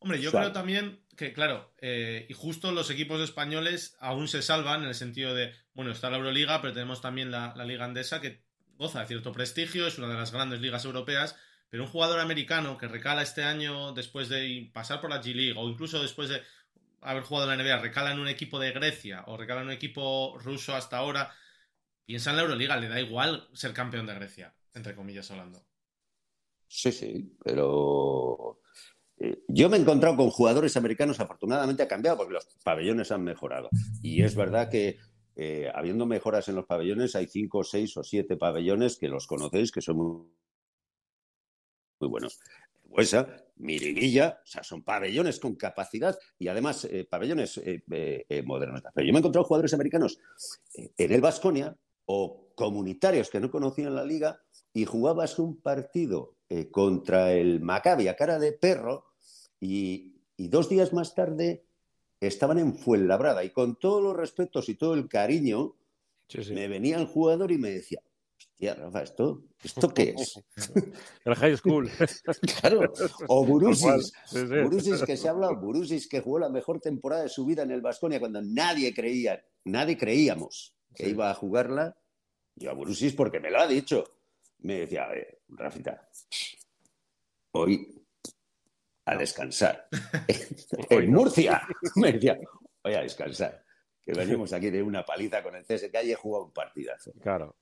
Hombre, 0.00 0.20
yo 0.20 0.30
creo 0.30 0.52
también 0.52 0.98
que, 1.20 1.34
claro, 1.34 1.74
eh, 1.82 2.24
y 2.30 2.32
justo 2.32 2.72
los 2.72 2.88
equipos 2.88 3.20
españoles 3.20 3.94
aún 4.00 4.26
se 4.26 4.40
salvan 4.40 4.80
en 4.82 4.88
el 4.88 4.94
sentido 4.94 5.34
de, 5.34 5.52
bueno, 5.74 5.90
está 5.90 6.08
la 6.08 6.16
Euroliga, 6.16 6.62
pero 6.62 6.72
tenemos 6.72 7.02
también 7.02 7.30
la, 7.30 7.52
la 7.54 7.66
Liga 7.66 7.84
Andesa 7.84 8.22
que 8.22 8.42
goza 8.78 9.00
de 9.00 9.06
cierto 9.06 9.30
prestigio, 9.30 9.86
es 9.86 9.98
una 9.98 10.08
de 10.08 10.14
las 10.14 10.32
grandes 10.32 10.62
ligas 10.62 10.86
europeas, 10.86 11.36
pero 11.68 11.82
un 11.82 11.90
jugador 11.90 12.20
americano 12.20 12.78
que 12.78 12.88
recala 12.88 13.20
este 13.20 13.44
año 13.44 13.92
después 13.92 14.30
de 14.30 14.70
pasar 14.72 15.02
por 15.02 15.10
la 15.10 15.22
G 15.22 15.34
League 15.34 15.54
o 15.58 15.68
incluso 15.68 16.00
después 16.00 16.30
de 16.30 16.40
haber 17.02 17.22
jugado 17.22 17.52
en 17.52 17.58
la 17.58 17.62
NBA, 17.62 17.82
recala 17.82 18.12
en 18.12 18.18
un 18.18 18.28
equipo 18.28 18.58
de 18.58 18.72
Grecia 18.72 19.24
o 19.26 19.36
recala 19.36 19.60
en 19.60 19.66
un 19.66 19.72
equipo 19.74 20.38
ruso 20.38 20.74
hasta 20.74 20.96
ahora, 20.96 21.34
piensa 22.06 22.30
en 22.30 22.36
la 22.36 22.42
Euroliga, 22.44 22.78
le 22.78 22.88
da 22.88 22.98
igual 22.98 23.46
ser 23.52 23.74
campeón 23.74 24.06
de 24.06 24.14
Grecia, 24.14 24.54
entre 24.72 24.94
comillas 24.96 25.30
hablando. 25.30 25.66
Sí, 26.66 26.92
sí, 26.92 27.36
pero 27.44 28.59
yo 29.48 29.68
me 29.68 29.76
he 29.76 29.80
encontrado 29.80 30.16
con 30.16 30.30
jugadores 30.30 30.76
americanos, 30.76 31.20
afortunadamente 31.20 31.82
ha 31.82 31.88
cambiado 31.88 32.16
porque 32.16 32.34
los 32.34 32.46
pabellones 32.64 33.12
han 33.12 33.22
mejorado. 33.22 33.68
Y 34.02 34.22
es 34.22 34.34
verdad 34.34 34.70
que 34.70 34.98
eh, 35.36 35.70
habiendo 35.74 36.06
mejoras 36.06 36.48
en 36.48 36.56
los 36.56 36.66
pabellones, 36.66 37.14
hay 37.14 37.26
cinco, 37.26 37.64
seis 37.64 37.96
o 37.96 38.02
siete 38.02 38.36
pabellones 38.36 38.96
que 38.96 39.08
los 39.08 39.26
conocéis, 39.26 39.72
que 39.72 39.80
son 39.80 39.96
muy, 39.96 42.08
buenos. 42.08 42.40
Huesa, 42.84 43.44
Miriguilla, 43.56 44.40
o 44.42 44.46
sea, 44.46 44.62
son 44.62 44.82
pabellones 44.82 45.38
con 45.38 45.54
capacidad 45.54 46.18
y 46.38 46.48
además 46.48 46.84
eh, 46.84 47.06
pabellones 47.08 47.58
eh, 47.58 47.82
eh, 47.88 48.42
modernos. 48.42 48.82
Pero 48.94 49.06
yo 49.06 49.12
me 49.12 49.18
he 49.18 49.20
encontrado 49.20 49.44
jugadores 49.44 49.74
americanos 49.74 50.18
en 50.74 51.12
el 51.12 51.20
Vasconia 51.20 51.76
o 52.06 52.48
comunitarios 52.54 53.30
que 53.30 53.38
no 53.38 53.50
conocían 53.50 53.94
la 53.94 54.04
liga 54.04 54.40
y 54.72 54.86
jugabas 54.86 55.38
un 55.38 55.60
partido 55.60 56.36
contra 56.72 57.32
el 57.32 57.60
Maccabi 57.60 58.08
a 58.08 58.16
cara 58.16 58.40
de 58.40 58.52
perro 58.52 59.09
y, 59.60 60.16
dos 60.38 60.68
días 60.70 60.92
más 60.92 61.14
tarde 61.14 61.66
estaban 62.18 62.58
en 62.58 62.74
Fuenlabrada 62.74 63.44
y 63.44 63.50
con 63.50 63.78
todos 63.78 64.02
los 64.02 64.16
respetos 64.16 64.68
y 64.68 64.74
todo 64.74 64.94
el 64.94 65.06
cariño 65.06 65.76
me 66.52 66.68
venía 66.68 66.96
el 66.96 67.06
jugador 67.06 67.52
y 67.52 67.58
me 67.58 67.70
decía, 67.70 68.00
hostia, 68.38 68.74
Rafa, 68.74 69.02
¿esto, 69.02 69.42
¿esto 69.62 69.92
qué 69.92 70.14
es? 70.16 70.40
El 71.24 71.34
high 71.34 71.56
school. 71.56 71.90
claro. 72.60 72.92
O 73.26 73.44
Burusis. 73.44 74.12
Burusis 74.32 75.02
que 75.02 75.16
se 75.16 75.28
habla, 75.28 75.50
Burusis 75.50 76.08
que 76.08 76.20
jugó 76.20 76.38
la 76.38 76.48
mejor 76.48 76.80
temporada 76.80 77.24
de 77.24 77.28
su 77.28 77.44
vida 77.44 77.62
en 77.62 77.70
el 77.70 77.80
Vasconia 77.80 78.20
cuando 78.20 78.40
nadie 78.42 78.94
creía, 78.94 79.44
nadie 79.64 79.98
creíamos 79.98 80.74
que 80.94 81.08
iba 81.08 81.30
a 81.30 81.34
jugarla. 81.34 81.96
Yo 82.54 82.70
a 82.70 82.74
Burusis 82.74 83.14
porque 83.14 83.40
me 83.40 83.50
lo 83.50 83.58
ha 83.58 83.66
dicho. 83.66 84.04
Me 84.58 84.80
decía, 84.80 85.04
a 85.04 85.08
ver, 85.08 85.40
Rafita, 85.48 86.08
hoy 87.52 87.99
a 89.10 89.16
descansar. 89.16 89.88
en 90.90 91.10
Murcia. 91.12 91.62
Me 91.96 92.12
decía, 92.12 92.38
voy 92.82 92.94
a 92.94 93.02
descansar. 93.02 93.64
Que 94.02 94.12
venimos 94.12 94.52
aquí 94.52 94.70
de 94.70 94.82
una 94.82 95.04
paliza 95.04 95.42
con 95.42 95.54
el 95.54 95.64
CSK 95.64 95.94
y 96.04 96.12
he 96.12 96.14
jugado 96.14 96.46
un 96.46 96.52
partidazo. 96.52 97.12
Claro. 97.20 97.56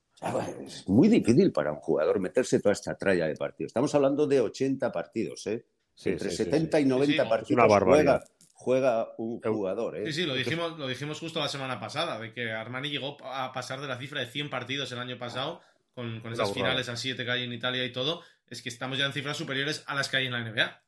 Es 0.64 0.88
muy 0.88 1.08
difícil 1.08 1.52
para 1.52 1.72
un 1.72 1.78
jugador 1.78 2.18
meterse 2.20 2.61
toda 2.61 2.72
esta 2.72 2.96
tralla 2.96 3.26
de 3.26 3.37
partidos. 3.37 3.70
Estamos 3.70 3.94
hablando 3.94 4.26
de 4.26 4.40
80 4.40 4.90
partidos, 4.90 5.46
¿eh? 5.46 5.64
Entre 6.04 6.30
70 6.30 6.80
y 6.80 6.84
90 6.84 7.28
partidos 7.28 7.66
juega, 7.82 8.24
juega, 8.52 9.08
un 9.18 9.40
jugador. 9.40 9.96
¿eh? 9.96 10.06
Sí, 10.06 10.12
sí, 10.12 10.26
lo 10.26 10.34
dijimos, 10.34 10.78
lo 10.78 10.87
dijimos 10.87 11.18
justo 11.18 11.40
la 11.40 11.48
semana 11.48 11.80
pasada, 11.80 12.18
de 12.20 12.32
que 12.32 12.52
Armani 12.52 12.90
llegó 12.90 13.16
a 13.24 13.52
pasar 13.52 13.80
de 13.80 13.88
la 13.88 13.98
cifra 13.98 14.20
de 14.20 14.26
100 14.26 14.50
partidos 14.50 14.90
el 14.92 14.98
año 14.98 15.18
pasado, 15.18 15.61
con, 15.92 16.20
con 16.20 16.32
esas 16.32 16.52
finales 16.52 16.88
a 16.88 16.96
7 16.96 17.24
que 17.24 17.30
hay 17.30 17.44
en 17.44 17.52
Italia 17.52 17.84
y 17.84 17.92
todo, 17.92 18.22
es 18.48 18.62
que 18.62 18.68
estamos 18.68 18.98
ya 18.98 19.06
en 19.06 19.12
cifras 19.12 19.37
superiores 19.37 19.82
a 19.87 19.94
las 19.94 20.08
que 20.08 20.18
hay 20.18 20.26
en 20.26 20.32
la 20.32 20.40
NBA. 20.40 20.82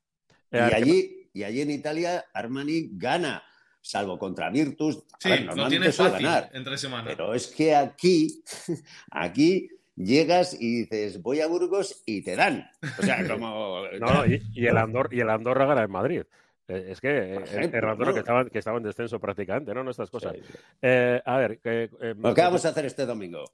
Y 0.53 0.59
allí, 0.59 1.31
y 1.33 1.43
allí 1.45 1.61
en 1.61 1.71
Italia 1.71 2.25
Armani 2.33 2.91
gana 2.93 3.43
salvo 3.81 4.19
contra 4.19 4.51
Virtus. 4.51 5.03
Sí, 5.19 5.31
no 5.45 5.69
tiene 5.69 5.93
fácil 5.93 6.27
ganar. 6.27 6.51
entre 6.53 6.79
semana. 6.79 7.05
Pero 7.09 7.35
es 7.35 7.47
que 7.49 7.75
aquí, 7.75 8.43
aquí 9.11 9.69
llegas 9.97 10.57
y 10.59 10.83
dices, 10.83 11.23
voy 11.23 11.41
a 11.41 11.47
Burgos 11.47 12.03
y 12.07 12.23
te 12.23 12.37
dan. 12.37 12.69
O 12.99 13.03
sea, 13.03 13.27
como... 13.27 13.83
no, 14.01 14.27
y, 14.27 14.67
el 14.67 14.77
Andor, 14.77 15.09
y 15.13 15.21
el 15.21 15.31
Andorra 15.31 15.67
gana 15.67 15.83
en 15.83 15.91
Madrid. 15.91 16.23
Eh, 16.69 16.89
es 16.91 17.01
que 17.01 17.35
eh, 17.35 17.71
el 17.73 17.85
Andorra 17.85 18.13
que, 18.13 18.21
estaba, 18.21 18.49
que 18.49 18.59
estaba 18.59 18.79
en 18.79 18.85
descenso 18.85 19.19
prácticamente, 19.19 19.75
¿no? 19.75 19.83
No 19.83 19.91
estas 19.91 20.11
cosas. 20.11 20.35
Eh, 20.81 21.21
a 21.25 21.37
ver. 21.37 21.59
¿Qué 21.59 21.91
vamos 22.23 22.65
a 22.65 22.69
hacer 22.69 22.87
este 22.87 23.07
domingo? 23.07 23.45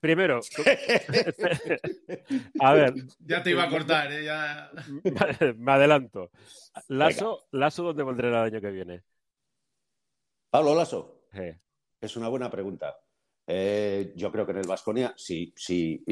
Primero. 0.00 0.40
a 2.60 2.72
ver. 2.72 2.94
Ya 3.20 3.42
te 3.42 3.50
iba 3.50 3.64
a 3.64 3.70
cortar, 3.70 4.12
¿eh? 4.12 4.24
Ya... 4.24 4.70
Me 5.56 5.72
adelanto. 5.72 6.30
Lazo, 6.88 7.46
Lazo, 7.52 7.82
¿dónde 7.82 8.02
volverá 8.02 8.28
el 8.28 8.54
año 8.54 8.60
que 8.60 8.70
viene? 8.70 9.02
Pablo 10.50 10.74
Lasso. 10.74 11.24
Es 12.00 12.16
una 12.16 12.28
buena 12.28 12.50
pregunta. 12.50 12.98
Eh, 13.46 14.12
yo 14.14 14.30
creo 14.30 14.46
que 14.46 14.52
en 14.52 14.58
el 14.58 14.66
Vasconia, 14.66 15.12
sí, 15.16 15.52
sí, 15.56 16.04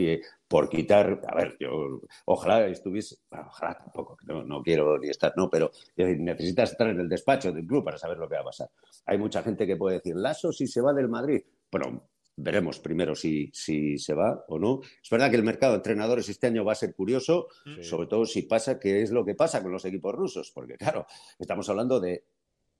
por 0.49 0.69
quitar, 0.69 1.21
a 1.25 1.37
ver, 1.37 1.57
yo 1.61 2.01
ojalá 2.25 2.67
estuviese, 2.67 3.19
ojalá 3.31 3.79
tampoco, 3.79 4.17
no, 4.25 4.61
quiero 4.61 4.99
ni 4.99 5.09
estar, 5.09 5.33
no, 5.37 5.49
pero 5.49 5.71
necesitas 5.97 6.73
estar 6.73 6.89
en 6.89 6.99
el 6.99 7.09
despacho 7.09 7.53
del 7.53 7.65
club 7.65 7.85
para 7.85 7.97
saber 7.97 8.19
lo 8.19 8.29
que 8.29 8.35
va 8.35 8.41
a 8.41 8.45
pasar. 8.45 8.71
Hay 9.07 9.19
mucha 9.19 9.43
gente 9.43 9.69
que 9.69 9.77
puede 9.77 9.99
decir, 9.99 10.17
Lasso 10.17 10.53
si 10.53 10.67
se 10.67 10.81
va 10.81 10.93
del 10.93 11.09
Madrid. 11.09 11.41
Bueno, 11.71 12.09
veremos 12.39 12.79
primero 12.79 13.15
si, 13.15 13.51
si 13.53 13.99
se 13.99 14.15
va 14.15 14.45
o 14.49 14.59
no. 14.59 14.81
Es 15.03 15.11
verdad 15.11 15.31
que 15.31 15.37
el 15.37 15.43
mercado 15.43 15.73
de 15.73 15.79
entrenadores 15.79 16.29
este 16.29 16.47
año 16.47 16.65
va 16.65 16.73
a 16.73 16.77
ser 16.77 16.95
curioso, 16.95 17.49
sobre 17.83 18.07
todo 18.07 18.25
si 18.25 18.43
pasa 18.43 18.79
qué 18.79 19.03
es 19.03 19.11
lo 19.11 19.25
que 19.25 19.35
pasa 19.35 19.63
con 19.63 19.73
los 19.73 19.85
equipos 19.85 20.15
rusos, 20.15 20.51
porque 20.53 20.77
claro, 20.77 21.07
estamos 21.39 21.69
hablando 21.69 22.01
de 22.01 22.25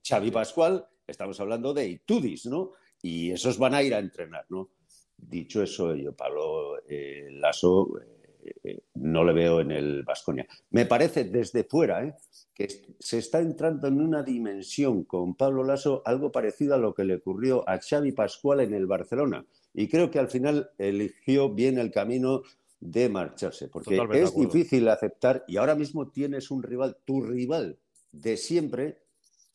Xavi 0.07 0.31
Pascual, 0.31 0.87
estamos 1.07 1.39
hablando 1.41 1.75
de 1.75 1.89
Itudis, 1.89 2.47
¿no? 2.47 2.73
Y 3.03 3.33
esos 3.33 3.59
van 3.59 3.75
a 3.75 3.83
ir 3.83 3.95
a 3.95 3.99
entrenar, 3.99 4.47
¿no? 4.49 4.71
Dicho 5.17 5.63
eso, 5.63 5.95
yo 5.95 6.15
Pablo 6.15 6.79
eh, 6.89 7.29
Lasso 7.33 7.99
eh, 8.01 8.18
eh, 8.63 8.81
no 8.95 9.25
le 9.25 9.33
veo 9.33 9.61
en 9.61 9.71
el 9.71 10.03
Vasconia. 10.03 10.47
Me 10.71 10.87
parece 10.87 11.25
desde 11.25 11.65
fuera 11.65 12.17
que 12.55 12.69
se 12.99 13.19
está 13.19 13.41
entrando 13.41 13.89
en 13.89 14.01
una 14.01 14.23
dimensión 14.23 15.05
con 15.05 15.35
Pablo 15.35 15.65
Lasso 15.65 16.03
algo 16.05 16.33
parecido 16.33 16.75
a 16.75 16.79
lo 16.79 16.95
que 16.95 17.05
le 17.05 17.17
ocurrió 17.17 17.69
a 17.69 17.79
Xavi 17.79 18.13
Pascual 18.13 18.61
en 18.61 18.75
el 18.75 18.87
Barcelona. 18.87 19.45
y 19.75 19.87
creo 19.89 20.11
que 20.11 20.19
al 20.19 20.29
final 20.29 20.71
eligió 20.79 21.55
bien 21.55 21.79
el 21.79 21.91
camino 21.91 22.43
de 22.81 23.09
marcharse, 23.09 23.69
porque 23.69 24.01
es 24.13 24.35
difícil 24.35 24.89
aceptar 24.89 25.45
y 25.49 25.57
ahora 25.57 25.75
mismo 25.75 26.11
tienes 26.11 26.51
un 26.51 26.63
rival, 26.63 26.97
tu 27.05 27.21
rival 27.21 27.79
de 28.13 28.37
siempre, 28.37 28.99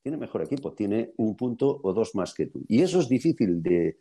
tiene 0.02 0.18
mejor 0.18 0.41
equipo, 0.41 0.74
tiene 0.74 1.14
un 1.18 1.36
punto 1.36 1.80
o 1.84 1.94
dos 1.94 2.16
más 2.16 2.34
que 2.34 2.48
tú. 2.48 2.64
Y 2.68 2.82
eso 2.82 3.00
es 3.00 3.08
difícil 3.08 3.64
de, 3.64 3.98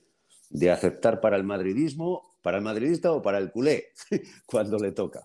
de 0.51 0.71
aceptar 0.71 1.21
para 1.21 1.37
el 1.37 1.45
madridismo, 1.45 2.23
para 2.43 2.59
el 2.59 2.65
madridista 2.65 3.13
o 3.13 3.23
para 3.23 3.39
el 3.39 3.51
culé, 3.51 3.87
cuando 4.47 4.79
le 4.79 4.93
toca. 4.93 5.25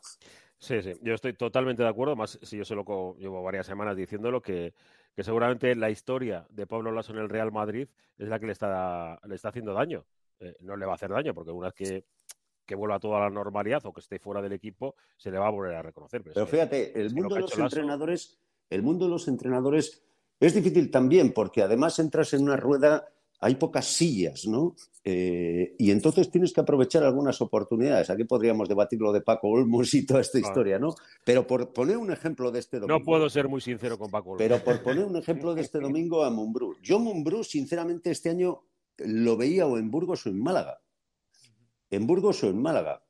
Sí, 0.60 0.82
sí, 0.82 0.94
yo 1.02 1.14
estoy 1.14 1.34
totalmente 1.34 1.84
de 1.84 1.90
acuerdo, 1.90 2.16
más 2.16 2.40
si 2.42 2.58
yo 2.58 2.66
se 2.66 2.76
lo 2.76 3.16
llevo 3.18 3.44
varias 3.44 3.66
semanas 3.66 3.96
diciéndolo, 3.96 4.42
que, 4.42 4.74
que 5.16 5.24
seguramente 5.24 5.76
la 5.76 5.90
historia 5.90 6.48
de 6.50 6.66
Pablo 6.66 6.92
Lasso 6.92 7.12
en 7.14 7.20
el 7.20 7.30
Real 7.30 7.52
Madrid 7.52 7.88
es 8.18 8.28
la 8.28 8.40
que 8.40 8.48
le 8.48 8.54
está, 8.54 9.20
le 9.28 9.36
está 9.36 9.50
haciendo 9.50 9.74
daño. 9.74 10.06
Eh, 10.40 10.56
no 10.62 10.76
le 10.76 10.86
va 10.86 10.94
a 10.94 10.96
hacer 10.96 11.10
daño, 11.10 11.34
porque 11.34 11.52
una 11.52 11.68
vez 11.68 11.74
que, 11.74 12.06
que 12.66 12.76
vuelva 12.76 12.96
a 12.96 13.00
toda 13.00 13.20
la 13.20 13.30
normalidad 13.30 13.86
o 13.86 13.94
que 13.94 14.02
esté 14.02 14.20
fuera 14.20 14.42
del 14.42 14.54
equipo, 14.54 14.96
se 15.16 15.32
le 15.32 15.38
va 15.38 15.48
a 15.48 15.52
volver 15.52 15.76
a 15.76 15.82
reconocer. 15.82 16.24
Pero, 16.24 16.46
fíjate, 16.46 17.00
el 17.00 17.14
mundo 17.14 17.36
de 17.36 17.42
los 17.42 17.58
entrenadores, 17.58 18.40
el 18.70 18.84
mundo 18.84 19.06
de 19.06 19.12
los 19.12 19.28
entrenadores 19.28 20.04
es 20.40 20.54
difícil 20.54 20.92
también, 20.92 21.34
porque 21.34 21.64
además 21.64 21.98
entras 22.00 22.34
en 22.34 22.44
una 22.44 22.58
rueda 22.58 23.08
hay 23.40 23.56
pocas 23.56 23.86
sillas, 23.86 24.48
¿no? 24.48 24.76
Eh, 25.04 25.76
y 25.78 25.92
entonces 25.92 26.30
tienes 26.30 26.52
que 26.52 26.62
aprovechar 26.62 27.04
algunas 27.04 27.40
oportunidades. 27.42 28.10
Aquí 28.10 28.24
podríamos 28.24 28.68
debatir 28.68 29.00
lo 29.00 29.14
de 29.14 29.22
Paco 29.22 29.50
Olmos 29.50 29.94
y 29.94 30.06
toda 30.06 30.22
esta 30.22 30.40
historia, 30.40 30.80
¿no? 30.80 30.96
Pero 31.24 31.46
por 31.46 31.72
poner 31.72 31.98
un 31.98 32.12
ejemplo 32.12 32.52
de 32.52 32.60
este 32.60 32.80
domingo. 32.80 33.00
No 33.00 33.06
puedo 33.06 33.30
ser 33.30 33.48
muy 33.48 33.62
sincero 33.62 33.98
con 33.98 34.10
Paco 34.10 34.32
Olmos. 34.32 34.40
Pero 34.40 34.64
por 34.64 34.82
poner 34.82 35.06
un 35.06 35.16
ejemplo 35.16 35.54
de 35.54 35.62
este 35.62 35.80
domingo 35.80 36.24
a 36.24 36.30
Mumbrú. 36.30 36.76
Yo 36.82 37.00
Mumbrú, 37.00 37.44
sinceramente, 37.44 38.12
este 38.12 38.30
año 38.30 38.64
lo 38.98 39.38
veía 39.38 39.68
o 39.68 39.78
en 39.78 39.92
Burgos 39.92 40.26
o 40.26 40.30
en 40.30 40.42
Málaga. 40.42 40.82
En 41.90 42.08
Burgos 42.08 42.44
o 42.44 42.50
en 42.50 42.62
Málaga. 42.62 43.04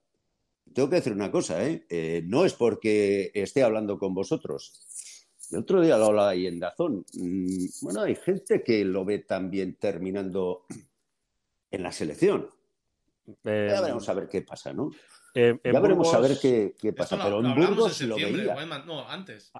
Tengo 0.73 0.89
que 0.89 0.97
decir 0.97 1.13
una 1.13 1.31
cosa, 1.31 1.65
¿eh? 1.65 1.85
eh 1.89 2.21
no 2.25 2.45
es 2.45 2.53
porque 2.53 3.31
esté 3.33 3.63
hablando 3.63 3.97
con 3.97 4.13
vosotros 4.13 4.83
el 5.51 5.59
otro 5.59 5.81
día 5.81 5.97
lo 5.97 6.05
hablaba 6.05 6.29
ahí 6.29 6.47
en 6.47 6.59
Dazón. 6.59 7.05
Mm, 7.13 7.65
bueno, 7.81 8.01
hay 8.01 8.15
gente 8.15 8.63
que 8.63 8.83
lo 8.83 9.05
ve 9.05 9.19
también 9.19 9.75
terminando 9.75 10.65
en 11.71 11.83
la 11.83 11.91
selección. 11.91 12.49
ya 13.25 13.51
eh, 13.51 13.81
veremos 13.81 14.07
a 14.09 14.13
ver 14.13 14.27
qué 14.27 14.41
pasa, 14.41 14.73
¿no? 14.73 14.91
ya 15.33 15.79
veremos 15.79 16.13
a 16.13 16.19
ver 16.19 16.37
qué, 16.41 16.93
pasa. 16.93 17.21
pero 17.21 17.39
en 17.39 17.53
Burgos 17.53 18.01
lo 18.01 18.15
veía. 18.15 18.55
No, 18.85 19.07
antes. 19.07 19.51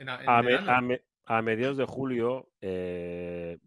a, 1.26 1.42
mediados 1.42 1.78
de 1.78 1.86
julio, 1.86 2.50
eh, 2.62 3.60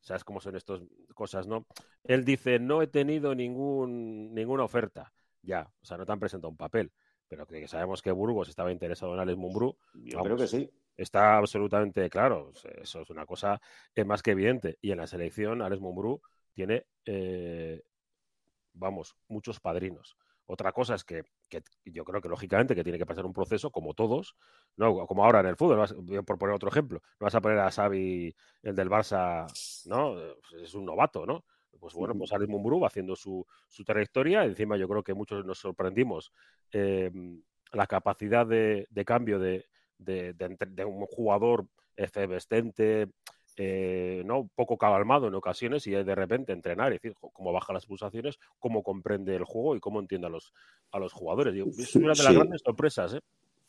¿sabes 0.00 0.24
cómo 0.24 0.40
son 0.40 0.56
estas 0.56 0.80
cosas, 1.14 1.46
no? 1.46 1.66
Él 2.02 2.24
dice, 2.24 2.58
no 2.58 2.82
he 2.82 2.86
tenido 2.86 3.34
ningún, 3.34 4.34
ninguna 4.34 4.64
oferta. 4.64 5.12
Ya, 5.42 5.70
o 5.80 5.84
sea, 5.84 5.96
no 5.96 6.04
te 6.04 6.12
han 6.12 6.20
presentado 6.20 6.50
un 6.50 6.56
papel. 6.56 6.92
Pero 7.28 7.46
que 7.46 7.66
sabemos 7.66 8.02
que 8.02 8.12
Burgos 8.12 8.48
estaba 8.48 8.70
interesado 8.70 9.14
en 9.14 9.20
Alex 9.20 9.38
Mumbrú. 9.38 9.76
Yo 9.94 10.20
creo 10.20 10.36
que 10.36 10.46
sí. 10.46 10.70
Está 10.96 11.36
absolutamente 11.38 12.08
claro, 12.08 12.52
eso 12.80 13.00
es 13.00 13.10
una 13.10 13.26
cosa 13.26 13.60
más 14.06 14.22
que 14.22 14.30
evidente. 14.30 14.78
Y 14.80 14.92
en 14.92 14.98
la 14.98 15.06
selección, 15.06 15.60
Alex 15.60 15.80
Mumbrú 15.80 16.20
tiene, 16.52 16.86
eh, 17.04 17.82
vamos, 18.72 19.16
muchos 19.28 19.58
padrinos. 19.58 20.16
Otra 20.46 20.72
cosa 20.72 20.94
es 20.94 21.04
que, 21.04 21.24
yo 21.84 22.04
creo 22.04 22.20
que 22.20 22.28
lógicamente 22.28 22.74
que 22.74 22.84
tiene 22.84 22.98
que 22.98 23.06
pasar 23.06 23.24
un 23.24 23.32
proceso, 23.32 23.70
como 23.70 23.94
todos, 23.94 24.36
no 24.76 25.06
como 25.06 25.24
ahora 25.24 25.40
en 25.40 25.46
el 25.46 25.56
fútbol, 25.56 25.88
por 26.24 26.38
poner 26.38 26.54
otro 26.54 26.68
ejemplo, 26.68 27.00
no 27.18 27.24
vas 27.24 27.34
a 27.34 27.40
poner 27.40 27.58
a 27.58 27.70
Xavi, 27.70 28.34
el 28.62 28.74
del 28.74 28.90
Barça, 28.90 29.46
¿no? 29.86 30.16
Es 30.62 30.74
un 30.74 30.84
novato, 30.84 31.24
¿no? 31.26 31.44
Pues 31.80 31.94
bueno, 31.94 32.14
pues 32.14 32.32
Alex 32.32 32.48
Mumbrú 32.48 32.80
va 32.80 32.86
haciendo 32.86 33.16
su, 33.16 33.44
su 33.68 33.84
trayectoria. 33.84 34.44
Encima 34.44 34.76
yo 34.76 34.88
creo 34.88 35.02
que 35.02 35.14
muchos 35.14 35.44
nos 35.44 35.58
sorprendimos 35.58 36.32
em, 36.70 37.42
la 37.72 37.86
capacidad 37.86 38.46
de 38.46 39.04
cambio 39.04 39.38
de, 39.38 39.66
de, 39.98 40.34
un 40.84 41.06
jugador 41.06 41.66
efervescente, 41.96 43.08
eh, 43.56 44.22
¿no? 44.26 44.50
poco 44.56 44.76
calmado 44.76 45.28
en 45.28 45.34
ocasiones 45.34 45.86
y 45.86 45.92
de 45.92 46.14
repente 46.14 46.52
entrenar, 46.52 46.92
es 46.92 47.00
decir, 47.00 47.16
cómo 47.32 47.52
baja 47.52 47.72
las 47.72 47.86
pulsaciones, 47.86 48.38
cómo 48.58 48.82
comprende 48.82 49.36
el 49.36 49.44
juego 49.44 49.76
y 49.76 49.80
cómo 49.80 50.00
entiende 50.00 50.26
a 50.26 50.30
los, 50.30 50.52
a 50.90 50.98
los 50.98 51.12
jugadores. 51.12 51.54
Es 51.78 51.94
una 51.94 52.12
de 52.12 52.22
las 52.24 52.34
grandes 52.34 52.62
sorpresas. 52.64 53.14
¿eh? 53.14 53.20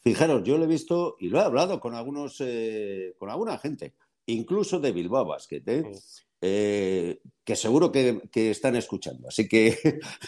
Fijaros, 0.02 0.44
yo 0.44 0.58
lo 0.58 0.64
he 0.64 0.68
visto 0.68 1.18
y 1.20 1.30
lo 1.30 1.40
he 1.40 1.44
hablado 1.44 1.80
con 1.80 1.94
algunos, 1.94 2.38
eh, 2.40 3.14
con 3.20 3.30
alguna 3.30 3.60
gente, 3.60 3.94
incluso 4.26 4.80
de 4.80 4.92
Bilbao 4.92 5.26
Basket, 5.26 5.64
¿eh? 5.68 7.20
que 7.44 7.56
seguro 7.56 7.92
que, 7.92 8.22
están 8.34 8.76
escuchando. 8.76 9.28
Así 9.28 9.48
que 9.48 9.78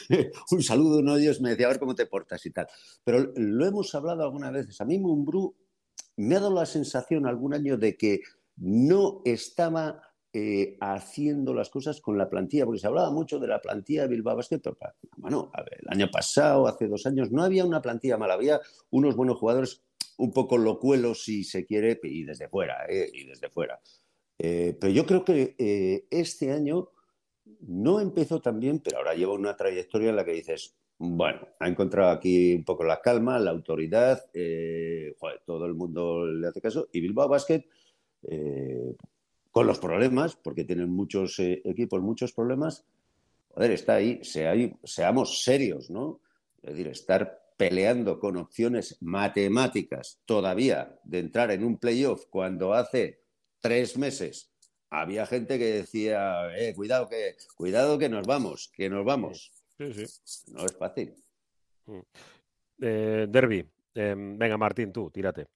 un 0.51 0.61
saludo, 0.61 0.99
uno 0.99 1.15
de 1.15 1.23
ellos 1.23 1.41
me 1.41 1.49
decía, 1.49 1.65
a 1.65 1.69
ver 1.69 1.79
cómo 1.79 1.95
te 1.95 2.05
portas 2.05 2.45
y 2.45 2.51
tal. 2.51 2.67
Pero 3.03 3.31
lo 3.35 3.65
hemos 3.65 3.93
hablado 3.95 4.23
algunas 4.23 4.53
veces. 4.53 4.79
A 4.81 4.85
mí 4.85 4.99
Mumbrú 4.99 5.55
me 6.17 6.35
ha 6.35 6.39
dado 6.39 6.53
la 6.53 6.65
sensación 6.65 7.25
algún 7.25 7.53
año 7.53 7.77
de 7.77 7.95
que 7.95 8.21
no 8.57 9.21
estaba 9.23 10.01
eh, 10.33 10.77
haciendo 10.81 11.53
las 11.53 11.69
cosas 11.69 12.01
con 12.01 12.17
la 12.17 12.29
plantilla, 12.29 12.65
porque 12.65 12.79
se 12.79 12.87
hablaba 12.87 13.11
mucho 13.11 13.39
de 13.39 13.47
la 13.47 13.61
plantilla 13.61 14.03
de 14.03 14.09
Bilbao 14.09 14.35
Basket, 14.35 14.59
pero 14.59 14.77
el 15.21 15.87
año 15.87 16.09
pasado, 16.11 16.67
hace 16.67 16.87
dos 16.87 17.05
años, 17.05 17.31
no 17.31 17.43
había 17.43 17.65
una 17.65 17.81
plantilla 17.81 18.17
mala, 18.17 18.33
había 18.33 18.59
unos 18.89 19.15
buenos 19.15 19.37
jugadores 19.37 19.83
un 20.17 20.31
poco 20.33 20.57
locuelos, 20.57 21.23
si 21.23 21.43
se 21.43 21.65
quiere, 21.65 21.99
y 22.03 22.23
desde 22.23 22.49
fuera, 22.49 22.85
eh, 22.89 23.09
y 23.13 23.25
desde 23.25 23.49
fuera. 23.49 23.79
Eh, 24.39 24.75
pero 24.79 24.91
yo 24.91 25.05
creo 25.05 25.23
que 25.23 26.05
este 26.09 26.51
año 26.51 26.91
no 27.61 27.99
empezó 27.99 28.41
tan 28.41 28.59
bien, 28.59 28.79
pero 28.79 28.97
ahora 28.97 29.13
lleva 29.13 29.33
una 29.33 29.55
trayectoria 29.55 30.09
en 30.09 30.15
la 30.15 30.25
que 30.25 30.33
dices, 30.33 30.75
bueno, 30.99 31.47
ha 31.59 31.67
encontrado 31.67 32.09
aquí 32.09 32.55
un 32.55 32.63
poco 32.63 32.83
la 32.83 33.01
calma, 33.01 33.37
la 33.39 33.51
autoridad, 33.51 34.25
eh, 34.33 35.15
todo 35.45 35.65
el 35.65 35.75
mundo 35.75 36.25
le 36.25 36.47
hace 36.47 36.61
caso. 36.61 36.89
Y 36.91 37.01
Bilbao 37.01 37.27
Basket, 37.27 37.65
eh, 38.23 38.95
con 39.51 39.67
los 39.67 39.79
problemas, 39.79 40.35
porque 40.35 40.63
tienen 40.63 40.89
muchos 40.89 41.39
eh, 41.39 41.61
equipos, 41.65 42.01
muchos 42.01 42.33
problemas, 42.33 42.85
joder, 43.49 43.71
está 43.71 43.95
ahí, 43.95 44.21
seamos 44.83 45.43
serios, 45.43 45.89
¿no? 45.89 46.19
Es 46.63 46.71
decir, 46.71 46.87
estar 46.87 47.41
peleando 47.57 48.19
con 48.19 48.37
opciones 48.37 48.97
matemáticas 49.01 50.19
todavía 50.25 50.99
de 51.03 51.19
entrar 51.19 51.51
en 51.51 51.63
un 51.63 51.77
playoff 51.77 52.25
cuando 52.29 52.73
hace 52.73 53.21
tres 53.59 53.97
meses 53.97 54.51
había 54.89 55.25
gente 55.25 55.59
que 55.59 55.65
decía, 55.65 56.55
eh, 56.55 56.73
cuidado 56.75 57.09
que, 57.09 57.35
cuidado 57.55 57.97
que 57.97 58.09
nos 58.09 58.25
vamos, 58.25 58.71
que 58.73 58.89
nos 58.89 59.05
vamos. 59.05 59.51
Sí, 59.77 59.93
sí. 59.93 60.51
No 60.51 60.65
es 60.65 60.75
fácil. 60.77 61.13
Mm. 61.85 61.99
Eh, 62.81 63.27
Derby. 63.29 63.65
Em, 63.93 64.37
venga, 64.37 64.57
Martín, 64.57 64.91
tú, 64.91 65.09
tírate. 65.09 65.47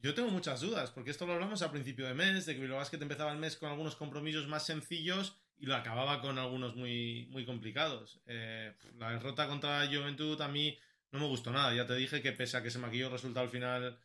Yo 0.00 0.14
tengo 0.14 0.30
muchas 0.30 0.60
dudas, 0.60 0.90
porque 0.90 1.10
esto 1.10 1.26
lo 1.26 1.32
hablamos 1.32 1.62
a 1.62 1.72
principio 1.72 2.06
de 2.06 2.14
mes, 2.14 2.46
de 2.46 2.54
que 2.54 2.60
Bilbao 2.60 2.78
Basket 2.78 3.02
empezaba 3.02 3.32
el 3.32 3.38
mes 3.38 3.56
con 3.56 3.70
algunos 3.70 3.96
compromisos 3.96 4.46
más 4.46 4.64
sencillos 4.64 5.36
y 5.58 5.66
lo 5.66 5.74
acababa 5.74 6.20
con 6.20 6.38
algunos 6.38 6.76
muy, 6.76 7.26
muy 7.30 7.44
complicados. 7.44 8.20
Eh, 8.26 8.72
la 8.96 9.10
derrota 9.10 9.48
contra 9.48 9.86
Juventud 9.86 10.40
a 10.40 10.48
mí 10.48 10.78
no 11.10 11.18
me 11.18 11.26
gustó 11.26 11.50
nada. 11.50 11.74
Ya 11.74 11.86
te 11.86 11.94
dije 11.94 12.22
que 12.22 12.32
pese 12.32 12.56
a 12.56 12.62
que 12.62 12.70
se 12.70 12.78
maquilló 12.78 13.06
el 13.06 13.12
resultado 13.12 13.44
al 13.44 13.50
final 13.50 13.98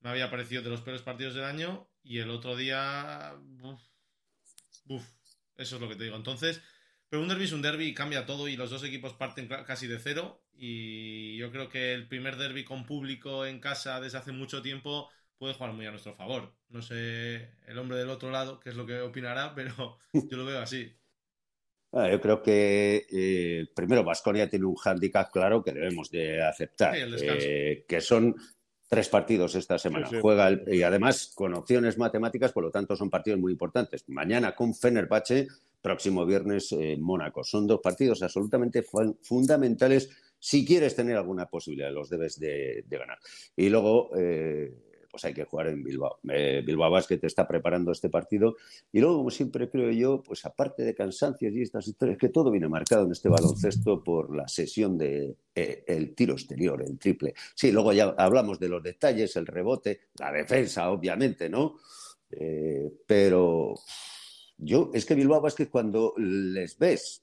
me 0.00 0.10
había 0.10 0.30
parecido 0.30 0.62
de 0.62 0.70
los 0.70 0.80
peores 0.80 1.02
partidos 1.02 1.34
del 1.34 1.44
año 1.44 1.88
y 2.02 2.18
el 2.18 2.30
otro 2.30 2.56
día... 2.56 3.34
Uf, 4.88 5.04
eso 5.56 5.76
es 5.76 5.82
lo 5.82 5.88
que 5.88 5.96
te 5.96 6.04
digo. 6.04 6.16
Entonces, 6.16 6.60
pero 7.08 7.22
un 7.22 7.28
derby 7.28 7.44
es 7.44 7.52
un 7.52 7.62
derby 7.62 7.86
y 7.86 7.94
cambia 7.94 8.26
todo 8.26 8.48
y 8.48 8.56
los 8.56 8.70
dos 8.70 8.84
equipos 8.84 9.14
parten 9.14 9.48
casi 9.48 9.86
de 9.86 9.98
cero. 9.98 10.42
Y 10.54 11.36
yo 11.36 11.52
creo 11.52 11.68
que 11.68 11.92
el 11.92 12.08
primer 12.08 12.36
derby 12.36 12.64
con 12.64 12.86
público 12.86 13.46
en 13.46 13.60
casa 13.60 14.00
desde 14.00 14.18
hace 14.18 14.32
mucho 14.32 14.62
tiempo 14.62 15.08
puede 15.38 15.54
jugar 15.54 15.72
muy 15.72 15.86
a 15.86 15.90
nuestro 15.90 16.14
favor. 16.14 16.54
No 16.68 16.82
sé 16.82 17.50
el 17.66 17.78
hombre 17.78 17.98
del 17.98 18.10
otro 18.10 18.30
lado 18.30 18.58
qué 18.58 18.70
es 18.70 18.76
lo 18.76 18.86
que 18.86 19.00
opinará, 19.00 19.54
pero 19.54 19.98
yo 20.12 20.36
lo 20.36 20.44
veo 20.44 20.60
así. 20.60 20.92
Yo 21.92 22.20
creo 22.20 22.42
que 22.42 23.06
eh, 23.10 23.66
primero 23.74 24.04
Vasconia 24.04 24.50
tiene 24.50 24.66
un 24.66 24.74
hándicap 24.74 25.30
claro 25.30 25.62
que 25.62 25.72
debemos 25.72 26.10
de 26.10 26.42
aceptar, 26.42 26.94
eh, 26.94 27.86
que 27.88 28.00
son 28.02 28.36
tres 28.88 29.08
partidos 29.08 29.54
esta 29.54 29.78
semana. 29.78 30.08
Juega 30.20 30.50
y 30.66 30.82
además 30.82 31.32
con 31.34 31.54
opciones 31.54 31.96
matemáticas, 31.96 32.52
por 32.52 32.64
lo 32.64 32.70
tanto 32.70 32.96
son 32.96 33.08
partidos 33.08 33.40
muy 33.40 33.52
importantes. 33.52 34.04
Mañana 34.08 34.54
con 34.54 34.74
Fenerbahce 34.74 35.46
próximo 35.80 36.26
viernes 36.26 36.72
en 36.72 37.02
Mónaco. 37.02 37.44
Son 37.44 37.66
dos 37.66 37.80
partidos 37.80 38.22
absolutamente 38.22 38.84
fundamentales 39.22 40.10
si 40.38 40.64
quieres 40.64 40.94
tener 40.94 41.16
alguna 41.16 41.46
posibilidad, 41.46 41.92
los 41.92 42.08
debes 42.08 42.38
de, 42.38 42.84
ganar. 42.88 43.18
Y 43.56 43.68
luego, 43.68 44.10
eh, 44.16 44.72
pues 45.10 45.24
hay 45.24 45.34
que 45.34 45.44
jugar 45.44 45.68
en 45.68 45.82
Bilbao. 45.82 46.18
Eh, 46.28 46.62
Bilbao 46.64 46.90
Basket 46.90 47.18
está 47.22 47.48
preparando 47.48 47.90
este 47.90 48.10
partido. 48.10 48.56
Y 48.92 49.00
luego, 49.00 49.16
como 49.18 49.30
siempre 49.30 49.70
creo 49.70 49.90
yo, 49.90 50.22
pues 50.22 50.44
aparte 50.44 50.84
de 50.84 50.94
cansancios 50.94 51.54
y 51.54 51.62
estas 51.62 51.88
historias, 51.88 52.18
que 52.18 52.28
todo 52.28 52.50
viene 52.50 52.68
marcado 52.68 53.06
en 53.06 53.12
este 53.12 53.28
baloncesto 53.28 54.04
por 54.04 54.36
la 54.36 54.46
sesión 54.46 54.98
de 54.98 55.36
eh, 55.54 55.84
el 55.86 56.14
tiro 56.14 56.34
exterior, 56.34 56.82
el 56.82 56.98
triple. 56.98 57.34
Sí, 57.54 57.72
luego 57.72 57.92
ya 57.92 58.14
hablamos 58.18 58.60
de 58.60 58.68
los 58.68 58.82
detalles, 58.82 59.34
el 59.36 59.46
rebote, 59.46 60.02
la 60.18 60.32
defensa, 60.32 60.90
obviamente, 60.90 61.48
¿no? 61.48 61.76
pero 63.06 63.74
yo, 64.58 64.90
es 64.94 65.04
que 65.04 65.14
Bilbao 65.14 65.40
Basket 65.40 65.68
cuando 65.68 66.14
les 66.16 66.78
ves 66.78 67.22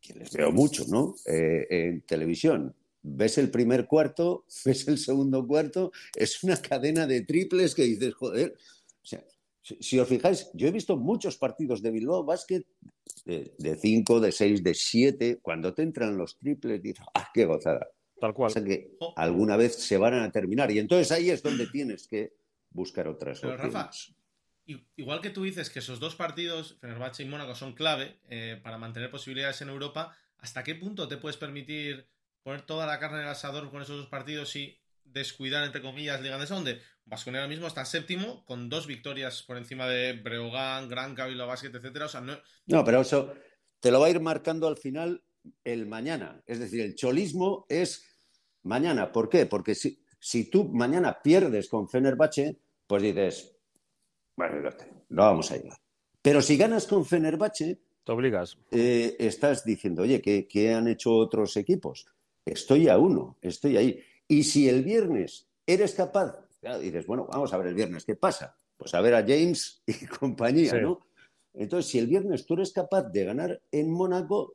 que 0.00 0.14
les 0.14 0.32
veo 0.32 0.52
mucho, 0.52 0.84
¿no? 0.88 1.14
Eh, 1.26 1.66
en 1.70 2.02
televisión. 2.02 2.74
Ves 3.02 3.38
el 3.38 3.50
primer 3.50 3.86
cuarto, 3.86 4.44
ves 4.64 4.88
el 4.88 4.98
segundo 4.98 5.46
cuarto, 5.46 5.92
es 6.14 6.42
una 6.44 6.56
cadena 6.56 7.06
de 7.06 7.22
triples 7.22 7.74
que 7.74 7.84
dices, 7.84 8.14
joder. 8.14 8.54
O 9.02 9.06
sea, 9.06 9.24
si, 9.62 9.98
os 9.98 10.08
fijáis, 10.08 10.50
yo 10.54 10.68
he 10.68 10.72
visto 10.72 10.96
muchos 10.96 11.36
partidos 11.36 11.82
de 11.82 11.90
Bilbao 11.90 12.24
Basket 12.24 12.64
de 13.24 13.76
5, 13.76 14.20
de 14.20 14.32
6, 14.32 14.62
de 14.64 14.74
7. 14.74 15.38
Cuando 15.42 15.74
te 15.74 15.82
entran 15.82 16.16
los 16.16 16.38
triples, 16.38 16.82
dices, 16.82 17.04
¡ah, 17.14 17.28
qué 17.34 17.44
gozada! 17.44 17.86
Tal 18.18 18.34
cual. 18.34 18.50
O 18.50 18.52
sea 18.52 18.64
que 18.64 18.96
alguna 19.16 19.56
vez 19.56 19.74
se 19.74 19.98
van 19.98 20.14
a 20.14 20.32
terminar. 20.32 20.70
Y 20.70 20.78
entonces 20.78 21.12
ahí 21.12 21.30
es 21.30 21.42
donde 21.42 21.66
tienes 21.66 22.08
que 22.08 22.32
buscar 22.70 23.08
otras 23.08 23.40
Pero, 23.40 23.56
Rafa, 23.56 23.90
igual 24.96 25.20
que 25.20 25.30
tú 25.30 25.44
dices 25.44 25.70
que 25.70 25.78
esos 25.78 26.00
dos 26.00 26.14
partidos, 26.14 26.76
Fenerbahce 26.80 27.22
y 27.22 27.26
Mónaco, 27.26 27.54
son 27.54 27.74
clave 27.74 28.18
eh, 28.28 28.60
para 28.62 28.78
mantener 28.78 29.10
posibilidades 29.10 29.62
en 29.62 29.70
Europa, 29.70 30.16
¿hasta 30.38 30.62
qué 30.62 30.74
punto 30.74 31.08
te 31.08 31.16
puedes 31.16 31.36
permitir 31.36 32.06
poner 32.42 32.62
toda 32.62 32.86
la 32.86 32.98
carne 32.98 33.18
en 33.18 33.24
el 33.24 33.30
asador 33.30 33.70
con 33.70 33.82
esos 33.82 33.96
dos 33.96 34.08
partidos 34.08 34.54
y 34.56 34.78
descuidar, 35.04 35.64
entre 35.64 35.82
comillas, 35.82 36.20
Liga 36.20 36.38
de 36.38 36.46
donde 36.46 36.80
Vasconia 37.04 37.40
ahora 37.40 37.48
mismo 37.48 37.66
está 37.66 37.84
séptimo 37.84 38.44
con 38.44 38.68
dos 38.68 38.86
victorias 38.86 39.42
por 39.42 39.56
encima 39.56 39.86
de 39.86 40.12
Breogán, 40.12 40.88
Gran 40.88 41.14
Cabildo 41.14 41.46
Basket, 41.46 41.70
etcétera. 41.74 42.06
No... 42.20 42.38
no, 42.66 42.84
pero 42.84 43.00
eso 43.00 43.34
te 43.80 43.90
lo 43.90 44.00
va 44.00 44.06
a 44.06 44.10
ir 44.10 44.20
marcando 44.20 44.68
al 44.68 44.76
final 44.76 45.22
el 45.64 45.86
mañana. 45.86 46.42
Es 46.46 46.58
decir, 46.58 46.82
el 46.82 46.94
cholismo 46.94 47.64
es 47.68 48.04
mañana. 48.62 49.12
¿Por 49.12 49.30
qué? 49.30 49.46
Porque 49.46 49.74
si, 49.74 50.02
si 50.20 50.50
tú 50.50 50.68
mañana 50.68 51.22
pierdes 51.22 51.68
con 51.68 51.88
Fenerbahce, 51.88 52.58
pues 52.86 53.02
dices, 53.02 53.57
bueno, 54.38 54.70
no 55.08 55.22
vamos 55.22 55.50
a 55.50 55.56
llegar. 55.56 55.78
Pero 56.22 56.40
si 56.40 56.56
ganas 56.56 56.86
con 56.86 57.04
Fenerbahce, 57.04 57.80
te 58.04 58.12
obligas. 58.12 58.56
Eh, 58.70 59.16
estás 59.18 59.64
diciendo, 59.64 60.02
oye, 60.02 60.22
¿qué, 60.22 60.72
han 60.72 60.86
hecho 60.86 61.12
otros 61.12 61.56
equipos? 61.56 62.06
Estoy 62.44 62.88
a 62.88 62.98
uno, 62.98 63.36
estoy 63.42 63.76
ahí. 63.76 64.00
Y 64.28 64.44
si 64.44 64.68
el 64.68 64.84
viernes 64.84 65.48
eres 65.66 65.94
capaz, 65.94 66.38
dices, 66.80 67.04
bueno, 67.06 67.26
vamos 67.30 67.52
a 67.52 67.58
ver 67.58 67.66
el 67.66 67.74
viernes, 67.74 68.04
¿qué 68.04 68.14
pasa? 68.14 68.56
Pues 68.76 68.94
a 68.94 69.00
ver 69.00 69.14
a 69.16 69.22
James 69.22 69.82
y 69.84 70.06
compañía, 70.06 70.74
¿no? 70.74 71.00
Entonces, 71.54 71.90
si 71.90 71.98
el 71.98 72.06
viernes 72.06 72.46
tú 72.46 72.54
eres 72.54 72.72
capaz 72.72 73.02
de 73.02 73.24
ganar 73.24 73.60
en 73.72 73.90
Mónaco, 73.90 74.54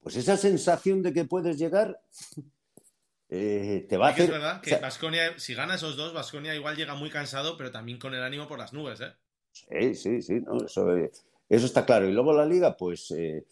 pues 0.00 0.16
esa 0.16 0.38
sensación 0.38 1.02
de 1.02 1.12
que 1.12 1.26
puedes 1.26 1.58
llegar 1.58 2.00
eh, 3.28 3.86
te 3.88 3.96
va 3.96 4.08
a 4.08 4.10
hacer... 4.10 4.24
Es 4.24 4.30
verdad 4.30 4.60
que 4.60 4.76
Vasconia, 4.76 5.38
si 5.38 5.54
gana 5.54 5.74
esos 5.74 5.96
dos, 5.96 6.12
Vasconia 6.12 6.54
igual 6.54 6.76
llega 6.76 6.94
muy 6.94 7.10
cansado, 7.10 7.56
pero 7.56 7.70
también 7.70 7.98
con 7.98 8.14
el 8.14 8.22
ánimo 8.22 8.48
por 8.48 8.58
las 8.58 8.72
nubes, 8.72 9.00
¿eh? 9.00 9.12
Sí, 9.52 9.94
sí, 9.94 10.22
sí, 10.22 10.42
eso, 11.48 11.66
está 11.66 11.84
claro. 11.84 12.08
Y 12.08 12.12
luego 12.12 12.32
la 12.32 12.44
liga, 12.44 12.76
pues, 12.76 13.10
eh, 13.10 13.44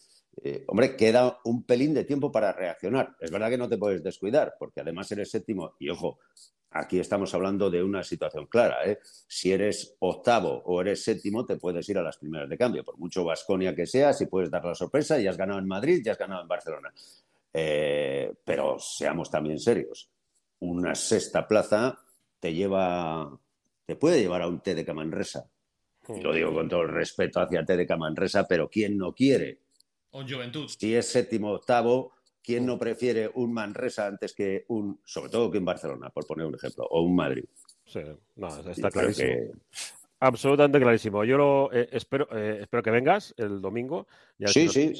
eh, 0.43 0.63
hombre, 0.67 0.95
queda 0.95 1.39
un 1.45 1.63
pelín 1.63 1.93
de 1.93 2.03
tiempo 2.03 2.31
para 2.31 2.53
reaccionar. 2.53 3.15
Es 3.19 3.31
verdad 3.31 3.49
que 3.49 3.57
no 3.57 3.67
te 3.67 3.77
puedes 3.77 4.03
descuidar, 4.03 4.55
porque 4.59 4.81
además 4.81 5.11
eres 5.11 5.31
séptimo. 5.31 5.75
Y 5.79 5.89
ojo, 5.89 6.19
aquí 6.71 6.99
estamos 6.99 7.33
hablando 7.33 7.69
de 7.69 7.83
una 7.83 8.03
situación 8.03 8.45
clara. 8.45 8.85
¿eh? 8.85 8.99
Si 9.27 9.51
eres 9.51 9.95
octavo 9.99 10.61
o 10.65 10.81
eres 10.81 11.03
séptimo, 11.03 11.45
te 11.45 11.57
puedes 11.57 11.89
ir 11.89 11.97
a 11.97 12.03
las 12.03 12.17
primeras 12.17 12.47
de 12.49 12.57
cambio. 12.57 12.83
Por 12.83 12.97
mucho 12.97 13.23
Vasconia 13.23 13.75
que 13.75 13.87
seas, 13.87 14.21
y 14.21 14.27
puedes 14.27 14.51
dar 14.51 14.63
la 14.63 14.75
sorpresa, 14.75 15.19
y 15.19 15.27
has 15.27 15.37
ganado 15.37 15.59
en 15.59 15.67
Madrid, 15.67 16.01
ya 16.03 16.11
has 16.11 16.17
ganado 16.19 16.43
en 16.43 16.47
Barcelona. 16.47 16.93
Eh, 17.59 18.35
pero 18.45 18.77
seamos 18.77 19.31
también 19.31 19.57
serios. 19.57 20.11
Una 20.59 20.93
sexta 20.93 21.47
plaza 21.47 21.97
te 22.39 22.53
lleva, 22.53 23.35
te 23.83 23.95
puede 23.95 24.21
llevar 24.21 24.43
a 24.43 24.47
un 24.47 24.61
T 24.61 24.75
de 24.75 24.85
Camanresa. 24.85 25.49
Y 26.07 26.21
lo 26.21 26.33
digo 26.33 26.53
con 26.53 26.69
todo 26.69 26.83
el 26.83 26.89
respeto 26.89 27.39
hacia 27.39 27.65
T 27.65 27.75
de 27.75 27.87
Camanresa, 27.87 28.47
pero 28.47 28.69
¿quién 28.69 28.95
no 28.95 29.11
quiere? 29.11 29.61
Un 30.11 30.29
Juventud. 30.29 30.67
Si 30.67 30.93
es 30.93 31.07
séptimo 31.07 31.51
octavo, 31.51 32.13
¿quién 32.43 32.63
no 32.63 32.77
prefiere 32.77 33.31
un 33.33 33.53
Manresa 33.53 34.05
antes 34.05 34.35
que 34.35 34.65
un, 34.67 35.01
sobre 35.03 35.31
todo 35.31 35.49
que 35.49 35.57
un 35.57 35.65
Barcelona, 35.65 36.11
por 36.11 36.27
poner 36.27 36.45
un 36.45 36.53
ejemplo, 36.53 36.85
o 36.87 37.01
un 37.01 37.15
Madrid? 37.15 37.45
Sí, 37.85 38.01
no, 38.35 38.69
está 38.69 38.91
clarísimo. 38.91 39.31
Absolutamente 40.19 40.79
clarísimo. 40.79 41.23
Yo 41.23 41.37
lo, 41.37 41.71
eh, 41.71 41.89
espero, 41.91 42.27
eh, 42.31 42.59
espero 42.61 42.81
que 42.81 42.91
vengas 42.91 43.33
el 43.37 43.61
domingo. 43.61 44.07
Ya 44.37 44.47
sí, 44.47 44.67
sí. 44.69 44.93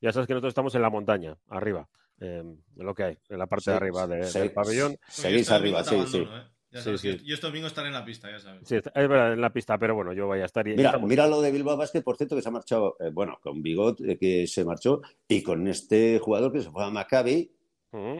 ya 0.00 0.12
sabes 0.12 0.26
que 0.26 0.32
nosotros 0.32 0.50
estamos 0.50 0.74
en 0.74 0.82
la 0.82 0.90
montaña, 0.90 1.36
arriba, 1.48 1.88
en 2.20 2.62
lo 2.76 2.94
que 2.94 3.02
hay, 3.04 3.18
en 3.28 3.38
la 3.38 3.46
parte 3.46 3.70
de 3.70 3.76
arriba 3.76 4.06
del 4.06 4.52
pabellón. 4.52 4.96
Seguís 5.08 5.50
arriba, 5.50 5.84
sí, 5.84 6.02
sí. 6.06 6.26
Sí, 6.72 6.98
sí. 6.98 7.20
Yo 7.24 7.34
este 7.34 7.46
domingo 7.46 7.68
estaré 7.68 7.88
en 7.88 7.94
la 7.94 8.04
pista, 8.04 8.30
ya 8.30 8.38
sabes. 8.38 8.60
Sí, 8.64 8.76
es 8.76 9.08
verdad, 9.08 9.32
en 9.32 9.40
la 9.40 9.50
pista, 9.50 9.78
pero 9.78 9.94
bueno, 9.94 10.12
yo 10.12 10.26
voy 10.26 10.40
a 10.40 10.44
estar. 10.44 10.64
Mira, 10.64 10.98
mira 10.98 11.26
lo 11.26 11.40
de 11.40 11.50
Bilbao 11.50 11.76
Basket, 11.76 12.02
por 12.02 12.16
cierto, 12.16 12.36
que 12.36 12.42
se 12.42 12.48
ha 12.48 12.52
marchado, 12.52 12.96
eh, 13.00 13.10
bueno, 13.10 13.38
con 13.40 13.62
Bigot, 13.62 13.98
que 14.18 14.46
se 14.46 14.64
marchó, 14.64 15.00
y 15.28 15.42
con 15.42 15.66
este 15.68 16.18
jugador 16.18 16.52
que 16.52 16.60
se 16.60 16.70
fue 16.70 16.84
a 16.84 16.90
Maccabi, 16.90 17.50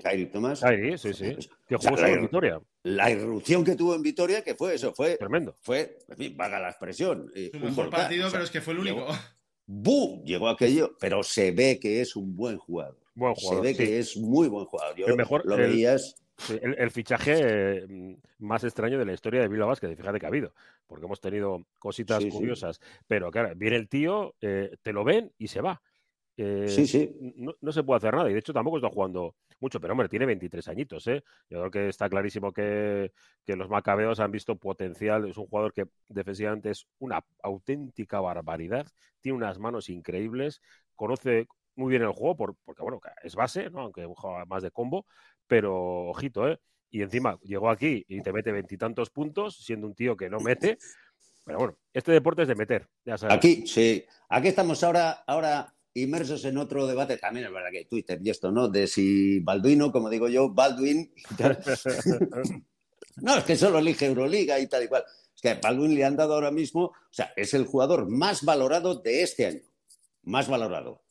Kairi 0.02 0.26
Thomas. 0.26 0.60
Kairi, 0.60 0.98
sí, 0.98 1.12
sí. 1.12 1.36
Que 1.68 1.76
jugó 1.76 1.96
la, 1.96 2.08
en 2.08 2.22
Vitoria. 2.22 2.60
La 2.82 3.10
irrupción 3.10 3.64
que 3.64 3.74
tuvo 3.74 3.94
en 3.94 4.02
Vitoria, 4.02 4.42
que 4.42 4.54
fue 4.54 4.74
eso, 4.74 4.92
fue. 4.92 5.16
Tremendo. 5.16 5.56
Fue, 5.60 5.98
en 6.08 6.16
fin, 6.16 6.36
vaga 6.36 6.60
la 6.60 6.68
expresión. 6.68 7.30
Su 7.52 7.58
mejor 7.58 7.90
partido, 7.90 8.28
pero 8.30 8.44
es 8.44 8.50
que 8.50 8.60
fue 8.60 8.74
el 8.74 8.80
único. 8.80 9.06
¡Bu! 9.66 10.22
Llegó 10.24 10.48
aquello, 10.48 10.96
pero 11.00 11.22
se 11.22 11.50
ve 11.50 11.78
que 11.80 12.00
es 12.00 12.14
un 12.14 12.36
buen 12.36 12.56
jugador. 12.56 12.96
Buen 13.14 13.34
jugador 13.34 13.64
se 13.64 13.72
ve 13.72 13.76
que 13.76 13.98
es 13.98 14.16
muy 14.16 14.48
buen 14.48 14.64
jugador. 14.64 14.96
Yo 14.96 15.16
mejor, 15.16 15.44
lo 15.44 15.56
veías. 15.56 16.14
el, 16.48 16.90
fichaje 16.90 17.84
mm, 17.88 18.14
más 18.38 18.62
extraño 18.62 18.98
de 18.98 19.04
la 19.04 19.12
historia 19.12 19.40
de 19.40 19.48
Bilbao 19.48 19.68
Vázquez, 19.68 19.96
fíjate 19.96 20.20
que 20.20 20.26
ha 20.26 20.28
habido, 20.28 20.52
porque 20.86 21.06
hemos 21.06 21.20
tenido 21.20 21.66
cositas 21.78 22.24
curiosas, 22.26 22.80
pero 23.08 23.30
claro, 23.30 23.54
viene 23.56 23.76
el 23.76 23.88
tío, 23.88 24.34
eh, 24.40 24.76
te 24.82 24.92
lo 24.92 25.02
ven 25.02 25.32
y 25.38 25.48
se 25.48 25.60
va. 25.60 25.82
Eh, 26.37 26.68
sí, 26.68 26.87
sí. 26.87 27.34
No, 27.61 27.72
se 27.72 27.82
puede 27.82 27.97
hacer 27.97 28.14
nada 28.14 28.28
y 28.28 28.34
de 28.34 28.41
hecho 28.41 28.53
tampoco 28.53 28.76
está 28.76 28.91
jugando 28.91 29.34
mucho, 29.59 29.80
pero 29.80 29.93
hombre, 29.93 30.09
tiene 30.09 30.26
23 30.26 30.68
añitos, 30.68 31.07
¿eh? 31.07 31.24
Yo 31.49 31.61
creo 31.61 31.70
que 31.70 31.89
está 31.89 32.11
clarísimo 32.11 32.53
que, 32.53 33.12
los 33.47 33.70
macabeos 33.70 34.20
han 34.20 34.30
visto 34.30 34.57
potencial, 34.57 35.28
es 35.28 35.39
un 35.39 35.47
jugador 35.47 35.72
que 35.72 35.87
defensivamente 36.09 36.70
es 36.70 36.87
una 36.99 37.24
auténtica 37.43 38.20
barbaridad, 38.20 38.87
tiene 39.20 39.39
unas 39.39 39.59
manos 39.59 39.89
increíbles, 39.89 40.61
conoce 40.95 41.47
muy 41.74 41.91
bien 41.91 42.03
el 42.03 42.12
juego 42.12 42.37
porque, 42.37 42.82
bueno, 42.82 43.01
es 43.22 43.34
base, 43.34 43.70
¿no? 43.70 43.80
Aunque 43.80 44.07
juega 44.07 44.45
más 44.45 44.62
de 44.62 44.70
combo, 44.70 45.07
pero 45.47 46.09
ojito, 46.09 46.49
¿eh? 46.49 46.59
Y 46.91 47.03
encima 47.03 47.39
llegó 47.43 47.70
aquí 47.70 48.05
y 48.09 48.20
te 48.20 48.32
mete 48.32 48.53
veintitantos 48.53 49.11
puntos, 49.11 49.57
siendo 49.57 49.87
un 49.87 49.95
tío 49.95 50.16
que 50.16 50.30
no 50.30 50.39
mete. 50.39 50.78
Pero 51.45 51.59
bueno, 51.59 51.78
este 51.93 52.12
deporte 52.12 52.43
es 52.43 52.49
de 52.49 52.55
meter, 52.55 52.89
ya 53.05 53.16
sabes. 53.16 53.37
Aquí, 53.37 53.66
sí. 53.66 54.05
Aquí 54.28 54.49
estamos 54.49 54.82
ahora, 54.82 55.22
ahora 55.26 55.75
inmersos 56.03 56.44
en 56.44 56.59
otro 56.59 56.86
debate, 56.86 57.16
también 57.16 57.47
es 57.47 57.53
verdad 57.53 57.70
que 57.72 57.84
Twitter 57.84 58.20
y 58.22 58.30
esto, 58.30 58.51
¿no? 58.51 58.68
De 58.68 58.86
si 58.86 59.40
Balduino, 59.40 59.90
como 59.90 60.11
digo 60.11 60.28
yo, 60.28 60.51
Baldwin. 60.51 61.12
no, 63.16 63.36
es 63.36 63.44
que 63.44 63.57
solo 63.57 63.78
elige 63.78 64.07
Euroliga 64.07 64.59
y 64.59 64.66
tal 64.66 64.84
y 64.84 64.88
cual. 64.88 65.05
Es 65.34 65.40
que 65.40 65.51
a 65.51 65.61
Baldwin 65.61 65.94
le 65.94 66.05
han 66.05 66.16
dado 66.16 66.34
ahora 66.34 66.51
mismo, 66.51 66.84
o 66.84 66.94
sea, 67.11 67.32
es 67.36 67.55
el 67.55 67.64
jugador 67.64 68.09
más 68.09 68.44
valorado 68.44 68.94
de 68.97 69.22
este 69.22 69.47
año. 69.47 69.62
Más 70.22 70.49
valorado. 70.49 71.03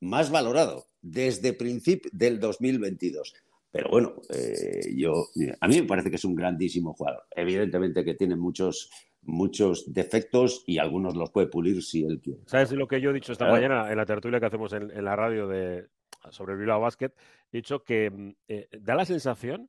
Más 0.00 0.30
valorado 0.30 0.86
desde 1.00 1.52
principio 1.52 2.10
del 2.12 2.40
2022. 2.40 3.34
Pero 3.70 3.90
bueno, 3.90 4.22
eh, 4.30 4.92
yo, 4.94 5.28
a 5.60 5.68
mí 5.68 5.80
me 5.80 5.86
parece 5.86 6.10
que 6.10 6.16
es 6.16 6.24
un 6.24 6.34
grandísimo 6.34 6.94
jugador. 6.94 7.24
Evidentemente 7.34 8.04
que 8.04 8.14
tiene 8.14 8.34
muchos 8.34 8.90
muchos 9.26 9.92
defectos 9.92 10.62
y 10.66 10.78
algunos 10.78 11.16
los 11.16 11.30
puede 11.30 11.48
pulir 11.48 11.82
si 11.82 12.04
él 12.04 12.20
quiere. 12.20 12.40
¿Sabes 12.46 12.72
lo 12.72 12.86
que 12.86 13.00
yo 13.00 13.10
he 13.10 13.14
dicho 13.14 13.32
esta 13.32 13.50
mañana 13.50 13.90
en 13.90 13.96
la 13.96 14.06
tertulia 14.06 14.40
que 14.40 14.46
hacemos 14.46 14.72
en, 14.72 15.04
la 15.04 15.16
radio 15.16 15.48
de, 15.48 15.88
sobre 16.30 16.54
el 16.54 16.60
Bilbao 16.60 16.80
Basket? 16.80 17.12
He 17.52 17.58
dicho 17.58 17.82
que 17.84 18.10
mm, 18.10 18.30
eh, 18.48 18.68
da 18.80 18.94
la 18.94 19.04
sensación 19.04 19.68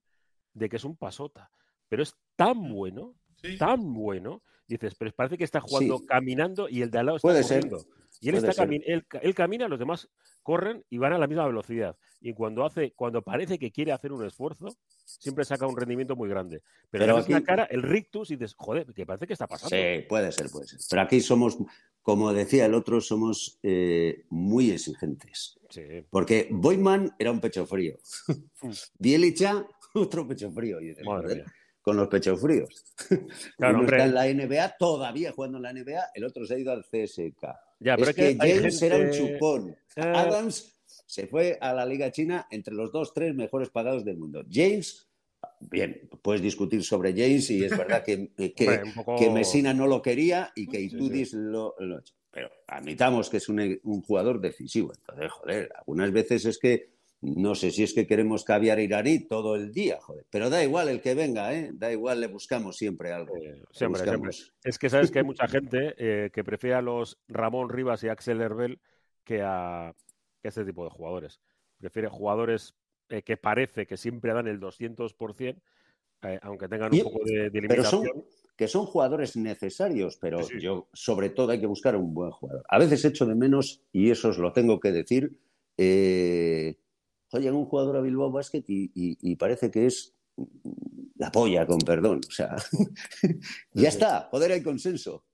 de 0.53 0.69
que 0.69 0.77
es 0.77 0.83
un 0.83 0.95
pasota, 0.95 1.51
pero 1.87 2.03
es 2.03 2.15
tan 2.35 2.71
bueno, 2.71 3.15
tan 3.59 3.93
bueno, 3.93 4.43
dices, 4.67 4.95
pero 4.95 5.11
parece 5.11 5.37
que 5.37 5.43
está 5.43 5.61
jugando 5.61 5.99
caminando 6.05 6.67
y 6.69 6.81
el 6.81 6.91
de 6.91 6.99
al 6.99 7.05
lado 7.05 7.17
está 7.17 7.27
puede 7.27 7.43
corriendo. 7.43 7.85
Y 8.19 8.29
él, 8.29 8.35
está 8.35 8.63
él, 8.63 9.05
él, 9.21 9.35
camina, 9.35 9.67
los 9.67 9.77
demás 9.77 10.09
corren 10.47 10.81
y 10.89 10.97
van 10.97 11.11
a 11.11 11.17
la 11.17 11.27
misma 11.27 11.45
velocidad. 11.45 11.97
Y 12.21 12.31
cuando 12.31 12.63
hace, 12.63 12.93
cuando 12.93 13.21
parece 13.21 13.59
que 13.59 13.69
quiere 13.69 13.91
hacer 13.91 14.13
un 14.13 14.25
esfuerzo, 14.25 14.69
siempre 15.03 15.43
saca 15.43 15.67
un 15.67 15.75
rendimiento 15.75 16.15
muy 16.15 16.29
grande. 16.29 16.61
Pero, 16.89 17.03
Pero 17.03 17.17
aquí... 17.17 17.33
la 17.33 17.43
cara, 17.43 17.65
el 17.65 17.83
rictus 17.83 18.31
y 18.31 18.37
dices, 18.37 18.55
joder, 18.57 18.93
que 18.93 19.05
parece 19.05 19.27
que 19.27 19.33
está 19.33 19.45
pasando. 19.45 19.75
Sí, 19.75 20.05
puede 20.07 20.31
ser, 20.31 20.49
puede 20.49 20.67
ser. 20.67 20.79
Pero 20.89 21.01
aquí 21.01 21.19
somos, 21.19 21.57
como 22.01 22.31
decía 22.31 22.65
el 22.65 22.75
otro, 22.75 23.01
somos 23.01 23.59
eh, 23.61 24.23
muy 24.29 24.71
exigentes. 24.71 25.59
Sí. 25.69 25.83
Porque 26.09 26.47
Boyman 26.49 27.13
era 27.19 27.29
un 27.29 27.41
pecho 27.41 27.65
frío. 27.65 27.97
Mm. 28.59 28.71
Bielicha, 28.97 29.67
otro 29.93 30.27
pecho 30.27 30.49
frío. 30.51 30.79
con 31.81 31.95
los 31.95 32.07
pechos 32.07 32.41
fríos. 32.41 32.85
Uno 33.59 33.83
está 33.83 34.05
en 34.05 34.13
la 34.15 34.25
NBA, 34.25 34.77
todavía 34.79 35.31
jugando 35.33 35.57
en 35.57 35.63
la 35.63 35.73
NBA, 35.73 36.09
el 36.15 36.23
otro 36.23 36.45
se 36.47 36.55
ha 36.55 36.57
ido 36.57 36.71
al 36.71 36.83
CSK. 36.83 37.66
Ya, 37.79 37.95
pero 37.95 38.09
es, 38.09 38.15
que, 38.15 38.37
James 38.39 38.81
era 38.81 38.97
un 38.97 39.11
chupón. 39.11 39.69
Eh, 39.95 40.01
Adams 40.01 40.77
se 41.05 41.27
fue 41.27 41.57
a 41.61 41.73
la 41.73 41.85
Liga 41.85 42.11
China 42.11 42.47
entre 42.51 42.73
los 42.73 42.91
dos, 42.91 43.13
tres 43.13 43.33
mejores 43.35 43.69
pagados 43.69 44.03
del 44.03 44.17
mundo. 44.17 44.43
James, 44.51 45.07
bien, 45.59 46.09
puedes 46.21 46.41
discutir 46.41 46.83
sobre 46.83 47.11
James 47.11 47.49
y 47.49 47.63
es 47.63 47.77
verdad 47.77 48.03
que, 48.03 48.31
que, 48.55 48.81
Messina 49.31 49.73
no 49.73 49.87
lo 49.87 50.01
quería 50.01 50.51
y 50.55 50.67
que 50.67 50.81
Itudis 50.81 51.33
lo, 51.33 51.75
lo, 51.79 52.01
pero 52.31 52.49
admitamos 52.67 53.29
que 53.29 53.37
es 53.37 53.49
un, 53.49 53.79
un 53.83 54.01
jugador 54.01 54.41
decisivo. 54.41 54.93
Entonces, 54.95 55.31
joder, 55.31 55.69
algunas 55.75 56.11
veces 56.11 56.45
es 56.45 56.57
que 56.57 56.96
no 57.35 57.55
sé 57.55 57.71
si 57.71 57.83
es 57.83 57.93
que 57.93 58.07
queremos 58.07 58.43
caviar 58.43 58.79
iraní 58.79 59.27
todo 59.27 59.55
el 59.55 59.71
día, 59.71 59.99
joder. 59.99 60.25
Pero 60.29 60.49
da 60.49 60.63
igual 60.63 60.89
el 60.89 61.01
que 61.01 61.13
venga, 61.13 61.53
¿eh? 61.53 61.71
Da 61.73 61.91
igual, 61.91 62.21
le 62.21 62.27
buscamos 62.27 62.77
siempre 62.77 63.11
algo. 63.11 63.35
Eh, 63.37 63.63
siempre, 63.71 64.03
siempre. 64.03 64.31
Es 64.63 64.79
que 64.79 64.89
sabes 64.89 65.11
que 65.11 65.19
hay 65.19 65.25
mucha 65.25 65.47
gente 65.47 65.95
eh, 65.97 66.29
que 66.31 66.43
prefiere 66.43 66.75
a 66.75 66.81
los 66.81 67.19
Ramón 67.27 67.69
Rivas 67.69 68.03
y 68.03 68.09
Axel 68.09 68.41
Herbel 68.41 68.79
que 69.23 69.41
a, 69.43 69.93
que 70.41 70.47
este 70.47 70.65
tipo 70.65 70.83
de 70.83 70.89
jugadores. 70.89 71.39
Prefiere 71.79 72.07
jugadores 72.07 72.75
eh, 73.09 73.21
que 73.21 73.37
parece 73.37 73.85
que 73.85 73.97
siempre 73.97 74.33
dan 74.33 74.47
el 74.47 74.59
200%, 74.59 75.61
eh, 76.23 76.39
aunque 76.41 76.67
tengan 76.67 76.93
un 76.93 77.01
poco 77.01 77.23
de, 77.25 77.49
de 77.49 77.61
limitación. 77.61 78.01
Pero 78.01 78.13
son, 78.13 78.25
que 78.55 78.67
son 78.67 78.85
jugadores 78.85 79.37
necesarios, 79.37 80.17
pero 80.17 80.43
sí, 80.43 80.55
sí. 80.55 80.61
yo, 80.61 80.87
sobre 80.91 81.29
todo, 81.29 81.51
hay 81.51 81.59
que 81.59 81.67
buscar 81.67 81.95
un 81.95 82.13
buen 82.13 82.31
jugador. 82.31 82.65
A 82.67 82.79
veces 82.79 83.05
echo 83.05 83.25
de 83.25 83.35
menos, 83.35 83.83
y 83.91 84.09
eso 84.09 84.29
os 84.29 84.37
lo 84.37 84.51
tengo 84.51 84.79
que 84.79 84.91
decir, 84.91 85.37
eh, 85.77 86.75
llega 87.33 87.55
un 87.55 87.65
jugador 87.65 87.97
a 87.97 88.01
Bilbao 88.01 88.31
Basket 88.31 88.63
y, 88.67 88.85
y, 88.95 89.17
y, 89.21 89.35
parece 89.35 89.69
que 89.69 89.85
es 89.85 90.15
la 91.15 91.31
polla, 91.31 91.65
con 91.65 91.79
perdón. 91.79 92.21
O 92.27 92.31
sea, 92.31 92.55
ya 93.73 93.89
está, 93.89 94.27
joder, 94.31 94.51
hay 94.51 94.63
consenso. 94.63 95.25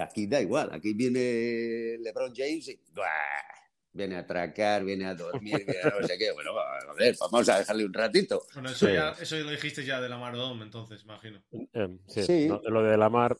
Aquí 0.00 0.26
da 0.26 0.40
igual, 0.40 0.70
aquí 0.72 0.94
viene 0.94 1.98
LeBron 1.98 2.32
James 2.34 2.68
y 2.68 2.80
¡buah! 2.94 3.58
viene 3.98 4.16
a 4.16 4.20
atracar, 4.20 4.84
viene 4.84 5.06
a 5.06 5.14
dormir, 5.14 5.64
viene 5.66 5.80
a 5.82 6.00
no 6.00 6.06
sé 6.06 6.16
qué. 6.16 6.32
Bueno, 6.32 6.52
a 6.56 6.94
ver, 6.94 7.16
vamos 7.20 7.48
a 7.48 7.58
dejarle 7.58 7.84
un 7.84 7.92
ratito. 7.92 8.46
Bueno, 8.54 8.70
eso, 8.70 8.86
sí. 8.86 8.92
ya, 8.92 9.10
eso 9.20 9.36
lo 9.36 9.50
dijiste 9.50 9.84
ya 9.84 10.00
de 10.00 10.08
la 10.08 10.18
Mar 10.18 10.36
Dome, 10.36 10.64
entonces, 10.64 11.02
imagino. 11.02 11.42
Eh, 11.50 11.98
sí, 12.06 12.22
sí. 12.22 12.48
No, 12.48 12.60
lo 12.64 12.82
de 12.82 12.96
la 12.96 13.08
Mar 13.08 13.36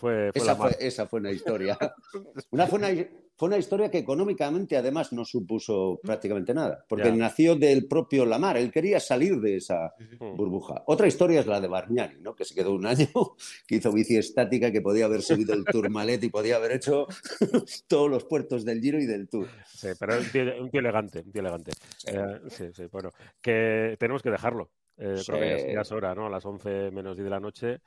fue, 0.00 0.32
fue 0.32 0.42
esa. 0.42 0.56
Fue, 0.56 0.76
esa 0.80 1.06
fue 1.06 1.20
una 1.20 1.30
historia. 1.30 1.76
una, 2.50 2.66
fue 2.66 2.78
una, 2.78 2.88
fue 3.36 3.48
una 3.48 3.58
historia 3.58 3.90
que 3.90 3.98
económicamente 3.98 4.78
además 4.78 5.12
no 5.12 5.26
supuso 5.26 6.00
prácticamente 6.02 6.54
nada, 6.54 6.84
porque 6.88 7.12
nació 7.12 7.54
del 7.54 7.86
propio 7.86 8.24
Lamar, 8.24 8.56
él 8.56 8.72
quería 8.72 8.98
salir 8.98 9.38
de 9.40 9.56
esa 9.56 9.94
burbuja. 10.18 10.82
Otra 10.86 11.06
historia 11.06 11.40
es 11.40 11.46
la 11.46 11.60
de 11.60 11.68
Bargnani, 11.68 12.20
¿no? 12.20 12.34
que 12.34 12.46
se 12.46 12.54
quedó 12.54 12.72
un 12.72 12.86
año, 12.86 13.08
que 13.66 13.76
hizo 13.76 13.92
bici 13.92 14.16
estática, 14.16 14.72
que 14.72 14.80
podía 14.80 15.04
haber 15.04 15.20
subido 15.20 15.52
el 15.52 15.64
Tourmalet 15.66 16.24
y 16.24 16.30
podía 16.30 16.56
haber 16.56 16.72
hecho 16.72 17.06
todos 17.88 18.10
los 18.10 18.24
puertos 18.24 18.64
del 18.64 18.80
Giro 18.80 18.98
y 18.98 19.06
del 19.06 19.28
Tour. 19.28 19.48
Sí, 19.66 19.88
pero 19.98 20.18
un 20.18 20.30
tío, 20.30 20.62
un 20.62 20.70
tío 20.70 20.80
elegante, 20.80 21.20
un 21.20 21.32
tío 21.32 21.40
elegante. 21.40 21.72
Sí. 21.98 22.10
Eh, 22.14 22.40
sí, 22.48 22.64
sí, 22.72 22.86
bueno, 22.90 23.10
que 23.42 23.96
tenemos 23.98 24.22
que 24.22 24.30
dejarlo. 24.30 24.70
Eh, 24.96 25.18
sí. 25.18 25.26
Creo 25.26 25.40
que 25.40 25.48
ya 25.48 25.56
es, 25.56 25.74
ya 25.74 25.80
es 25.82 25.92
hora, 25.92 26.14
¿no? 26.14 26.26
A 26.26 26.30
las 26.30 26.44
11 26.44 26.90
menos 26.90 27.16
10 27.16 27.24
de 27.24 27.30
la 27.30 27.40
noche. 27.40 27.80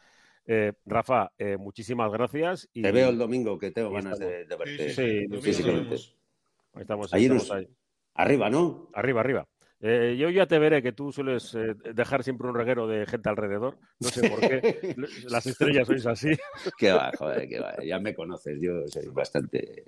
Eh, 0.45 0.73
Rafa, 0.85 1.31
eh, 1.37 1.57
muchísimas 1.57 2.11
gracias. 2.11 2.69
Y... 2.73 2.81
Te 2.81 2.91
veo 2.91 3.09
el 3.09 3.17
domingo, 3.17 3.57
que 3.57 3.71
tengo 3.71 3.91
ganas 3.91 4.19
de, 4.19 4.45
de, 4.45 4.55
verte 4.55 4.89
sí, 4.89 5.27
sí, 5.29 5.41
físicamente. 5.41 5.95
Ahí 6.73 6.81
estamos, 6.81 7.13
ahí 7.13 7.23
estamos 7.23 7.49
nos... 7.49 7.57
ahí. 7.57 7.67
Arriba, 8.15 8.49
¿no? 8.49 8.89
Arriba, 8.93 9.21
arriba. 9.21 9.47
Eh, 9.85 10.15
yo 10.17 10.29
ya 10.29 10.45
te 10.45 10.59
veré 10.59 10.81
que 10.81 10.93
tú 10.93 11.11
sueles 11.11 11.53
eh, 11.55 11.75
dejar 11.93 12.23
siempre 12.23 12.47
un 12.47 12.55
reguero 12.55 12.87
de 12.87 13.05
gente 13.05 13.27
alrededor. 13.27 13.77
No 13.99 14.07
sé 14.07 14.29
por 14.29 14.39
qué. 14.39 14.95
Las 15.29 15.45
estrellas 15.45 15.87
sois 15.87 16.05
así. 16.05 16.29
Qué 16.77 16.93
va, 16.93 17.11
joder, 17.17 17.49
qué 17.49 17.59
va. 17.59 17.75
Ya 17.83 17.99
me 17.99 18.15
conoces. 18.15 18.61
Yo 18.61 18.87
soy 18.87 19.07
bastante 19.07 19.83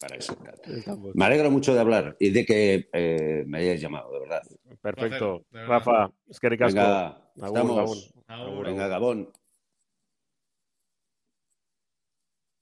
para 0.00 0.16
eso. 0.16 0.36
Estamos. 0.64 1.14
Me 1.14 1.24
alegro 1.26 1.48
mucho 1.48 1.72
de 1.72 1.80
hablar 1.80 2.16
y 2.18 2.30
de 2.30 2.44
que 2.44 2.88
eh, 2.92 3.44
me 3.46 3.58
hayáis 3.58 3.80
llamado, 3.80 4.12
de 4.12 4.18
verdad. 4.18 4.42
Perfecto. 4.82 5.44
Placer, 5.48 5.52
de 5.52 5.58
verdad. 5.60 5.68
Rafa, 5.68 6.10
es 6.28 6.40
que 6.40 6.48
ricasco. 6.48 6.80
Venga, 6.80 7.06
agur, 7.40 7.46
estamos. 7.46 8.12
Agur. 8.26 8.48
Agur. 8.48 8.66
Venga, 8.66 8.88
Gabón. 8.88 9.32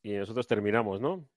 Y 0.02 0.12
nosotros 0.12 0.46
terminamos, 0.46 1.00
¿no? 1.00 1.28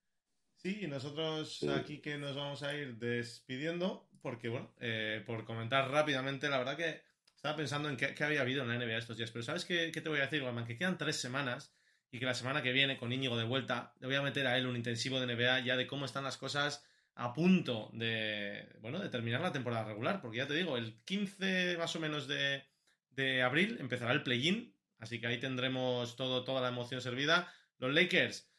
Sí, 0.55 0.88
nosotros 0.88 1.57
sí. 1.59 1.70
aquí 1.70 1.99
que 1.99 2.18
nos 2.18 2.36
vamos 2.36 2.63
a 2.63 2.76
ir 2.76 2.97
despidiendo, 2.97 4.09
porque 4.22 4.49
bueno, 4.49 4.72
eh, 4.80 5.24
por 5.26 5.45
comentar 5.45 5.91
rápidamente, 5.91 6.49
la 6.49 6.57
verdad 6.57 6.76
que 6.76 7.01
estaba 7.36 7.55
pensando 7.55 7.89
en 7.89 7.97
qué, 7.97 8.16
qué, 8.16 8.24
había 8.24 8.41
habido 8.41 8.63
en 8.63 8.70
la 8.70 8.78
NBA 8.84 8.97
estos 8.97 9.18
días, 9.18 9.30
pero 9.32 9.43
¿sabes 9.43 9.66
qué, 9.66 9.91
qué 9.93 10.01
te 10.01 10.09
voy 10.09 10.20
a 10.20 10.24
decir, 10.24 10.41
Guayman? 10.41 10.66
Que 10.66 10.78
quedan 10.78 10.97
tres 10.97 11.18
semanas 11.18 11.76
y 12.11 12.18
que 12.18 12.26
la 12.26 12.34
semana 12.34 12.63
que 12.63 12.72
viene, 12.72 12.97
con 12.97 13.11
Íñigo 13.11 13.38
de 13.38 13.43
vuelta, 13.43 13.93
le 13.99 14.07
voy 14.07 14.16
a 14.16 14.22
meter 14.22 14.47
a 14.47 14.57
él 14.57 14.66
un 14.66 14.76
intensivo 14.76 15.20
de 15.20 15.28
NBA 15.36 15.59
ya 15.59 15.78
de 15.78 15.86
cómo 15.86 16.05
están 16.05 16.24
las 16.24 16.38
cosas 16.38 16.84
a 17.13 17.34
punto 17.34 17.89
de, 17.93 18.68
bueno, 18.82 18.99
de 18.99 19.09
terminar 19.09 19.41
la 19.41 19.51
temporada 19.51 19.86
regular, 19.86 20.22
porque 20.22 20.38
ya 20.38 20.47
te 20.47 20.53
digo, 20.53 20.78
el 20.78 20.95
15 21.05 21.78
más 21.78 21.95
o 21.95 21.99
menos 21.99 22.28
de, 22.28 22.63
de 23.11 23.41
abril 23.41 23.78
empezará 23.80 24.11
el 24.11 24.24
play-in, 24.24 24.74
así 24.99 25.20
que 25.20 25.28
ahí 25.28 25.39
tendremos 25.39 26.16
todo, 26.16 26.43
toda 26.43 26.61
la 26.61 26.70
emoción 26.70 27.01
servida. 27.01 27.53
Los 27.78 27.93
Lakers 27.93 28.49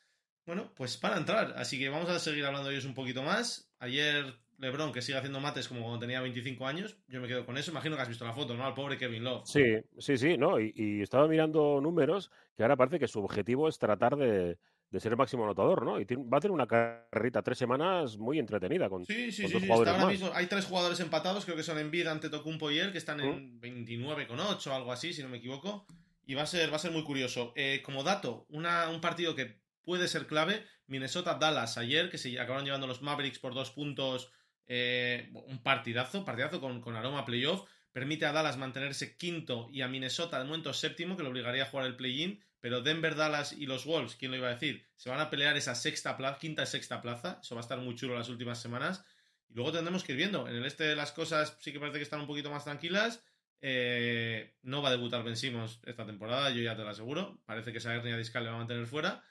bueno, 0.47 0.73
pues 0.75 0.97
para 0.97 1.19
entrar. 1.19 1.55
Así 1.57 1.79
que 1.79 1.89
vamos 1.89 2.09
a 2.09 2.19
seguir 2.19 2.45
hablando 2.47 2.69
de 2.69 2.75
ellos 2.75 2.87
un 2.87 2.95
poquito 2.95 3.23
más. 3.23 3.71
Ayer 3.79 4.35
LeBron, 4.59 4.93
que 4.93 5.03
sigue 5.03 5.19
haciendo 5.19 5.41
mates 5.41 5.69
como 5.69 5.83
cuando 5.83 5.99
tenía 5.99 6.21
25 6.21 6.67
años, 6.67 6.97
yo 7.09 7.21
me 7.21 7.29
quedo 7.29 7.45
con 7.45 7.59
eso. 7.59 7.71
Imagino 7.71 7.97
que 7.97 8.03
has 8.03 8.09
visto 8.09 8.25
la 8.25 8.33
foto, 8.33 8.55
¿no? 8.55 8.65
Al 8.65 8.75
pobre 8.75 8.97
Kevin 8.97 9.25
Love. 9.25 9.47
Sí, 9.47 9.65
sí, 9.99 10.17
sí, 10.17 10.39
¿no? 10.39 10.59
Y, 10.61 10.73
y 10.75 11.03
estaba 11.03 11.29
mirando 11.29 11.81
números 11.83 12.31
que 12.57 12.63
ahora 12.63 12.77
parece 12.77 12.99
que 12.99 13.09
su 13.09 13.21
objetivo 13.21 13.69
es 13.69 13.79
tratar 13.79 14.17
de, 14.17 14.57
de 14.91 15.01
ser 15.01 15.13
el 15.13 15.19
máximo 15.19 15.45
anotador, 15.45 15.85
¿no? 15.85 16.01
Y 16.01 16.05
va 16.05 16.39
a 16.39 16.41
tener 16.41 16.53
una 16.53 16.67
carrerita 16.67 17.43
tres 17.43 17.59
semanas 17.59 18.17
muy 18.17 18.39
entretenida 18.39 18.89
con, 18.89 19.05
sí, 19.05 19.33
sí, 19.33 19.43
con 19.43 19.49
sí, 19.49 19.53
dos 19.55 19.63
sí. 19.63 19.69
jugadores 19.69 19.93
ahora 19.93 20.05
más. 20.05 20.13
mismo 20.13 20.31
hay 20.33 20.47
tres 20.47 20.65
jugadores 20.65 21.01
empatados, 21.01 21.45
creo 21.45 21.57
que 21.57 21.63
son 21.63 21.79
Embiid, 21.79 22.07
Antetokounmpo 22.07 22.71
y 22.71 22.79
él, 22.79 22.93
que 22.93 22.99
están 22.99 23.21
en 23.21 23.57
¿Mm? 23.57 23.61
29,8 23.61 24.67
o 24.69 24.75
algo 24.75 24.93
así, 24.93 25.13
si 25.13 25.23
no 25.23 25.29
me 25.29 25.39
equivoco. 25.39 25.87
Y 26.25 26.35
va 26.35 26.43
a 26.43 26.47
ser, 26.47 26.73
va 26.73 26.77
a 26.77 26.81
ser 26.81 26.91
muy 26.91 27.05
curioso. 27.05 27.53
Eh, 27.55 27.83
como 27.85 28.03
dato, 28.03 28.47
una, 28.49 28.89
un 28.89 29.01
partido 29.01 29.35
que 29.35 29.61
puede 29.87 30.09
ser 30.09 30.27
clave. 30.27 30.67
Minnesota-Dallas 30.89 31.79
ayer, 31.79 32.11
que 32.11 32.19
se 32.19 32.39
acabaron 32.39 32.67
llevando 32.67 32.87
los 32.87 33.01
Mavericks 33.01 33.39
por 33.39 33.55
dos 33.55 33.71
puntos. 33.71 34.31
Eh, 34.67 35.31
un 35.33 35.63
partidazo, 35.63 36.25
partidazo 36.25 36.61
con, 36.61 36.97
aroma 36.97 37.25
playoff. 37.25 37.67
Permite 37.93 38.27
a 38.27 38.33
Dallas 38.33 38.59
mantenerse 38.59 39.17
quinto 39.17 39.69
y 39.73 39.81
a 39.81 39.89
Minnesota 39.89 40.39
de 40.39 40.45
momento 40.45 40.75
séptimo, 40.75 41.17
que 41.17 41.23
lo 41.23 41.31
obligaría 41.31 41.63
a 41.63 41.67
jugar 41.67 41.87
el 41.87 41.97
play-in. 41.97 42.45
Pero 42.61 42.83
Denver, 42.83 43.15
Dallas 43.15 43.53
y 43.53 43.67
los 43.67 43.87
Wolves, 43.87 44.17
¿quién 44.17 44.33
lo 44.33 44.37
iba 44.37 44.49
a 44.49 44.55
decir? 44.55 44.85
Se 44.97 45.09
van 45.09 45.21
a 45.21 45.31
pelear 45.31 45.57
esa 45.57 45.75
sexta 45.75 46.17
plaza, 46.17 46.39
quinta 46.39 46.65
y 46.65 46.67
sexta 46.67 47.01
plaza. 47.01 47.39
Eso 47.41 47.55
va 47.55 47.61
a 47.61 47.63
estar 47.63 47.79
muy 47.79 47.95
chulo 47.95 48.19
las 48.19 48.29
últimas 48.29 48.61
semanas. 48.61 49.05
Y 49.49 49.55
luego 49.55 49.73
tendremos 49.73 50.03
que 50.03 50.13
ir 50.13 50.19
viendo. 50.19 50.49
En 50.49 50.57
el 50.57 50.67
este 50.67 50.97
las 50.97 51.13
cosas 51.13 51.57
sí 51.61 51.73
que 51.73 51.79
parece 51.79 51.99
que 51.99 52.03
están 52.03 52.21
un 52.21 52.27
poquito 52.27 52.51
más 52.51 52.65
tranquilas. 52.65 53.23
Eh, 53.61 54.55
no 54.63 54.83
va 54.83 54.89
a 54.89 54.93
debutar 54.93 55.23
Ben 55.23 55.35
esta 55.35 56.07
temporada, 56.07 56.51
yo 56.51 56.61
ya 56.61 56.77
te 56.77 56.83
lo 56.83 56.91
aseguro. 56.91 57.41
Parece 57.47 57.73
que 57.73 57.79
esa 57.79 57.95
hernia 57.95 58.17
discal 58.17 58.45
le 58.45 58.51
va 58.51 58.57
a 58.57 58.59
mantener 58.59 58.87
fuera. 58.87 59.23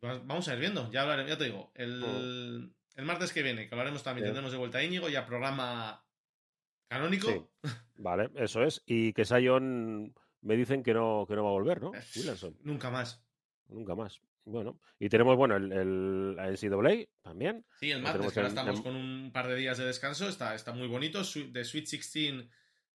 Vamos 0.00 0.48
a 0.48 0.54
ir 0.54 0.60
viendo, 0.60 0.90
ya 0.90 1.02
hablaremos, 1.02 1.30
ya 1.30 1.38
te 1.38 1.44
digo, 1.44 1.72
el, 1.74 2.72
el 2.94 3.04
martes 3.04 3.32
que 3.32 3.42
viene, 3.42 3.68
que 3.68 3.74
hablaremos 3.74 4.02
también, 4.02 4.24
Bien. 4.24 4.34
tendremos 4.34 4.52
de 4.52 4.58
vuelta 4.58 4.78
a 4.78 4.84
Íñigo, 4.84 5.08
ya 5.08 5.26
programa 5.26 6.04
canónico. 6.88 7.50
Sí. 7.62 7.70
Vale, 7.96 8.30
eso 8.36 8.62
es. 8.62 8.82
Y 8.86 9.12
que 9.12 9.24
Sion 9.24 10.14
me 10.40 10.56
dicen 10.56 10.82
que 10.82 10.94
no, 10.94 11.26
que 11.28 11.34
no 11.34 11.44
va 11.44 11.50
a 11.50 11.52
volver, 11.52 11.80
¿no? 11.80 11.92
Williamson. 12.16 12.56
Nunca 12.62 12.90
más. 12.90 13.22
Nunca 13.68 13.94
más. 13.94 14.20
Bueno, 14.44 14.80
y 14.98 15.10
tenemos, 15.10 15.36
bueno, 15.36 15.56
el, 15.56 15.70
el 15.72 16.36
la 16.36 16.50
NCAA 16.50 17.04
también. 17.20 17.66
Sí, 17.78 17.90
el 17.90 18.00
martes, 18.00 18.32
que 18.32 18.40
ahora 18.40 18.48
estamos 18.48 18.76
en... 18.78 18.82
con 18.82 18.96
un 18.96 19.30
par 19.30 19.46
de 19.46 19.56
días 19.56 19.76
de 19.76 19.84
descanso, 19.84 20.26
está, 20.26 20.54
está 20.54 20.72
muy 20.72 20.88
bonito. 20.88 21.18
De 21.18 21.64
Sweet 21.64 21.88
16 21.90 22.48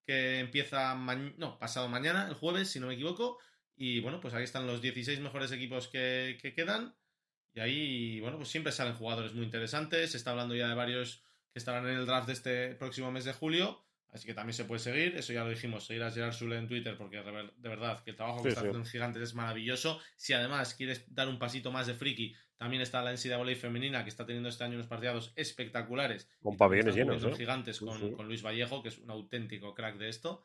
que 0.04 0.40
empieza, 0.40 0.96
ma... 0.96 1.16
no, 1.16 1.60
pasado 1.60 1.88
mañana, 1.90 2.28
el 2.28 2.34
jueves, 2.34 2.72
si 2.72 2.80
no 2.80 2.88
me 2.88 2.96
equivoco. 2.96 3.38
Y 3.76 4.00
bueno, 4.02 4.20
pues 4.22 4.34
ahí 4.34 4.44
están 4.44 4.68
los 4.68 4.82
16 4.82 5.20
mejores 5.20 5.52
equipos 5.52 5.88
que, 5.88 6.38
que, 6.42 6.54
quedan. 6.54 6.96
Y 7.54 7.60
ahí, 7.60 8.20
bueno, 8.20 8.38
pues 8.38 8.50
siempre 8.50 8.72
salen 8.72 8.96
jugadores 8.96 9.34
muy 9.34 9.44
interesantes. 9.44 10.12
Se 10.12 10.18
está 10.18 10.32
hablando 10.32 10.56
ya 10.56 10.68
de 10.68 10.76
varios 10.76 11.24
que 11.52 11.60
estarán 11.60 11.88
en 11.88 11.98
el 11.98 12.06
draft 12.06 12.28
de 12.28 12.34
este 12.34 12.76
próximo 12.76 13.12
mes 13.12 13.26
de 13.26 13.34
julio. 13.34 13.84
Así 14.14 14.28
que 14.28 14.36
también 14.36 14.54
se 14.54 14.66
puede 14.66 14.80
seguir. 14.80 15.16
Eso 15.18 15.34
ya 15.34 15.44
lo 15.44 15.50
dijimos, 15.50 15.86
seguir 15.86 16.04
a 16.04 16.12
Gerard 16.12 16.34
Sule 16.34 16.58
en 16.58 16.68
Twitter, 16.68 16.96
porque 16.98 17.18
de 17.18 17.70
verdad 17.70 18.04
que 18.04 18.12
el 18.12 18.16
trabajo 18.16 18.44
que 18.44 18.44
sí, 18.44 18.48
está 18.50 18.62
haciendo 18.62 18.80
sí. 18.80 18.88
en 18.88 18.92
Gigantes 18.92 19.24
es 19.24 19.34
maravilloso. 19.34 20.00
Si 20.16 20.34
además 20.34 20.76
quieres 20.76 21.04
dar 21.14 21.28
un 21.28 21.40
pasito 21.40 21.72
más 21.72 21.88
de 21.88 21.96
friki, 21.96 22.36
también 22.58 22.84
está 22.84 23.02
la 23.02 23.12
NCAA 23.12 23.56
femenina, 23.56 24.04
que 24.04 24.10
está 24.10 24.26
teniendo 24.26 24.50
este 24.50 24.64
año 24.64 24.76
unos 24.76 24.88
partidos 24.88 25.34
espectaculares. 25.36 26.30
Con 26.42 26.58
pabellones 26.58 26.96
llenos. 26.96 27.24
¿eh? 27.24 27.34
Gigantes 27.36 27.80
con 27.80 28.28
Luis 28.28 28.44
Vallejo, 28.44 28.84
que 28.84 28.90
es 28.90 29.00
un 29.00 29.10
auténtico 29.10 29.74
crack 29.74 29.98
de 29.98 30.10
esto. 30.10 30.44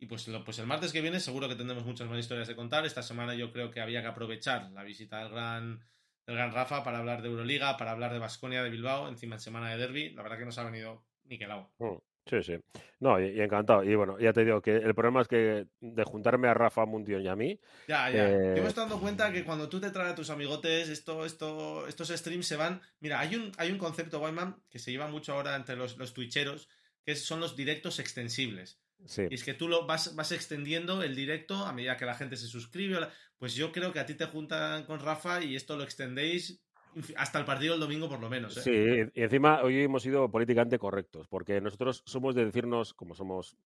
Y 0.00 0.06
pues, 0.06 0.26
lo, 0.28 0.42
pues 0.42 0.58
el 0.58 0.66
martes 0.66 0.92
que 0.92 1.02
viene 1.02 1.20
seguro 1.20 1.46
que 1.46 1.54
tendremos 1.54 1.84
muchas 1.84 2.08
más 2.08 2.18
historias 2.18 2.48
de 2.48 2.56
contar. 2.56 2.86
Esta 2.86 3.02
semana 3.02 3.34
yo 3.34 3.52
creo 3.52 3.70
que 3.70 3.82
había 3.82 4.00
que 4.00 4.08
aprovechar 4.08 4.70
la 4.70 4.82
visita 4.82 5.18
del 5.18 5.28
gran, 5.28 5.84
del 6.26 6.36
gran 6.36 6.52
Rafa 6.52 6.82
para 6.82 6.98
hablar 6.98 7.20
de 7.20 7.28
Euroliga, 7.28 7.76
para 7.76 7.90
hablar 7.90 8.12
de 8.12 8.18
Basconia, 8.18 8.62
de 8.62 8.70
Bilbao, 8.70 9.08
encima 9.08 9.36
en 9.36 9.40
semana 9.40 9.70
de 9.70 9.76
derby. 9.76 10.10
La 10.10 10.22
verdad 10.22 10.38
que 10.38 10.46
nos 10.46 10.56
ha 10.56 10.64
venido 10.64 11.04
niquelado. 11.24 11.70
Mm. 11.78 11.98
Sí, 12.26 12.42
sí. 12.42 12.52
No, 13.00 13.20
y, 13.20 13.30
y, 13.30 13.40
encantado. 13.40 13.82
Y 13.82 13.94
bueno, 13.94 14.18
ya 14.18 14.32
te 14.32 14.44
digo 14.44 14.60
que 14.62 14.76
el 14.76 14.94
problema 14.94 15.22
es 15.22 15.28
que 15.28 15.66
de 15.80 16.04
juntarme 16.04 16.48
a 16.48 16.54
Rafa 16.54 16.86
Mundión 16.86 17.22
y 17.22 17.28
a 17.28 17.34
mí. 17.34 17.58
Ya, 17.88 18.10
ya. 18.10 18.30
Eh... 18.30 18.54
Yo 18.56 18.62
me 18.62 18.68
estoy 18.68 18.82
dando 18.82 19.00
cuenta 19.00 19.32
que 19.32 19.44
cuando 19.44 19.68
tú 19.68 19.80
te 19.80 19.90
traes 19.90 20.12
a 20.12 20.14
tus 20.14 20.30
amigotes, 20.30 20.88
esto, 20.88 21.24
esto, 21.24 21.86
estos 21.88 22.08
streams 22.08 22.46
se 22.46 22.56
van. 22.56 22.80
Mira, 23.00 23.20
hay 23.20 23.34
un, 23.34 23.52
hay 23.58 23.72
un 23.72 23.78
concepto, 23.78 24.20
Wyman, 24.20 24.62
que 24.70 24.78
se 24.78 24.92
lleva 24.92 25.08
mucho 25.08 25.32
ahora 25.32 25.56
entre 25.56 25.76
los, 25.76 25.96
los 25.98 26.14
twitcheros, 26.14 26.68
que 27.04 27.16
son 27.16 27.40
los 27.40 27.56
directos 27.56 27.98
extensibles. 27.98 28.80
Sí. 29.06 29.22
Y 29.30 29.34
es 29.34 29.44
que 29.44 29.54
tú 29.54 29.68
lo 29.68 29.86
vas, 29.86 30.14
vas 30.14 30.32
extendiendo 30.32 31.02
el 31.02 31.14
directo 31.14 31.56
a 31.64 31.72
medida 31.72 31.96
que 31.96 32.06
la 32.06 32.14
gente 32.14 32.36
se 32.36 32.46
suscribe. 32.46 33.08
Pues 33.38 33.54
yo 33.54 33.72
creo 33.72 33.92
que 33.92 34.00
a 34.00 34.06
ti 34.06 34.14
te 34.14 34.26
juntan 34.26 34.84
con 34.84 35.00
Rafa 35.00 35.42
y 35.42 35.56
esto 35.56 35.76
lo 35.76 35.82
extendéis 35.82 36.62
hasta 37.16 37.38
el 37.38 37.44
partido 37.44 37.72
del 37.74 37.80
domingo 37.80 38.08
por 38.08 38.20
lo 38.20 38.28
menos. 38.28 38.56
¿eh? 38.56 38.62
Sí, 38.62 39.10
y 39.14 39.22
encima 39.22 39.62
hoy 39.62 39.82
hemos 39.82 40.02
sido 40.02 40.30
políticamente 40.30 40.78
correctos, 40.78 41.28
porque 41.28 41.60
nosotros 41.60 42.02
somos 42.04 42.34
de 42.34 42.44
decirnos, 42.44 42.94
como 42.94 43.14
somos 43.14 43.56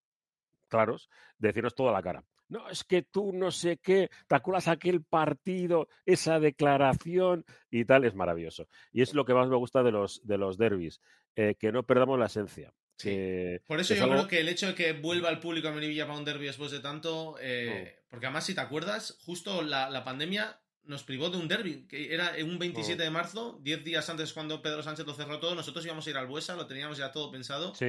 claros, 0.68 1.08
de 1.38 1.48
decirnos 1.48 1.74
toda 1.74 1.92
la 1.92 2.02
cara. 2.02 2.24
No, 2.48 2.68
es 2.68 2.84
que 2.84 3.02
tú 3.02 3.32
no 3.32 3.50
sé 3.50 3.78
qué, 3.78 4.10
te 4.28 4.34
acuerdas 4.34 4.68
aquel 4.68 5.02
partido, 5.02 5.88
esa 6.04 6.38
declaración 6.38 7.44
y 7.70 7.84
tal, 7.84 8.04
es 8.04 8.14
maravilloso. 8.14 8.68
Y 8.92 9.02
es 9.02 9.14
lo 9.14 9.24
que 9.24 9.34
más 9.34 9.48
me 9.48 9.56
gusta 9.56 9.82
de 9.82 9.92
los, 9.92 10.24
de 10.26 10.38
los 10.38 10.58
derbis, 10.58 11.00
eh, 11.36 11.54
que 11.58 11.72
no 11.72 11.84
perdamos 11.84 12.18
la 12.18 12.26
esencia. 12.26 12.72
Sí. 12.96 13.10
que- 13.10 13.60
Por 13.66 13.80
eso 13.80 13.92
es 13.94 13.98
yo 13.98 14.04
algo- 14.04 14.16
creo 14.16 14.28
que 14.28 14.40
el 14.40 14.48
hecho 14.48 14.68
de 14.68 14.74
que 14.74 14.92
vuelva 14.92 15.28
el 15.30 15.40
público 15.40 15.68
a 15.68 15.72
Melilla 15.72 16.06
para 16.06 16.18
un 16.18 16.24
derby 16.24 16.46
después 16.46 16.70
de 16.70 16.80
tanto. 16.80 17.36
eh, 17.40 18.00
Porque 18.08 18.26
además, 18.26 18.44
si 18.46 18.54
te 18.54 18.60
acuerdas, 18.60 19.16
justo 19.24 19.62
la, 19.62 19.90
la 19.90 20.04
pandemia 20.04 20.60
nos 20.84 21.02
privó 21.02 21.30
de 21.30 21.38
un 21.38 21.48
derby, 21.48 21.86
que 21.88 22.14
era 22.14 22.32
un 22.44 22.58
27 22.58 23.02
de 23.02 23.10
marzo, 23.10 23.58
10 23.62 23.82
días 23.82 24.08
antes 24.10 24.32
cuando 24.32 24.62
Pedro 24.62 24.82
Sánchez 24.82 25.06
lo 25.06 25.14
cerró 25.14 25.40
todo. 25.40 25.54
Nosotros 25.54 25.84
íbamos 25.84 26.06
a 26.06 26.10
ir 26.10 26.16
al 26.16 26.26
Buesa, 26.26 26.54
lo 26.54 26.66
teníamos 26.66 26.98
ya 26.98 27.10
todo 27.10 27.30
pensado. 27.30 27.74
Sí, 27.74 27.86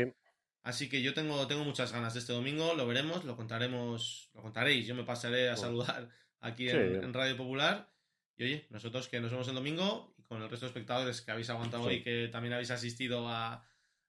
Así 0.64 0.90
que 0.90 1.04
yo 1.04 1.14
tengo, 1.14 1.46
tengo 1.46 1.64
muchas 1.64 1.92
ganas 1.92 2.16
de 2.16 2.22
este 2.22 2.34
domingo, 2.34 2.74
lo 2.74 2.88
veremos, 2.88 3.24
lo 3.24 3.36
contaremos, 3.36 4.32
lo 4.34 4.42
contaréis. 4.42 4.88
Yo 4.88 4.96
me 4.96 5.04
pasaré 5.04 5.50
a 5.50 5.56
saludar 5.58 6.10
aquí 6.40 6.68
Sí. 6.68 6.76
en, 6.76 7.04
en 7.04 7.14
Radio 7.14 7.38
Popular. 7.38 7.88
Y 8.36 8.46
oye, 8.46 8.66
nosotros 8.72 9.08
que 9.08 9.20
nos 9.22 9.30
vemos 9.30 9.48
el 9.48 9.54
domingo 9.54 10.16
y 10.18 10.24
con 10.24 10.42
el 10.42 10.50
resto 10.50 10.66
de 10.66 10.70
espectadores 10.72 11.22
que 11.22 11.30
habéis 11.32 11.52
aguantado 11.52 11.84
Sí. 11.84 11.90
hoy, 11.90 12.02
que 12.04 12.30
también 12.32 12.54
habéis 12.54 12.72
asistido 12.72 13.28
a, 13.30 13.64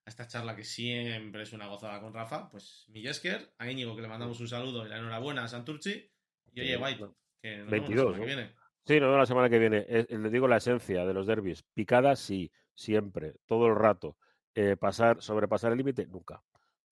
a 0.07 0.09
esta 0.09 0.25
charla 0.25 0.55
que 0.55 0.63
siempre 0.63 1.43
es 1.43 1.51
una 1.51 1.67
gozada 1.67 1.99
con 1.99 2.13
Rafa, 2.13 2.47
pues 2.49 2.85
Millesker, 2.87 3.51
a 3.57 3.69
Íñigo 3.69 3.93
que 3.93 4.01
le 4.01 4.07
mandamos 4.07 4.39
un 4.39 4.47
saludo 4.47 4.85
y 4.85 4.89
la 4.89 4.97
enhorabuena 4.99 5.43
a 5.43 5.47
Santurci. 5.49 6.09
Y 6.53 6.61
oye, 6.61 6.77
White, 6.77 7.05
que 7.41 7.57
nos 7.57 7.69
22, 7.69 7.89
vemos 7.89 7.89
la 7.89 7.97
semana 7.97 8.17
¿no? 8.17 8.19
que 8.21 8.25
viene. 8.25 8.55
Sí, 8.85 8.93
nos 8.93 9.01
vemos 9.01 9.17
la 9.19 9.25
semana 9.25 9.49
que 9.49 9.59
viene. 9.59 9.85
Es- 9.89 10.09
le 10.09 10.29
digo 10.29 10.47
la 10.47 10.57
esencia 10.57 11.05
de 11.05 11.13
los 11.13 11.27
derbis. 11.27 11.63
Picada, 11.73 12.15
sí, 12.15 12.49
siempre, 12.73 13.33
todo 13.45 13.67
el 13.67 13.75
rato. 13.75 14.15
Eh, 14.55 14.77
pasar, 14.77 15.21
sobrepasar 15.21 15.73
el 15.73 15.77
límite, 15.77 16.07
nunca. 16.07 16.41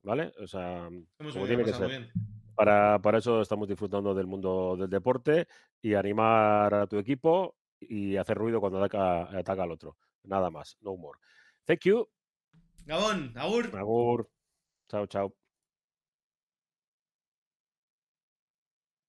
¿Vale? 0.04 0.34
O 0.40 0.46
sea, 0.46 0.88
Hemos 0.88 1.08
como 1.34 1.46
venido 1.46 1.48
tiene 1.48 1.64
que 1.64 1.72
pasando 1.72 1.90
ser. 1.90 2.00
bien. 2.02 2.12
Para, 2.54 3.00
para 3.00 3.18
eso 3.20 3.40
estamos 3.42 3.70
disfrutando 3.70 4.14
del 4.14 4.28
mundo 4.28 4.76
del 4.78 4.90
deporte 4.90 5.48
y 5.82 5.94
animar 5.94 6.74
a 6.74 6.86
tu 6.88 6.98
equipo 7.00 7.56
y 7.80 8.18
hacer 8.18 8.38
ruido 8.38 8.60
cuando 8.60 8.84
ataca, 8.84 9.38
ataca 9.38 9.64
al 9.64 9.72
otro. 9.72 9.96
Nada 10.24 10.50
más, 10.50 10.76
no 10.82 10.98
more. 10.98 11.18
Thank 11.66 11.86
you. 11.86 12.10
Gabón, 12.86 13.34
Agur. 13.36 13.76
Agur. 13.76 14.30
Chao, 14.90 15.08
chao. 15.08 15.34